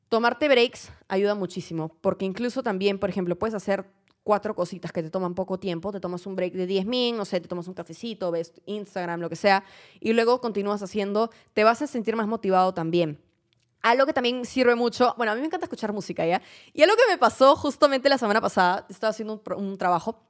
tomarte 0.08 0.47
breaks 0.47 0.91
ayuda 1.10 1.36
muchísimo, 1.36 1.89
porque 1.99 2.23
incluso 2.23 2.63
también, 2.63 2.97
por 2.97 3.10
ejemplo, 3.10 3.38
puedes 3.38 3.53
hacer 3.53 3.86
cuatro 4.30 4.54
cositas 4.54 4.92
que 4.92 5.02
te 5.02 5.10
toman 5.10 5.34
poco 5.34 5.58
tiempo, 5.58 5.92
te 5.92 6.00
tomas 6.00 6.28
un 6.28 6.36
break 6.36 6.54
de 6.54 6.68
10 6.68 6.86
min, 6.86 7.18
no 7.18 7.26
sé, 7.26 7.42
te 7.42 7.48
tomas 7.48 7.68
un 7.68 7.74
cafecito, 7.74 8.30
ves 8.30 8.54
Instagram, 8.68 9.22
lo 9.22 9.28
que 9.28 9.36
sea, 9.36 9.63
y 10.00 10.13
luego 10.13 10.39
continúas 10.39 10.84
haciendo, 10.84 11.32
te 11.56 11.63
vas 11.63 11.82
a 11.82 11.88
sentir 11.88 12.15
más 12.15 12.28
motivado 12.28 12.72
también. 12.72 13.20
Algo 13.82 14.06
que 14.06 14.13
también 14.13 14.46
sirve 14.46 14.76
mucho, 14.76 15.15
bueno, 15.18 15.32
a 15.32 15.36
mí 15.36 15.42
me 15.42 15.48
encanta 15.48 15.65
escuchar 15.65 15.94
música, 15.94 16.28
¿ya? 16.28 16.44
Y 16.74 16.84
algo 16.84 16.96
que 16.96 17.12
me 17.12 17.18
pasó 17.18 17.56
justamente 17.56 18.08
la 18.08 18.20
semana 18.20 18.39
pasada, 18.39 18.86
estaba 18.88 19.10
haciendo 19.10 19.42
un, 19.58 19.78
trabajo 19.80 20.22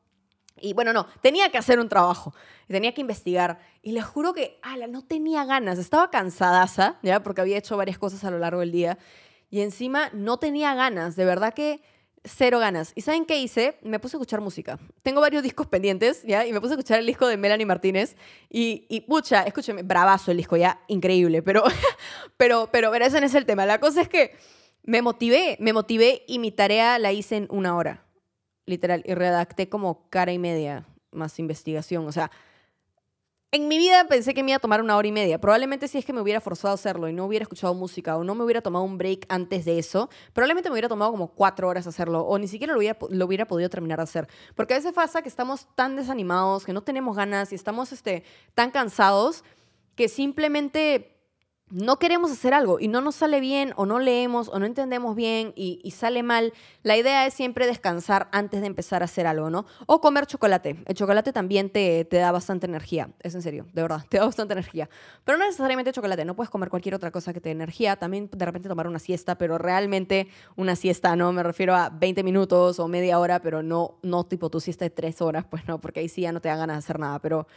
y 0.61 0.71
bueno, 0.71 0.93
no, 0.93 1.05
tenía 1.21 1.49
que 1.49 1.57
hacer 1.57 1.77
un 1.77 1.89
trabajo, 1.89 2.33
tenía 2.69 2.93
que 2.93 3.01
investigar. 3.01 3.59
Y 3.81 3.91
les 3.91 4.05
juro 4.05 4.33
que, 4.33 4.61
ala, 4.61 4.87
no 4.87 5.01
tenía 5.01 5.43
ganas, 5.43 5.77
estaba 5.77 6.09
cansadaza, 6.09 6.99
¿ya? 7.03 7.21
Porque 7.21 7.41
había 7.41 7.57
hecho 7.57 7.75
varias 7.75 7.97
cosas 7.97 8.23
a 8.23 8.31
lo 8.31 8.39
largo 8.39 8.61
del 8.61 8.71
día. 8.71 8.97
Y 9.49 9.59
encima 9.59 10.09
no 10.13 10.39
tenía 10.39 10.73
ganas, 10.73 11.17
de 11.17 11.25
verdad 11.25 11.53
que 11.53 11.81
cero 12.23 12.59
ganas. 12.59 12.91
¿Y 12.95 13.01
saben 13.01 13.25
qué 13.25 13.39
hice? 13.39 13.77
Me 13.81 13.99
puse 13.99 14.15
a 14.15 14.17
escuchar 14.17 14.41
música. 14.41 14.79
Tengo 15.03 15.21
varios 15.21 15.43
discos 15.43 15.67
pendientes, 15.67 16.23
¿ya? 16.23 16.45
Y 16.45 16.53
me 16.53 16.61
puse 16.61 16.73
a 16.73 16.75
escuchar 16.75 16.99
el 16.99 17.05
disco 17.05 17.27
de 17.27 17.37
Melanie 17.37 17.65
Martínez. 17.65 18.15
Y, 18.49 18.85
y 18.89 19.01
pucha, 19.01 19.43
escúcheme, 19.43 19.83
bravazo 19.83 20.31
el 20.31 20.37
disco, 20.37 20.57
ya, 20.57 20.81
increíble. 20.87 21.41
Pero, 21.41 21.63
pero, 22.37 22.69
pero, 22.71 22.91
pero 22.91 23.05
ese 23.05 23.19
no 23.19 23.25
es 23.25 23.35
el 23.35 23.45
tema. 23.45 23.65
La 23.65 23.79
cosa 23.79 24.01
es 24.01 24.09
que 24.09 24.35
me 24.83 25.01
motivé, 25.01 25.57
me 25.59 25.73
motivé 25.73 26.23
y 26.27 26.39
mi 26.39 26.51
tarea 26.51 26.99
la 26.99 27.11
hice 27.11 27.37
en 27.37 27.47
una 27.49 27.75
hora, 27.75 28.05
literal. 28.65 29.03
Y 29.05 29.13
redacté 29.13 29.69
como 29.69 30.09
cara 30.09 30.31
y 30.31 30.39
media 30.39 30.85
más 31.11 31.39
investigación. 31.39 32.07
O 32.07 32.11
sea, 32.11 32.31
en 33.51 33.67
mi 33.67 33.79
vida 33.79 34.05
pensé 34.07 34.35
que 34.35 34.43
me 34.43 34.51
iba 34.51 34.57
a 34.57 34.59
tomar 34.59 34.81
una 34.81 34.95
hora 34.95 35.07
y 35.07 35.11
media. 35.11 35.41
Probablemente 35.41 35.87
si 35.87 35.97
es 35.97 36.05
que 36.05 36.13
me 36.13 36.21
hubiera 36.21 36.39
forzado 36.39 36.71
a 36.71 36.75
hacerlo 36.75 37.09
y 37.09 37.13
no 37.13 37.25
hubiera 37.25 37.43
escuchado 37.43 37.73
música 37.73 38.15
o 38.15 38.23
no 38.23 38.35
me 38.35 38.43
hubiera 38.43 38.61
tomado 38.61 38.85
un 38.85 38.97
break 38.97 39.25
antes 39.27 39.65
de 39.65 39.79
eso, 39.79 40.09
probablemente 40.33 40.69
me 40.69 40.73
hubiera 40.73 40.87
tomado 40.87 41.11
como 41.11 41.29
cuatro 41.29 41.67
horas 41.67 41.87
hacerlo 41.87 42.21
o 42.21 42.37
ni 42.37 42.47
siquiera 42.47 42.73
lo 42.73 42.79
hubiera, 42.79 43.45
podido 43.47 43.69
terminar 43.69 43.97
de 43.97 44.03
hacer. 44.03 44.27
Porque 44.55 44.75
a 44.75 44.77
veces 44.77 44.93
pasa 44.93 45.23
que 45.23 45.29
estamos 45.29 45.67
tan 45.75 45.95
desanimados, 45.95 46.63
que 46.63 46.73
no 46.73 46.81
tenemos 46.81 47.15
ganas 47.15 47.51
y 47.51 47.55
estamos 47.55 47.91
este, 47.91 48.23
tan 48.53 48.69
cansados 48.69 49.43
que 49.95 50.09
simplemente 50.09 51.18
no 51.71 51.99
queremos 51.99 52.31
hacer 52.31 52.53
algo 52.53 52.79
y 52.79 52.87
no 52.87 53.01
nos 53.01 53.15
sale 53.15 53.39
bien 53.39 53.73
o 53.75 53.85
no 53.85 53.99
leemos 53.99 54.49
o 54.49 54.59
no 54.59 54.65
entendemos 54.65 55.15
bien 55.15 55.53
y, 55.55 55.91
sale 55.91 56.23
mal, 56.23 56.53
la 56.83 56.97
idea 56.97 57.25
es 57.25 57.33
siempre 57.33 57.67
descansar 57.67 58.27
antes 58.31 58.61
de 58.61 58.67
empezar 58.67 59.01
a 59.01 59.05
hacer 59.05 59.27
algo, 59.27 59.49
¿no? 59.49 59.65
O 59.85 60.01
comer 60.01 60.25
chocolate. 60.25 60.77
El 60.85 60.95
chocolate 60.95 61.33
también 61.33 61.69
te, 61.69 62.07
da 62.09 62.31
bastante 62.31 62.65
energía, 62.65 63.09
es 63.21 63.35
en 63.35 63.41
serio, 63.41 63.65
de 63.73 63.81
verdad, 63.81 64.05
te 64.09 64.17
da 64.17 64.25
bastante 64.25 64.53
energía. 64.53 64.89
Pero 65.25 65.37
no 65.37 65.45
necesariamente 65.45 65.91
chocolate, 65.91 66.25
no 66.25 66.35
puedes 66.35 66.49
comer 66.49 66.69
cualquier 66.69 66.95
otra 66.95 67.11
cosa 67.11 67.33
que 67.33 67.41
te 67.41 67.49
dé 67.49 67.53
energía, 67.53 67.95
también 67.97 68.29
de 68.31 68.45
repente 68.45 68.69
tomar 68.69 68.87
una 68.87 68.99
siesta, 68.99 69.37
pero 69.37 69.57
realmente 69.57 70.27
una 70.55 70.75
siesta, 70.75 71.15
no, 71.15 71.31
me 71.31 71.43
refiero 71.43 71.75
a 71.75 71.89
20 71.89 72.23
minutos 72.23 72.79
o 72.79 72.87
media 72.87 73.19
hora, 73.19 73.41
pero 73.41 73.61
no, 73.61 73.99
no 74.01 74.23
tipo 74.25 74.49
tu 74.49 74.59
siesta 74.59 74.85
de 74.85 74.89
3 74.89 75.21
horas, 75.21 75.45
pues 75.49 75.67
no, 75.67 75.79
porque 75.79 75.99
ahí 75.99 76.09
sí 76.09 76.21
ya 76.21 76.31
no 76.31 76.41
te 76.41 76.49
da 76.49 76.55
ganas 76.55 76.75
de 76.75 76.79
hacer 76.79 76.99
nada, 76.99 77.19
pero 77.19 77.47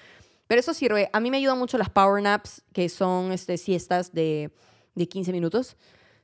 pero 0.53 0.61
eso 0.61 0.75
sirve. 0.75 1.09
A 1.15 1.21
mí 1.21 1.31
me 1.31 1.39
ayudan 1.39 1.59
mucho 1.59 1.79
las 1.79 1.89
power 1.89 2.23
naps, 2.23 2.63
que 2.75 2.91
son 2.91 3.33
este, 3.33 3.57
siestas 3.57 4.13
de, 4.13 4.51
de 4.95 5.09
15 5.09 5.33
minutos. 5.33 5.79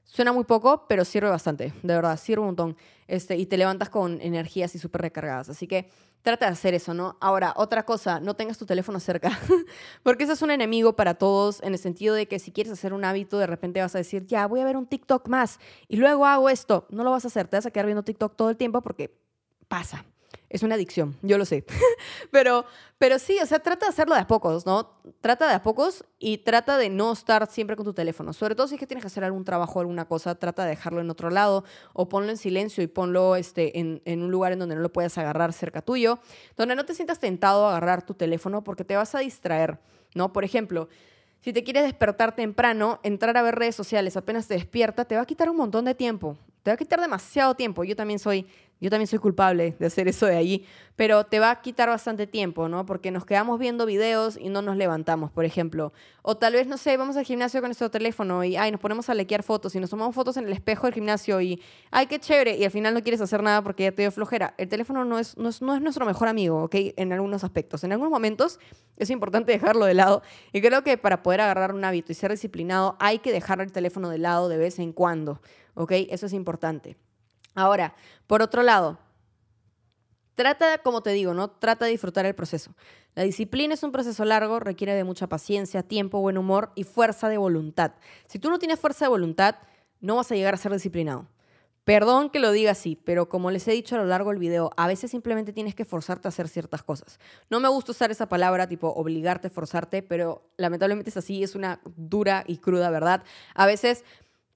Suena 0.04 0.34
muy 0.34 0.44
poco, 0.44 0.84
pero 0.86 1.06
sirve 1.06 1.30
bastante, 1.30 1.72
de 1.82 1.94
verdad, 1.94 2.18
sirve 2.18 2.40
un 2.40 2.48
montón. 2.48 2.76
Este, 3.06 3.38
y 3.38 3.46
te 3.46 3.56
levantas 3.56 3.88
con 3.88 4.20
energías 4.20 4.74
y 4.74 4.78
súper 4.78 5.00
recargadas. 5.00 5.48
Así 5.48 5.66
que 5.66 5.88
trata 6.20 6.44
de 6.44 6.52
hacer 6.52 6.74
eso, 6.74 6.92
¿no? 6.92 7.16
Ahora, 7.22 7.54
otra 7.56 7.86
cosa, 7.86 8.20
no 8.20 8.36
tengas 8.36 8.58
tu 8.58 8.66
teléfono 8.66 9.00
cerca, 9.00 9.30
porque 10.02 10.24
eso 10.24 10.34
es 10.34 10.42
un 10.42 10.50
enemigo 10.50 10.94
para 10.94 11.14
todos, 11.14 11.62
en 11.62 11.72
el 11.72 11.78
sentido 11.78 12.14
de 12.14 12.28
que 12.28 12.38
si 12.38 12.52
quieres 12.52 12.74
hacer 12.74 12.92
un 12.92 13.06
hábito, 13.06 13.38
de 13.38 13.46
repente 13.46 13.80
vas 13.80 13.94
a 13.94 13.98
decir, 13.98 14.26
ya, 14.26 14.46
voy 14.46 14.60
a 14.60 14.66
ver 14.66 14.76
un 14.76 14.86
TikTok 14.86 15.26
más, 15.28 15.58
y 15.88 15.96
luego 15.96 16.26
hago 16.26 16.50
esto. 16.50 16.86
No 16.90 17.02
lo 17.02 17.12
vas 17.12 17.24
a 17.24 17.28
hacer, 17.28 17.48
te 17.48 17.56
vas 17.56 17.64
a 17.64 17.70
quedar 17.70 17.86
viendo 17.86 18.02
TikTok 18.02 18.36
todo 18.36 18.50
el 18.50 18.58
tiempo 18.58 18.82
porque 18.82 19.10
pasa. 19.68 20.04
Es 20.50 20.62
una 20.62 20.76
adicción, 20.76 21.16
yo 21.20 21.36
lo 21.36 21.44
sé. 21.44 21.64
pero, 22.30 22.64
pero 22.96 23.18
sí, 23.18 23.38
o 23.42 23.46
sea, 23.46 23.58
trata 23.58 23.86
de 23.86 23.90
hacerlo 23.90 24.14
de 24.14 24.22
a 24.22 24.26
pocos, 24.26 24.64
¿no? 24.64 24.98
Trata 25.20 25.46
de 25.46 25.54
a 25.54 25.62
pocos 25.62 26.04
y 26.18 26.38
trata 26.38 26.78
de 26.78 26.88
no 26.88 27.12
estar 27.12 27.50
siempre 27.50 27.76
con 27.76 27.84
tu 27.84 27.92
teléfono. 27.92 28.32
Sobre 28.32 28.54
todo 28.54 28.66
si 28.66 28.76
es 28.76 28.80
que 28.80 28.86
tienes 28.86 29.02
que 29.02 29.08
hacer 29.08 29.24
algún 29.24 29.44
trabajo 29.44 29.80
alguna 29.80 30.06
cosa, 30.06 30.34
trata 30.36 30.64
de 30.64 30.70
dejarlo 30.70 31.02
en 31.02 31.10
otro 31.10 31.28
lado 31.28 31.64
o 31.92 32.08
ponlo 32.08 32.30
en 32.30 32.38
silencio 32.38 32.82
y 32.82 32.86
ponlo 32.86 33.36
este, 33.36 33.78
en, 33.78 34.00
en 34.06 34.22
un 34.22 34.30
lugar 34.30 34.52
en 34.52 34.58
donde 34.58 34.74
no 34.74 34.80
lo 34.80 34.92
puedas 34.92 35.18
agarrar 35.18 35.52
cerca 35.52 35.82
tuyo, 35.82 36.18
donde 36.56 36.76
no 36.76 36.86
te 36.86 36.94
sientas 36.94 37.18
tentado 37.18 37.66
a 37.66 37.70
agarrar 37.70 38.06
tu 38.06 38.14
teléfono 38.14 38.64
porque 38.64 38.84
te 38.84 38.96
vas 38.96 39.14
a 39.14 39.18
distraer, 39.18 39.78
¿no? 40.14 40.32
Por 40.32 40.44
ejemplo, 40.44 40.88
si 41.40 41.52
te 41.52 41.62
quieres 41.62 41.84
despertar 41.84 42.34
temprano, 42.34 42.98
entrar 43.02 43.36
a 43.36 43.42
ver 43.42 43.54
redes 43.54 43.76
sociales 43.76 44.16
apenas 44.16 44.48
te 44.48 44.54
despierta, 44.54 45.04
te 45.04 45.14
va 45.14 45.22
a 45.22 45.26
quitar 45.26 45.48
un 45.48 45.56
montón 45.56 45.84
de 45.84 45.94
tiempo. 45.94 46.36
Te 46.62 46.70
va 46.70 46.74
a 46.74 46.76
quitar 46.76 47.00
demasiado 47.00 47.54
tiempo. 47.54 47.84
Yo 47.84 47.94
también 47.94 48.18
soy 48.18 48.46
yo 48.80 48.90
también 48.90 49.08
soy 49.08 49.18
culpable 49.18 49.74
de 49.78 49.86
hacer 49.86 50.06
eso 50.06 50.26
de 50.26 50.36
allí, 50.36 50.66
pero 50.94 51.24
te 51.24 51.40
va 51.40 51.50
a 51.50 51.60
quitar 51.60 51.88
bastante 51.88 52.26
tiempo, 52.26 52.68
¿no? 52.68 52.86
Porque 52.86 53.10
nos 53.10 53.24
quedamos 53.24 53.58
viendo 53.58 53.86
videos 53.86 54.36
y 54.36 54.48
no 54.48 54.62
nos 54.62 54.76
levantamos, 54.76 55.30
por 55.30 55.44
ejemplo. 55.44 55.92
O 56.22 56.36
tal 56.36 56.52
vez, 56.52 56.66
no 56.66 56.76
sé, 56.76 56.96
vamos 56.96 57.16
al 57.16 57.24
gimnasio 57.24 57.60
con 57.60 57.68
nuestro 57.68 57.90
teléfono 57.90 58.44
y, 58.44 58.56
ay, 58.56 58.70
nos 58.70 58.80
ponemos 58.80 59.08
a 59.08 59.14
lequear 59.14 59.42
fotos 59.42 59.74
y 59.74 59.80
nos 59.80 59.90
tomamos 59.90 60.14
fotos 60.14 60.36
en 60.36 60.46
el 60.46 60.52
espejo 60.52 60.86
del 60.86 60.94
gimnasio 60.94 61.40
y, 61.40 61.60
ay, 61.90 62.06
qué 62.06 62.18
chévere, 62.18 62.56
y 62.56 62.64
al 62.64 62.70
final 62.70 62.94
no 62.94 63.02
quieres 63.02 63.20
hacer 63.20 63.42
nada 63.42 63.62
porque 63.62 63.84
ya 63.84 63.92
te 63.92 64.02
dio 64.02 64.12
flojera. 64.12 64.54
El 64.58 64.68
teléfono 64.68 65.04
no 65.04 65.18
es, 65.18 65.36
no 65.36 65.48
es, 65.48 65.60
no 65.60 65.74
es 65.74 65.80
nuestro 65.80 66.06
mejor 66.06 66.28
amigo, 66.28 66.62
¿ok? 66.64 66.74
En 66.96 67.12
algunos 67.12 67.44
aspectos. 67.44 67.84
En 67.84 67.92
algunos 67.92 68.10
momentos 68.10 68.60
es 68.96 69.10
importante 69.10 69.52
dejarlo 69.58 69.86
de 69.86 69.94
lado 69.94 70.22
y 70.52 70.60
creo 70.60 70.82
que 70.82 70.98
para 70.98 71.22
poder 71.22 71.40
agarrar 71.40 71.74
un 71.74 71.84
hábito 71.84 72.12
y 72.12 72.14
ser 72.14 72.30
disciplinado 72.30 72.96
hay 73.00 73.18
que 73.18 73.32
dejar 73.32 73.60
el 73.60 73.72
teléfono 73.72 74.08
de 74.08 74.18
lado 74.18 74.48
de 74.48 74.56
vez 74.56 74.78
en 74.78 74.92
cuando, 74.92 75.40
¿ok? 75.74 75.92
Eso 76.10 76.26
es 76.26 76.32
importante. 76.32 76.96
Ahora, 77.58 77.94
por 78.28 78.40
otro 78.40 78.62
lado, 78.62 78.98
trata, 80.36 80.78
como 80.78 81.02
te 81.02 81.10
digo, 81.10 81.34
¿no? 81.34 81.50
Trata 81.50 81.86
de 81.86 81.90
disfrutar 81.90 82.24
el 82.24 82.34
proceso. 82.34 82.72
La 83.16 83.24
disciplina 83.24 83.74
es 83.74 83.82
un 83.82 83.90
proceso 83.90 84.24
largo, 84.24 84.60
requiere 84.60 84.94
de 84.94 85.02
mucha 85.02 85.26
paciencia, 85.26 85.82
tiempo, 85.82 86.20
buen 86.20 86.38
humor 86.38 86.70
y 86.76 86.84
fuerza 86.84 87.28
de 87.28 87.36
voluntad. 87.36 87.94
Si 88.28 88.38
tú 88.38 88.48
no 88.48 88.60
tienes 88.60 88.78
fuerza 88.78 89.06
de 89.06 89.08
voluntad, 89.08 89.56
no 90.00 90.14
vas 90.14 90.30
a 90.30 90.36
llegar 90.36 90.54
a 90.54 90.56
ser 90.56 90.72
disciplinado. 90.72 91.26
Perdón 91.82 92.30
que 92.30 92.38
lo 92.38 92.52
diga 92.52 92.70
así, 92.70 92.96
pero 93.02 93.28
como 93.28 93.50
les 93.50 93.66
he 93.66 93.72
dicho 93.72 93.96
a 93.96 93.98
lo 93.98 94.04
largo 94.04 94.30
del 94.30 94.38
video, 94.38 94.70
a 94.76 94.86
veces 94.86 95.10
simplemente 95.10 95.52
tienes 95.52 95.74
que 95.74 95.84
forzarte 95.84 96.28
a 96.28 96.30
hacer 96.30 96.46
ciertas 96.46 96.84
cosas. 96.84 97.18
No 97.50 97.58
me 97.58 97.68
gusta 97.68 97.90
usar 97.90 98.12
esa 98.12 98.28
palabra 98.28 98.68
tipo 98.68 98.88
obligarte, 98.88 99.50
forzarte, 99.50 100.02
pero 100.02 100.48
lamentablemente 100.58 101.10
es 101.10 101.16
así, 101.16 101.42
es 101.42 101.56
una 101.56 101.80
dura 101.96 102.44
y 102.46 102.58
cruda 102.58 102.90
verdad. 102.90 103.24
A 103.54 103.66
veces, 103.66 104.04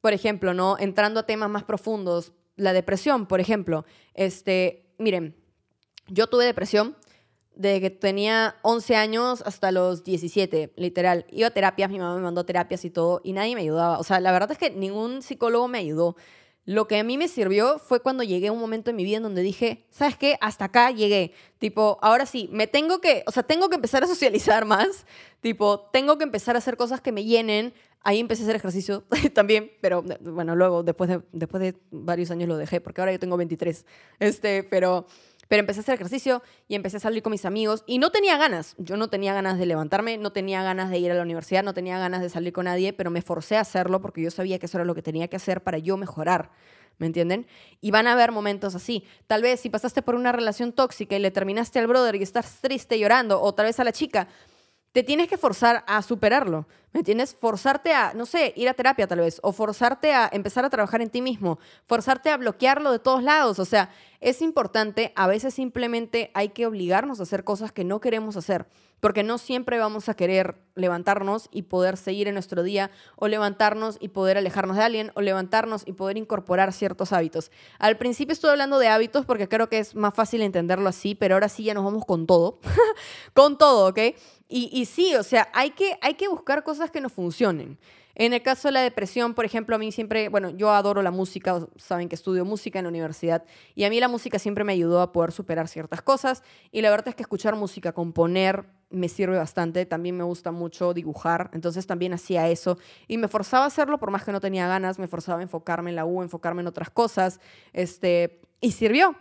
por 0.01 0.13
ejemplo, 0.13 0.55
¿no? 0.55 0.77
Entrando 0.79 1.19
a 1.19 1.27
temas 1.27 1.51
más 1.51 1.65
profundos, 1.65 2.33
la 2.57 2.73
depresión, 2.73 3.27
por 3.27 3.41
ejemplo. 3.41 3.85
Este, 4.15 4.87
miren, 4.99 5.37
yo 6.09 6.27
tuve 6.27 6.45
depresión 6.45 6.97
de 7.55 7.81
que 7.81 7.91
tenía 7.91 8.57
11 8.63 8.97
años 8.97 9.43
hasta 9.45 9.73
los 9.73 10.05
17, 10.05 10.73
literal. 10.77 11.27
Iba 11.31 11.49
a 11.49 11.51
terapias, 11.51 11.91
mi 11.91 11.99
mamá 11.99 12.17
me 12.17 12.23
mandó 12.23 12.45
terapias 12.45 12.85
y 12.85 12.91
todo, 12.91 13.21
y 13.25 13.33
nadie 13.33 13.55
me 13.55 13.63
ayudaba. 13.63 13.99
O 13.99 14.05
sea, 14.05 14.21
la 14.21 14.33
verdad 14.33 14.53
es 14.53 14.59
que 14.59 14.71
ningún 14.71 15.23
psicólogo 15.23 15.69
me 15.69 15.79
ayudó. 15.79 16.17
Lo 16.65 16.87
que 16.87 17.01
a 17.01 17.05
mí 17.05 17.19
me 17.19 17.27
sirvió 17.27 17.81
fue 17.81 18.01
cuando 18.01 18.23
llegué 18.23 18.47
a 18.47 18.53
un 18.53 18.61
momento 18.61 18.91
en 18.91 18.97
mi 18.97 19.03
vida 19.03 19.17
en 19.17 19.25
donde 19.25 19.43
dije, 19.43 19.85
¿sabes 19.91 20.17
qué? 20.17 20.39
Hasta 20.41 20.67
acá 20.67 20.93
llegué. 20.93 21.33
Tipo, 21.59 21.99
ahora 22.03 22.25
sí, 22.25 22.49
me 22.53 22.69
tengo 22.69 23.01
que, 23.01 23.25
o 23.27 23.33
sea, 23.33 23.43
tengo 23.43 23.69
que 23.69 23.75
empezar 23.75 24.05
a 24.05 24.07
socializar 24.09 24.65
más. 24.65 25.05
Tipo, 25.41 25.81
tengo 25.93 26.19
que 26.19 26.25
empezar 26.25 26.55
a 26.55 26.59
hacer 26.59 26.77
cosas 26.77 27.01
que 27.01 27.11
me 27.11 27.25
llenen. 27.25 27.75
Ahí 28.05 28.19
empecé 28.19 28.43
a 28.43 28.47
hacer 28.47 28.57
ejercicio 28.57 29.05
también, 29.35 29.73
pero 29.81 30.03
bueno, 30.21 30.57
luego, 30.57 30.83
después 30.83 31.09
de, 31.09 31.23
después 31.33 31.63
de 31.63 31.77
varios 31.91 32.31
años 32.31 32.49
lo 32.49 32.57
dejé, 32.57 32.81
porque 32.81 33.01
ahora 33.01 33.13
yo 33.13 33.19
tengo 33.19 33.37
23. 33.37 33.87
Este, 34.19 34.65
pero, 34.65 35.07
pero 35.49 35.61
empecé 35.61 35.81
a 35.81 35.83
hacer 35.83 35.95
ejercicio 35.95 36.43
y 36.67 36.75
empecé 36.75 36.97
a 36.97 37.01
salir 37.01 37.23
con 37.23 37.31
mis 37.31 37.45
amigos 37.45 37.85
y 37.87 37.99
no 37.99 38.11
tenía 38.11 38.37
ganas. 38.39 38.75
Yo 38.79 38.97
no 38.97 39.09
tenía 39.09 39.35
ganas 39.35 39.59
de 39.59 39.67
levantarme, 39.67 40.19
no 40.19 40.33
tenía 40.33 40.63
ganas 40.63 40.91
de 40.91 40.99
ir 40.99 41.13
a 41.13 41.15
la 41.15 41.23
universidad, 41.23 41.63
no 41.63 41.75
tenía 41.75 41.99
ganas 41.99 42.23
de 42.23 42.29
salir 42.29 42.53
con 42.53 42.65
nadie, 42.65 42.93
pero 42.93 43.11
me 43.11 43.23
forcé 43.23 43.57
a 43.57 43.61
hacerlo 43.61 44.01
porque 44.01 44.23
yo 44.23 44.31
sabía 44.31 44.59
que 44.59 44.67
eso 44.67 44.79
era 44.79 44.85
lo 44.85 44.95
que 44.95 45.03
tenía 45.03 45.29
que 45.29 45.37
hacer 45.37 45.63
para 45.63 45.79
yo 45.79 45.97
mejorar. 45.97 46.51
¿Me 46.99 47.07
entienden? 47.07 47.47
Y 47.81 47.91
van 47.91 48.07
a 48.07 48.13
haber 48.13 48.33
momentos 48.33 48.75
así. 48.75 49.05
Tal 49.27 49.43
vez 49.43 49.61
si 49.61 49.71
pasaste 49.71 50.03
por 50.03 50.15
una 50.15 50.31
relación 50.31 50.73
tóxica 50.73 51.17
y 51.17 51.21
le 51.21 51.31
terminaste 51.31 51.79
al 51.79 51.87
brother 51.87 52.17
y 52.17 52.23
estás 52.23 52.61
triste 52.61 52.99
llorando, 52.99 53.41
o 53.41 53.55
tal 53.55 53.67
vez 53.67 53.81
a 53.81 53.85
la 53.85 53.93
chica, 53.93 54.29
te 54.93 55.03
tienes 55.03 55.29
que 55.29 55.39
forzar 55.39 55.85
a 55.87 56.03
superarlo. 56.03 56.67
¿Me 56.93 57.03
tienes 57.03 57.35
Forzarte 57.35 57.95
a, 57.95 58.13
no 58.13 58.27
sé, 58.27 58.53
ir 58.55 58.69
a 58.69 58.75
terapia 58.75 59.07
tal 59.07 59.21
vez, 59.21 59.41
o 59.43 59.53
forzarte 59.53 60.13
a 60.13 60.29
empezar 60.31 60.67
a 60.67 60.71
trabajar 60.71 61.01
en 61.01 61.09
ti 61.09 61.23
mismo, 61.23 61.59
forzarte 61.87 62.29
a 62.29 62.37
bloquearlo 62.37 62.93
de 62.93 62.99
todos 62.99 63.23
lados. 63.23 63.59
O 63.59 63.65
sea, 63.65 63.91
es 64.21 64.43
importante, 64.43 65.13
a 65.17 65.27
veces 65.27 65.55
simplemente 65.55 66.31
hay 66.35 66.51
que 66.51 66.67
obligarnos 66.67 67.19
a 67.19 67.23
hacer 67.23 67.45
cosas 67.45 67.73
que 67.73 67.85
no 67.85 68.01
queremos 68.01 68.37
hacer, 68.37 68.67
porque 69.03 69.25
no 69.25 69.37
siempre 69.37 69.81
vamos 69.81 70.09
a 70.09 70.15
querer 70.15 70.55
levantarnos 70.77 71.49
y 71.51 71.63
poder 71.63 71.97
seguir 71.97 72.29
en 72.29 72.35
nuestro 72.35 72.63
día, 72.63 72.93
o 73.17 73.27
levantarnos 73.27 73.97
y 73.99 74.11
poder 74.11 74.39
alejarnos 74.39 74.77
de 74.77 74.85
alguien, 74.85 75.11
o 75.17 75.23
levantarnos 75.23 75.83
y 75.87 75.93
poder 75.93 76.17
incorporar 76.17 76.73
ciertos 76.73 77.13
hábitos. 77.13 77.51
Al 77.81 77.99
principio 77.99 78.33
estoy 78.33 78.51
hablando 78.51 78.79
de 78.79 78.87
hábitos 78.87 79.27
porque 79.27 79.49
creo 79.49 79.69
que 79.69 79.81
es 79.81 79.97
más 79.97 80.15
fácil 80.15 80.41
entenderlo 80.41 80.89
así, 80.89 81.17
pero 81.17 81.35
ahora 81.35 81.49
sí 81.49 81.65
ya 81.65 81.75
nos 81.75 81.83
vamos 81.83 82.05
con 82.07 82.29
todo, 82.29 82.61
con 83.35 83.59
todo, 83.59 83.89
¿ok? 83.89 83.99
Y, 84.49 84.85
sí, 84.85 85.17
o 85.17 85.23
sea, 85.23 85.49
hay 85.55 85.71
que, 85.71 85.99
hay 86.01 86.15
que 86.15 86.29
buscar 86.29 86.63
cosas 86.63 86.91
que 86.91 87.01
nos 87.01 87.13
funcionen. 87.13 87.79
En 88.15 88.35
el 88.35 88.43
caso 88.43 88.69
de 88.69 88.73
la 88.73 88.83
depresión, 88.83 89.33
por 89.33 89.47
ejemplo, 89.47 89.75
a 89.75 89.79
mí 89.79 89.91
siempre, 89.91 90.29
bueno, 90.29 90.51
yo 90.51 90.71
adoro 90.71 91.01
la 91.01 91.11
música, 91.11 91.67
saben 91.77 92.11
que 92.11 92.15
estudio 92.15 92.45
música 92.45 92.79
en 92.79 92.85
la 92.85 92.91
universidad, 92.91 93.45
y 93.75 93.85
a 93.85 93.91
mí 93.91 93.99
la 93.99 94.09
música 94.09 94.39
siempre 94.39 94.65
me 94.65 94.75
ayudó 94.75 95.01
a 95.01 95.11
poder 95.11 95.33
superar 95.33 95.69
ciertas 95.69 96.03
cosas, 96.03 96.43
y 96.71 96.83
la 96.83 96.91
verdad 96.91 97.09
es 97.09 97.15
que 97.15 97.23
escuchar 97.23 97.57
música, 97.57 97.93
componer, 97.93 98.67
me 98.93 99.09
sirve 99.09 99.37
bastante, 99.37 99.87
también 99.87 100.17
me 100.17 100.25
gusta 100.25 100.53
mucho 100.53 100.95
dibujar, 100.95 101.51
entonces 101.53 101.87
también 101.87 102.13
hacía 102.13 102.49
eso, 102.49 102.79
y 103.09 103.19
me 103.19 103.29
forzaba 103.29 103.65
a 103.65 103.69
hacerlo 103.69 103.99
por 103.99 104.11
más 104.11 104.25
que 104.25 104.33
no 104.33 104.41
tenía 104.41 104.69
ganas, 104.69 104.99
me 104.99 105.09
forzaba 105.09 105.41
a 105.41 105.43
enfocarme 105.43 105.91
en 105.91 105.97
la 105.97 106.05
U, 106.05 106.23
enfocarme 106.23 106.63
en 106.63 106.69
otras 106.69 106.91
cosas, 106.91 107.41
este, 107.73 108.41
y 108.61 108.73
sirvió, 108.73 109.17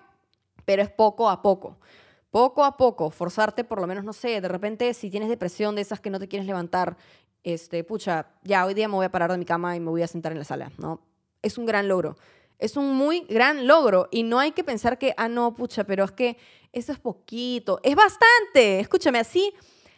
pero 0.65 0.81
es 0.81 0.89
poco 0.89 1.29
a 1.29 1.41
poco 1.41 1.77
poco 2.31 2.63
a 2.63 2.77
poco, 2.77 3.11
forzarte 3.11 3.63
por 3.63 3.79
lo 3.79 3.87
menos, 3.87 4.03
no 4.03 4.13
sé, 4.13 4.41
de 4.41 4.47
repente 4.47 4.93
si 4.93 5.09
tienes 5.09 5.29
depresión 5.29 5.75
de 5.75 5.81
esas 5.81 5.99
que 5.99 6.09
no 6.09 6.17
te 6.17 6.27
quieres 6.27 6.47
levantar, 6.47 6.97
este, 7.43 7.83
pucha, 7.83 8.27
ya 8.43 8.65
hoy 8.65 8.73
día 8.73 8.87
me 8.87 8.95
voy 8.95 9.05
a 9.05 9.11
parar 9.11 9.31
de 9.31 9.37
mi 9.37 9.45
cama 9.45 9.75
y 9.75 9.79
me 9.79 9.89
voy 9.89 10.01
a 10.01 10.07
sentar 10.07 10.31
en 10.31 10.37
la 10.39 10.45
sala, 10.45 10.71
¿no? 10.77 11.01
Es 11.41 11.57
un 11.57 11.65
gran 11.65 11.87
logro. 11.87 12.17
Es 12.61 12.77
un 12.77 12.95
muy 12.95 13.21
gran 13.21 13.65
logro 13.65 14.07
y 14.11 14.21
no 14.21 14.39
hay 14.39 14.51
que 14.51 14.63
pensar 14.63 14.99
que, 14.99 15.15
ah, 15.17 15.27
no, 15.27 15.55
pucha, 15.55 15.83
pero 15.83 16.03
es 16.05 16.11
que 16.11 16.37
eso 16.71 16.91
es 16.91 16.99
poquito. 16.99 17.79
Es 17.81 17.95
bastante. 17.95 18.79
Escúchame, 18.79 19.17
así, 19.17 19.51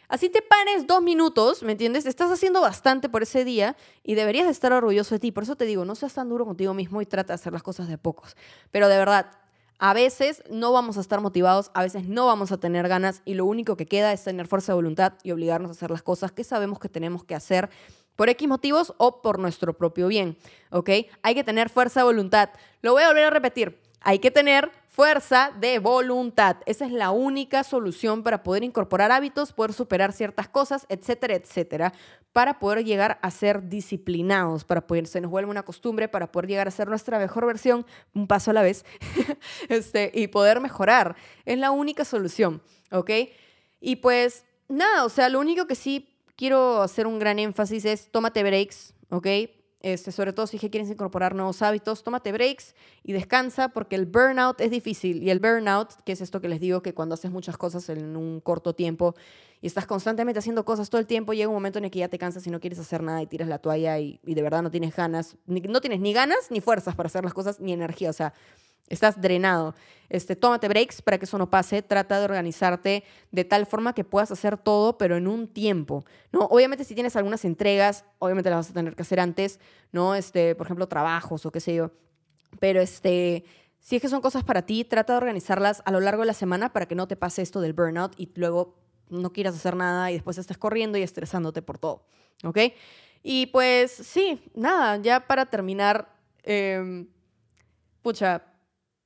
así 0.08 0.30
te 0.30 0.40
pares 0.40 0.86
dos 0.86 1.02
minutos, 1.02 1.62
¿me 1.62 1.72
entiendes? 1.72 2.06
Estás 2.06 2.30
haciendo 2.32 2.62
bastante 2.62 3.10
por 3.10 3.22
ese 3.22 3.44
día 3.44 3.76
y 4.02 4.14
deberías 4.14 4.48
estar 4.48 4.72
orgulloso 4.72 5.14
de 5.14 5.18
ti. 5.18 5.30
Por 5.30 5.42
eso 5.42 5.56
te 5.56 5.66
digo, 5.66 5.84
no 5.84 5.94
seas 5.94 6.14
tan 6.14 6.30
duro 6.30 6.46
contigo 6.46 6.72
mismo 6.72 7.02
y 7.02 7.06
trata 7.06 7.34
de 7.34 7.34
hacer 7.34 7.52
las 7.52 7.62
cosas 7.62 7.86
de 7.86 7.98
pocos. 7.98 8.34
Pero 8.70 8.88
de 8.88 8.96
verdad, 8.96 9.30
a 9.78 9.92
veces 9.92 10.42
no 10.50 10.72
vamos 10.72 10.96
a 10.96 11.00
estar 11.00 11.20
motivados, 11.20 11.70
a 11.74 11.82
veces 11.82 12.08
no 12.08 12.24
vamos 12.24 12.50
a 12.50 12.56
tener 12.56 12.88
ganas 12.88 13.20
y 13.26 13.34
lo 13.34 13.44
único 13.44 13.76
que 13.76 13.84
queda 13.84 14.10
es 14.14 14.24
tener 14.24 14.46
fuerza 14.46 14.72
de 14.72 14.76
voluntad 14.76 15.14
y 15.22 15.32
obligarnos 15.32 15.68
a 15.68 15.72
hacer 15.72 15.90
las 15.90 16.02
cosas 16.02 16.32
que 16.32 16.44
sabemos 16.44 16.78
que 16.78 16.88
tenemos 16.88 17.24
que 17.24 17.34
hacer 17.34 17.68
por 18.16 18.28
X 18.28 18.48
motivos 18.48 18.94
o 18.98 19.22
por 19.22 19.38
nuestro 19.38 19.76
propio 19.76 20.08
bien, 20.08 20.36
¿ok? 20.70 20.90
Hay 21.22 21.34
que 21.34 21.44
tener 21.44 21.68
fuerza 21.68 22.00
de 22.00 22.04
voluntad. 22.04 22.50
Lo 22.82 22.92
voy 22.92 23.02
a 23.02 23.08
volver 23.08 23.24
a 23.24 23.30
repetir. 23.30 23.80
Hay 24.00 24.18
que 24.18 24.30
tener 24.30 24.70
fuerza 24.94 25.50
de 25.58 25.80
voluntad. 25.80 26.58
Esa 26.66 26.84
es 26.84 26.92
la 26.92 27.10
única 27.10 27.64
solución 27.64 28.22
para 28.22 28.44
poder 28.44 28.62
incorporar 28.62 29.10
hábitos, 29.10 29.52
poder 29.52 29.72
superar 29.72 30.12
ciertas 30.12 30.46
cosas, 30.46 30.86
etcétera, 30.88 31.34
etcétera, 31.34 31.92
para 32.32 32.60
poder 32.60 32.84
llegar 32.84 33.18
a 33.22 33.30
ser 33.32 33.68
disciplinados, 33.68 34.64
para 34.64 34.86
poder, 34.86 35.08
se 35.08 35.20
nos 35.20 35.32
vuelve 35.32 35.50
una 35.50 35.64
costumbre, 35.64 36.06
para 36.06 36.30
poder 36.30 36.48
llegar 36.48 36.68
a 36.68 36.70
ser 36.70 36.88
nuestra 36.88 37.18
mejor 37.18 37.44
versión, 37.46 37.84
un 38.14 38.28
paso 38.28 38.52
a 38.52 38.54
la 38.54 38.62
vez, 38.62 38.84
este, 39.68 40.12
y 40.14 40.28
poder 40.28 40.60
mejorar. 40.60 41.16
Es 41.44 41.58
la 41.58 41.72
única 41.72 42.04
solución, 42.04 42.62
¿ok? 42.92 43.10
Y 43.80 43.96
pues 43.96 44.44
nada, 44.68 45.04
o 45.04 45.08
sea, 45.08 45.28
lo 45.28 45.40
único 45.40 45.66
que 45.66 45.74
sí 45.74 46.13
quiero 46.36 46.82
hacer 46.82 47.06
un 47.06 47.18
gran 47.18 47.38
énfasis 47.38 47.84
es 47.84 48.10
tómate 48.10 48.42
breaks, 48.42 48.94
¿ok? 49.10 49.26
Este, 49.80 50.12
sobre 50.12 50.32
todo 50.32 50.46
si 50.46 50.58
quieres 50.58 50.88
incorporar 50.88 51.34
nuevos 51.34 51.60
hábitos, 51.60 52.02
tómate 52.02 52.32
breaks 52.32 52.74
y 53.02 53.12
descansa 53.12 53.68
porque 53.68 53.96
el 53.96 54.06
burnout 54.06 54.58
es 54.62 54.70
difícil. 54.70 55.22
Y 55.22 55.28
el 55.28 55.40
burnout, 55.40 55.92
que 56.06 56.12
es 56.12 56.22
esto 56.22 56.40
que 56.40 56.48
les 56.48 56.58
digo, 56.58 56.80
que 56.80 56.94
cuando 56.94 57.14
haces 57.14 57.30
muchas 57.30 57.58
cosas 57.58 57.90
en 57.90 58.16
un 58.16 58.40
corto 58.40 58.74
tiempo 58.74 59.14
y 59.60 59.66
estás 59.66 59.84
constantemente 59.84 60.38
haciendo 60.38 60.64
cosas 60.64 60.88
todo 60.88 61.02
el 61.02 61.06
tiempo, 61.06 61.34
llega 61.34 61.48
un 61.48 61.54
momento 61.54 61.78
en 61.78 61.84
el 61.84 61.90
que 61.90 61.98
ya 61.98 62.08
te 62.08 62.18
cansas 62.18 62.46
y 62.46 62.50
no 62.50 62.60
quieres 62.60 62.78
hacer 62.78 63.02
nada 63.02 63.20
y 63.20 63.26
tiras 63.26 63.46
la 63.46 63.58
toalla 63.58 63.98
y, 63.98 64.20
y 64.24 64.32
de 64.32 64.40
verdad 64.40 64.62
no 64.62 64.70
tienes 64.70 64.96
ganas, 64.96 65.36
no 65.46 65.80
tienes 65.82 66.00
ni 66.00 66.14
ganas 66.14 66.50
ni 66.50 66.62
fuerzas 66.62 66.94
para 66.94 67.08
hacer 67.08 67.22
las 67.22 67.34
cosas 67.34 67.60
ni 67.60 67.74
energía. 67.74 68.08
O 68.08 68.14
sea, 68.14 68.32
Estás 68.94 69.20
drenado. 69.20 69.74
Este, 70.08 70.36
tómate 70.36 70.68
breaks 70.68 71.02
para 71.02 71.18
que 71.18 71.24
eso 71.24 71.38
no 71.38 71.50
pase. 71.50 71.82
Trata 71.82 72.18
de 72.18 72.24
organizarte 72.24 73.04
de 73.30 73.44
tal 73.44 73.66
forma 73.66 73.94
que 73.94 74.04
puedas 74.04 74.30
hacer 74.30 74.56
todo, 74.56 74.96
pero 74.96 75.16
en 75.16 75.26
un 75.26 75.48
tiempo. 75.48 76.04
¿no? 76.32 76.40
Obviamente, 76.46 76.84
si 76.84 76.94
tienes 76.94 77.16
algunas 77.16 77.44
entregas, 77.44 78.04
obviamente 78.18 78.50
las 78.50 78.58
vas 78.58 78.70
a 78.70 78.74
tener 78.74 78.94
que 78.94 79.02
hacer 79.02 79.20
antes, 79.20 79.60
¿no? 79.92 80.14
Este, 80.14 80.54
por 80.54 80.66
ejemplo, 80.66 80.86
trabajos 80.88 81.44
o 81.46 81.52
qué 81.52 81.60
sé 81.60 81.74
yo. 81.74 81.90
Pero 82.60 82.80
este, 82.80 83.44
si 83.80 83.96
es 83.96 84.02
que 84.02 84.08
son 84.08 84.20
cosas 84.20 84.44
para 84.44 84.62
ti, 84.62 84.84
trata 84.84 85.12
de 85.14 85.18
organizarlas 85.18 85.82
a 85.84 85.90
lo 85.90 86.00
largo 86.00 86.22
de 86.22 86.26
la 86.26 86.32
semana 86.32 86.72
para 86.72 86.86
que 86.86 86.94
no 86.94 87.08
te 87.08 87.16
pase 87.16 87.42
esto 87.42 87.60
del 87.60 87.72
burnout 87.72 88.14
y 88.16 88.30
luego 88.34 88.76
no 89.10 89.32
quieras 89.32 89.54
hacer 89.54 89.76
nada 89.76 90.10
y 90.10 90.14
después 90.14 90.38
estás 90.38 90.58
corriendo 90.58 90.96
y 90.96 91.02
estresándote 91.02 91.60
por 91.60 91.78
todo. 91.78 92.06
¿Ok? 92.44 92.58
Y 93.22 93.46
pues 93.46 93.90
sí, 93.90 94.40
nada, 94.54 94.98
ya 94.98 95.26
para 95.26 95.46
terminar, 95.46 96.08
em, 96.42 97.08
pucha, 98.02 98.42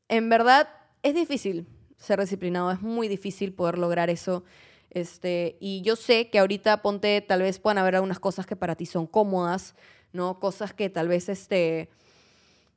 en 0.09 0.29
verdad 0.29 0.69
es 1.03 1.15
difícil 1.15 1.67
ser 1.97 2.21
disciplinado, 2.21 2.71
es 2.71 2.81
muy 2.81 3.09
difícil 3.09 3.53
poder 3.53 3.79
lograr 3.79 4.11
eso. 4.11 4.45
Este, 4.91 5.57
y 5.61 5.83
yo 5.83 5.97
sé 5.97 6.31
que 6.31 6.39
ahorita 6.39 6.81
ponte, 6.81 7.21
tal 7.21 7.43
vez 7.43 7.59
puedan 7.59 7.79
haber 7.79 7.97
algunas 7.97 8.21
cosas 8.21 8.47
que 8.47 8.57
para 8.57 8.77
ti 8.77 8.87
son 8.87 9.07
cómodas, 9.07 9.75
¿no? 10.13 10.39
Cosas 10.41 10.73
que 10.73 10.89
tal 10.89 11.09
vez 11.09 11.29
este, 11.29 11.91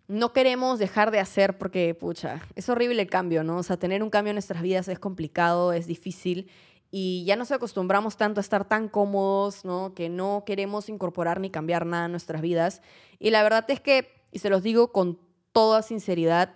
no 0.07 0.33
queremos 0.33 0.79
dejar 0.79 1.11
de 1.11 1.19
hacer 1.19 1.57
porque, 1.57 1.95
pucha, 1.95 2.41
es 2.55 2.67
horrible 2.67 3.01
el 3.01 3.09
cambio, 3.09 3.43
¿no? 3.43 3.57
O 3.57 3.63
sea, 3.63 3.77
tener 3.77 4.03
un 4.03 4.09
cambio 4.09 4.31
en 4.31 4.35
nuestras 4.35 4.61
vidas 4.61 4.87
es 4.87 4.99
complicado, 4.99 5.71
es 5.71 5.87
difícil 5.87 6.49
y 6.91 7.23
ya 7.23 7.37
nos 7.37 7.51
acostumbramos 7.51 8.17
tanto 8.17 8.41
a 8.41 8.43
estar 8.43 8.67
tan 8.67 8.89
cómodos, 8.89 9.63
¿no? 9.63 9.93
Que 9.93 10.09
no 10.09 10.43
queremos 10.45 10.89
incorporar 10.89 11.39
ni 11.39 11.49
cambiar 11.49 11.85
nada 11.85 12.05
en 12.05 12.11
nuestras 12.11 12.41
vidas. 12.41 12.81
Y 13.17 13.29
la 13.29 13.43
verdad 13.43 13.63
es 13.69 13.79
que, 13.79 14.09
y 14.31 14.39
se 14.39 14.49
los 14.49 14.61
digo 14.61 14.91
con 14.91 15.17
toda 15.53 15.81
sinceridad, 15.83 16.53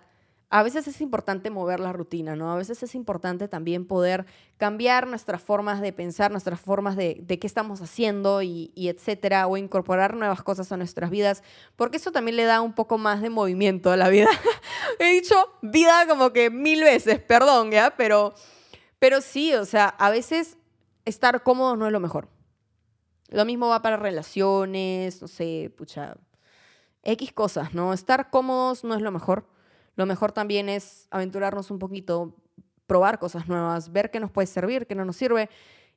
a 0.58 0.62
veces 0.62 0.88
es 0.88 1.02
importante 1.02 1.50
mover 1.50 1.80
la 1.80 1.92
rutina, 1.92 2.34
¿no? 2.34 2.50
A 2.50 2.56
veces 2.56 2.82
es 2.82 2.94
importante 2.94 3.46
también 3.46 3.86
poder 3.86 4.24
cambiar 4.56 5.06
nuestras 5.06 5.42
formas 5.42 5.82
de 5.82 5.92
pensar, 5.92 6.30
nuestras 6.30 6.58
formas 6.58 6.96
de, 6.96 7.26
qué 7.26 7.46
estamos 7.46 7.82
haciendo 7.82 8.40
y, 8.40 8.72
y, 8.74 8.88
etcétera, 8.88 9.48
o 9.48 9.58
incorporar 9.58 10.16
nuevas 10.16 10.42
cosas 10.42 10.72
a 10.72 10.78
nuestras 10.78 11.10
vidas, 11.10 11.42
porque 11.76 11.98
eso 11.98 12.10
también 12.10 12.36
le 12.36 12.44
da 12.44 12.62
un 12.62 12.72
poco 12.72 12.96
más 12.96 13.20
de 13.20 13.28
movimiento 13.28 13.90
a 13.90 13.98
la 13.98 14.08
vida. 14.08 14.30
He 14.98 15.20
dicho 15.20 15.36
vida 15.60 16.06
como 16.08 16.32
que 16.32 16.48
mil 16.48 16.82
veces, 16.82 17.20
perdón, 17.20 17.70
¿ya? 17.70 17.94
Pero, 17.94 18.32
pero 18.98 19.20
sí, 19.20 19.52
o 19.52 19.66
sea, 19.66 19.88
a 19.88 20.08
veces 20.08 20.56
estar 21.04 21.42
cómodo 21.42 21.76
no 21.76 21.84
es 21.84 21.92
lo 21.92 22.00
mejor. 22.00 22.30
Lo 23.28 23.44
mismo 23.44 23.68
va 23.68 23.82
para 23.82 23.98
relaciones, 23.98 25.20
no 25.20 25.28
sé, 25.28 25.70
pucha, 25.76 26.16
X 27.02 27.30
cosas, 27.34 27.74
¿no? 27.74 27.92
Estar 27.92 28.30
cómodos 28.30 28.84
no 28.84 28.94
es 28.94 29.02
lo 29.02 29.10
mejor 29.10 29.54
lo 29.96 30.06
mejor 30.06 30.32
también 30.32 30.68
es 30.68 31.08
aventurarnos 31.10 31.70
un 31.70 31.78
poquito, 31.78 32.36
probar 32.86 33.18
cosas 33.18 33.48
nuevas, 33.48 33.92
ver 33.92 34.10
qué 34.10 34.20
nos 34.20 34.30
puede 34.30 34.46
servir, 34.46 34.86
qué 34.86 34.94
no 34.94 35.04
nos 35.04 35.16
sirve 35.16 35.48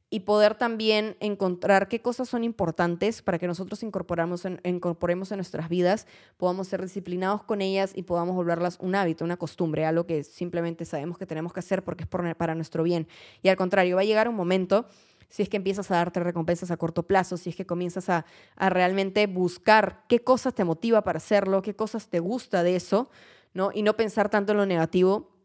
y 0.10 0.22
poder 0.22 0.56
también 0.56 1.16
encontrar 1.20 1.88
qué 1.88 2.02
cosas 2.02 2.28
son 2.28 2.44
importantes 2.44 3.22
para 3.22 3.38
que 3.38 3.46
nosotros 3.46 3.84
incorporamos 3.84 4.44
incorporemos 4.64 5.32
en 5.32 5.38
nuestras 5.38 5.70
vidas, 5.70 6.08
podamos 6.38 6.68
ser 6.68 6.82
disciplinados 6.82 7.44
con 7.44 7.62
ellas 7.62 7.92
y 7.94 8.04
podamos 8.04 8.36
volverlas 8.36 8.78
un 8.80 8.96
hábito, 8.96 9.24
una 9.24 9.38
costumbre, 9.38 9.86
algo 9.86 10.08
que 10.08 10.24
simplemente 10.24 10.86
sabemos 10.86 11.18
que 11.18 11.28
tenemos 11.28 11.54
que 11.54 11.60
hacer 11.60 11.84
porque 11.84 12.06
es 12.06 12.36
para 12.36 12.56
nuestro 12.56 12.84
bien. 12.84 13.08
Y 13.44 13.50
al 13.50 13.56
contrario, 13.56 13.98
va 13.98 14.02
a 14.02 14.06
llegar 14.06 14.28
un 14.28 14.36
momento 14.36 14.88
si 15.30 15.44
es 15.44 15.50
que 15.50 15.58
empiezas 15.58 15.92
a 15.92 15.96
darte 15.98 16.20
recompensas 16.22 16.72
a 16.72 16.78
corto 16.78 17.04
plazo, 17.04 17.38
si 17.38 17.52
es 17.52 17.56
que 17.56 17.68
comienzas 17.68 18.10
a 18.10 18.26
realmente 18.58 19.28
buscar 19.28 20.06
qué 20.08 20.24
cosas 20.24 20.56
te 20.56 20.64
motiva 20.64 21.04
para 21.04 21.18
hacerlo, 21.18 21.62
qué 21.62 21.76
cosas 21.76 22.10
te 22.10 22.20
gusta 22.20 22.64
de 22.64 22.76
eso, 22.76 23.12
¿no? 23.54 23.72
Y 23.74 23.84
no 23.84 23.96
pensar 23.96 24.30
tanto 24.30 24.52
en 24.52 24.58
lo 24.58 24.66
negativo, 24.66 25.36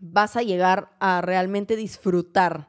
vas 0.00 0.36
a 0.36 0.42
llegar 0.42 0.94
a 1.00 1.20
realmente 1.20 1.76
disfrutar 1.76 2.68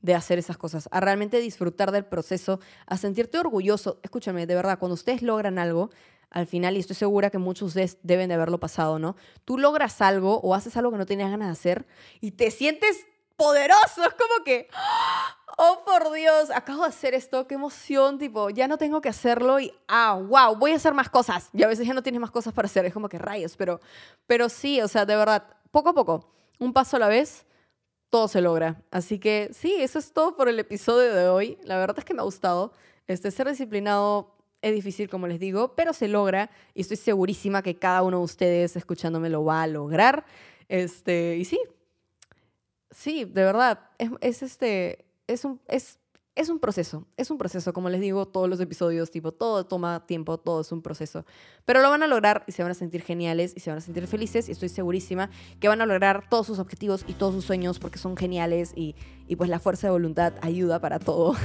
de 0.00 0.14
hacer 0.14 0.38
esas 0.38 0.58
cosas, 0.58 0.88
a 0.92 1.00
realmente 1.00 1.40
disfrutar 1.40 1.90
del 1.90 2.04
proceso, 2.04 2.60
a 2.86 2.98
sentirte 2.98 3.38
orgulloso. 3.38 4.00
Escúchame, 4.02 4.46
de 4.46 4.54
verdad, 4.54 4.78
cuando 4.78 4.94
ustedes 4.94 5.22
logran 5.22 5.58
algo, 5.58 5.90
al 6.28 6.46
final, 6.46 6.76
y 6.76 6.80
estoy 6.80 6.96
segura 6.96 7.30
que 7.30 7.38
muchos 7.38 7.72
de 7.74 7.84
ustedes 7.84 7.98
deben 8.02 8.28
de 8.28 8.34
haberlo 8.34 8.60
pasado, 8.60 8.98
¿no? 8.98 9.16
Tú 9.44 9.56
logras 9.56 10.02
algo 10.02 10.40
o 10.40 10.54
haces 10.54 10.76
algo 10.76 10.90
que 10.90 10.98
no 10.98 11.06
tenías 11.06 11.30
ganas 11.30 11.48
de 11.48 11.52
hacer 11.52 11.86
y 12.20 12.32
te 12.32 12.50
sientes 12.50 13.06
poderoso, 13.36 14.02
es 14.04 14.14
como 14.14 14.44
que, 14.44 14.68
oh 15.58 15.82
por 15.84 16.12
Dios, 16.12 16.50
acabo 16.50 16.82
de 16.82 16.88
hacer 16.88 17.14
esto, 17.14 17.46
qué 17.46 17.54
emoción, 17.54 18.18
tipo, 18.18 18.50
ya 18.50 18.68
no 18.68 18.78
tengo 18.78 19.00
que 19.00 19.08
hacerlo 19.08 19.60
y, 19.60 19.72
ah, 19.88 20.14
wow, 20.14 20.56
voy 20.56 20.72
a 20.72 20.76
hacer 20.76 20.94
más 20.94 21.08
cosas. 21.08 21.50
Y 21.52 21.62
a 21.62 21.68
veces 21.68 21.86
ya 21.86 21.94
no 21.94 22.02
tienes 22.02 22.20
más 22.20 22.30
cosas 22.30 22.52
para 22.52 22.66
hacer, 22.66 22.84
es 22.86 22.92
como 22.92 23.08
que 23.08 23.18
rayos, 23.18 23.56
pero, 23.56 23.80
pero 24.26 24.48
sí, 24.48 24.80
o 24.80 24.88
sea, 24.88 25.06
de 25.06 25.16
verdad, 25.16 25.44
poco 25.70 25.90
a 25.90 25.94
poco, 25.94 26.30
un 26.58 26.72
paso 26.72 26.96
a 26.96 27.00
la 27.00 27.08
vez, 27.08 27.46
todo 28.14 28.28
se 28.28 28.40
logra. 28.40 28.80
Así 28.92 29.18
que 29.18 29.50
sí, 29.52 29.74
eso 29.80 29.98
es 29.98 30.12
todo 30.12 30.36
por 30.36 30.48
el 30.48 30.60
episodio 30.60 31.12
de 31.12 31.28
hoy. 31.28 31.58
La 31.64 31.78
verdad 31.78 31.98
es 31.98 32.04
que 32.04 32.14
me 32.14 32.20
ha 32.20 32.24
gustado. 32.24 32.72
Este, 33.08 33.32
ser 33.32 33.48
disciplinado 33.48 34.36
es 34.62 34.72
difícil, 34.72 35.10
como 35.10 35.26
les 35.26 35.40
digo, 35.40 35.74
pero 35.74 35.92
se 35.92 36.06
logra 36.06 36.48
y 36.74 36.82
estoy 36.82 36.96
segurísima 36.96 37.60
que 37.60 37.76
cada 37.76 38.02
uno 38.02 38.18
de 38.18 38.24
ustedes 38.24 38.76
escuchándome 38.76 39.30
lo 39.30 39.44
va 39.44 39.62
a 39.62 39.66
lograr. 39.66 40.24
Este, 40.68 41.36
y 41.36 41.44
sí, 41.44 41.58
sí, 42.94 43.24
de 43.24 43.44
verdad, 43.44 43.80
es, 43.98 44.10
es 44.20 44.42
este, 44.42 45.04
es 45.26 45.44
un, 45.44 45.60
es, 45.68 45.98
es 46.36 46.48
un 46.48 46.58
proceso, 46.58 47.06
es 47.16 47.30
un 47.30 47.38
proceso, 47.38 47.72
como 47.72 47.88
les 47.90 48.00
digo, 48.00 48.26
todos 48.26 48.48
los 48.48 48.58
episodios, 48.60 49.10
tipo, 49.10 49.30
todo 49.32 49.66
toma 49.66 50.04
tiempo, 50.06 50.38
todo 50.38 50.62
es 50.62 50.72
un 50.72 50.82
proceso. 50.82 51.24
Pero 51.64 51.80
lo 51.80 51.90
van 51.90 52.02
a 52.02 52.08
lograr 52.08 52.42
y 52.48 52.52
se 52.52 52.62
van 52.62 52.72
a 52.72 52.74
sentir 52.74 53.02
geniales 53.02 53.52
y 53.54 53.60
se 53.60 53.70
van 53.70 53.78
a 53.78 53.80
sentir 53.80 54.06
felices 54.08 54.48
y 54.48 54.52
estoy 54.52 54.68
segurísima 54.68 55.30
que 55.60 55.68
van 55.68 55.80
a 55.80 55.86
lograr 55.86 56.28
todos 56.28 56.46
sus 56.46 56.58
objetivos 56.58 57.04
y 57.06 57.12
todos 57.12 57.34
sus 57.34 57.44
sueños 57.44 57.78
porque 57.78 57.98
son 57.98 58.16
geniales 58.16 58.72
y, 58.74 58.96
y 59.26 59.36
pues 59.36 59.50
la 59.50 59.58
fuerza 59.58 59.86
de 59.86 59.92
voluntad 59.92 60.34
ayuda 60.42 60.80
para 60.80 60.98
todo. 60.98 61.34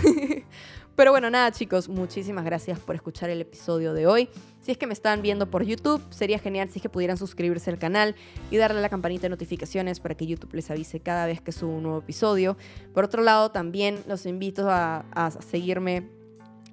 Pero 1.00 1.12
bueno, 1.12 1.30
nada 1.30 1.50
chicos, 1.54 1.88
muchísimas 1.88 2.44
gracias 2.44 2.78
por 2.78 2.94
escuchar 2.94 3.30
el 3.30 3.40
episodio 3.40 3.94
de 3.94 4.06
hoy. 4.06 4.28
Si 4.60 4.74
es 4.74 4.78
que 4.78 4.86
me 4.86 4.92
están 4.92 5.22
viendo 5.22 5.50
por 5.50 5.64
YouTube, 5.64 6.02
sería 6.10 6.40
genial 6.40 6.70
si 6.70 6.80
es 6.80 6.84
que 6.84 6.90
pudieran 6.90 7.16
suscribirse 7.16 7.70
al 7.70 7.80
canal 7.80 8.16
y 8.52 8.58
darle 8.58 8.80
a 8.80 8.82
la 8.82 8.90
campanita 8.90 9.22
de 9.22 9.30
notificaciones 9.30 10.02
para 10.02 10.16
que 10.16 10.28
YouTube 10.28 10.54
les 10.54 10.70
avise 10.70 11.00
cada 11.00 11.26
vez 11.26 11.40
que 11.40 11.54
subo 11.54 11.72
un 11.72 11.84
nuevo 11.84 12.00
episodio. 12.00 12.58
Por 12.94 13.06
otro 13.06 13.24
lado, 13.24 13.50
también 13.50 14.00
los 14.10 14.26
invito 14.26 14.68
a, 14.70 15.06
seguirme 15.40 16.10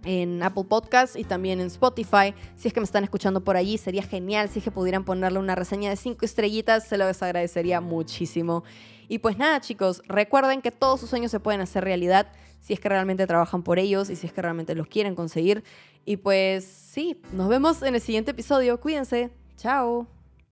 en 0.02 0.42
Apple 0.42 0.64
Podcasts 0.64 1.16
y 1.16 1.22
también 1.22 1.60
en 1.60 1.68
Spotify. 1.68 2.34
Si 2.56 2.66
es 2.66 2.74
que 2.74 2.80
me 2.80 2.84
están 2.84 3.04
escuchando 3.04 3.44
por 3.44 3.56
allí, 3.56 3.78
sería 3.78 4.02
genial 4.02 4.48
si 4.48 4.58
es 4.58 4.64
que 4.64 4.72
pudieran 4.72 5.04
ponerle 5.04 5.38
una 5.38 5.54
reseña 5.54 5.88
de 5.88 5.94
5 5.94 6.24
estrellitas, 6.24 6.88
se 6.88 6.98
lo 6.98 7.04
agradecería 7.04 7.80
muchísimo. 7.80 8.64
Y 9.08 9.18
pues 9.18 9.38
nada, 9.38 9.60
chicos, 9.60 10.02
recuerden 10.06 10.62
que 10.62 10.70
todos 10.70 11.00
sus 11.00 11.10
sueños 11.10 11.30
se 11.30 11.40
pueden 11.40 11.60
hacer 11.60 11.84
realidad 11.84 12.28
si 12.60 12.72
es 12.72 12.80
que 12.80 12.88
realmente 12.88 13.26
trabajan 13.26 13.62
por 13.62 13.78
ellos 13.78 14.10
y 14.10 14.16
si 14.16 14.26
es 14.26 14.32
que 14.32 14.42
realmente 14.42 14.74
los 14.74 14.88
quieren 14.88 15.14
conseguir. 15.14 15.62
Y 16.04 16.16
pues 16.16 16.64
sí, 16.64 17.20
nos 17.32 17.48
vemos 17.48 17.82
en 17.82 17.94
el 17.94 18.00
siguiente 18.00 18.32
episodio. 18.32 18.80
Cuídense. 18.80 19.30
Chao. 19.56 20.15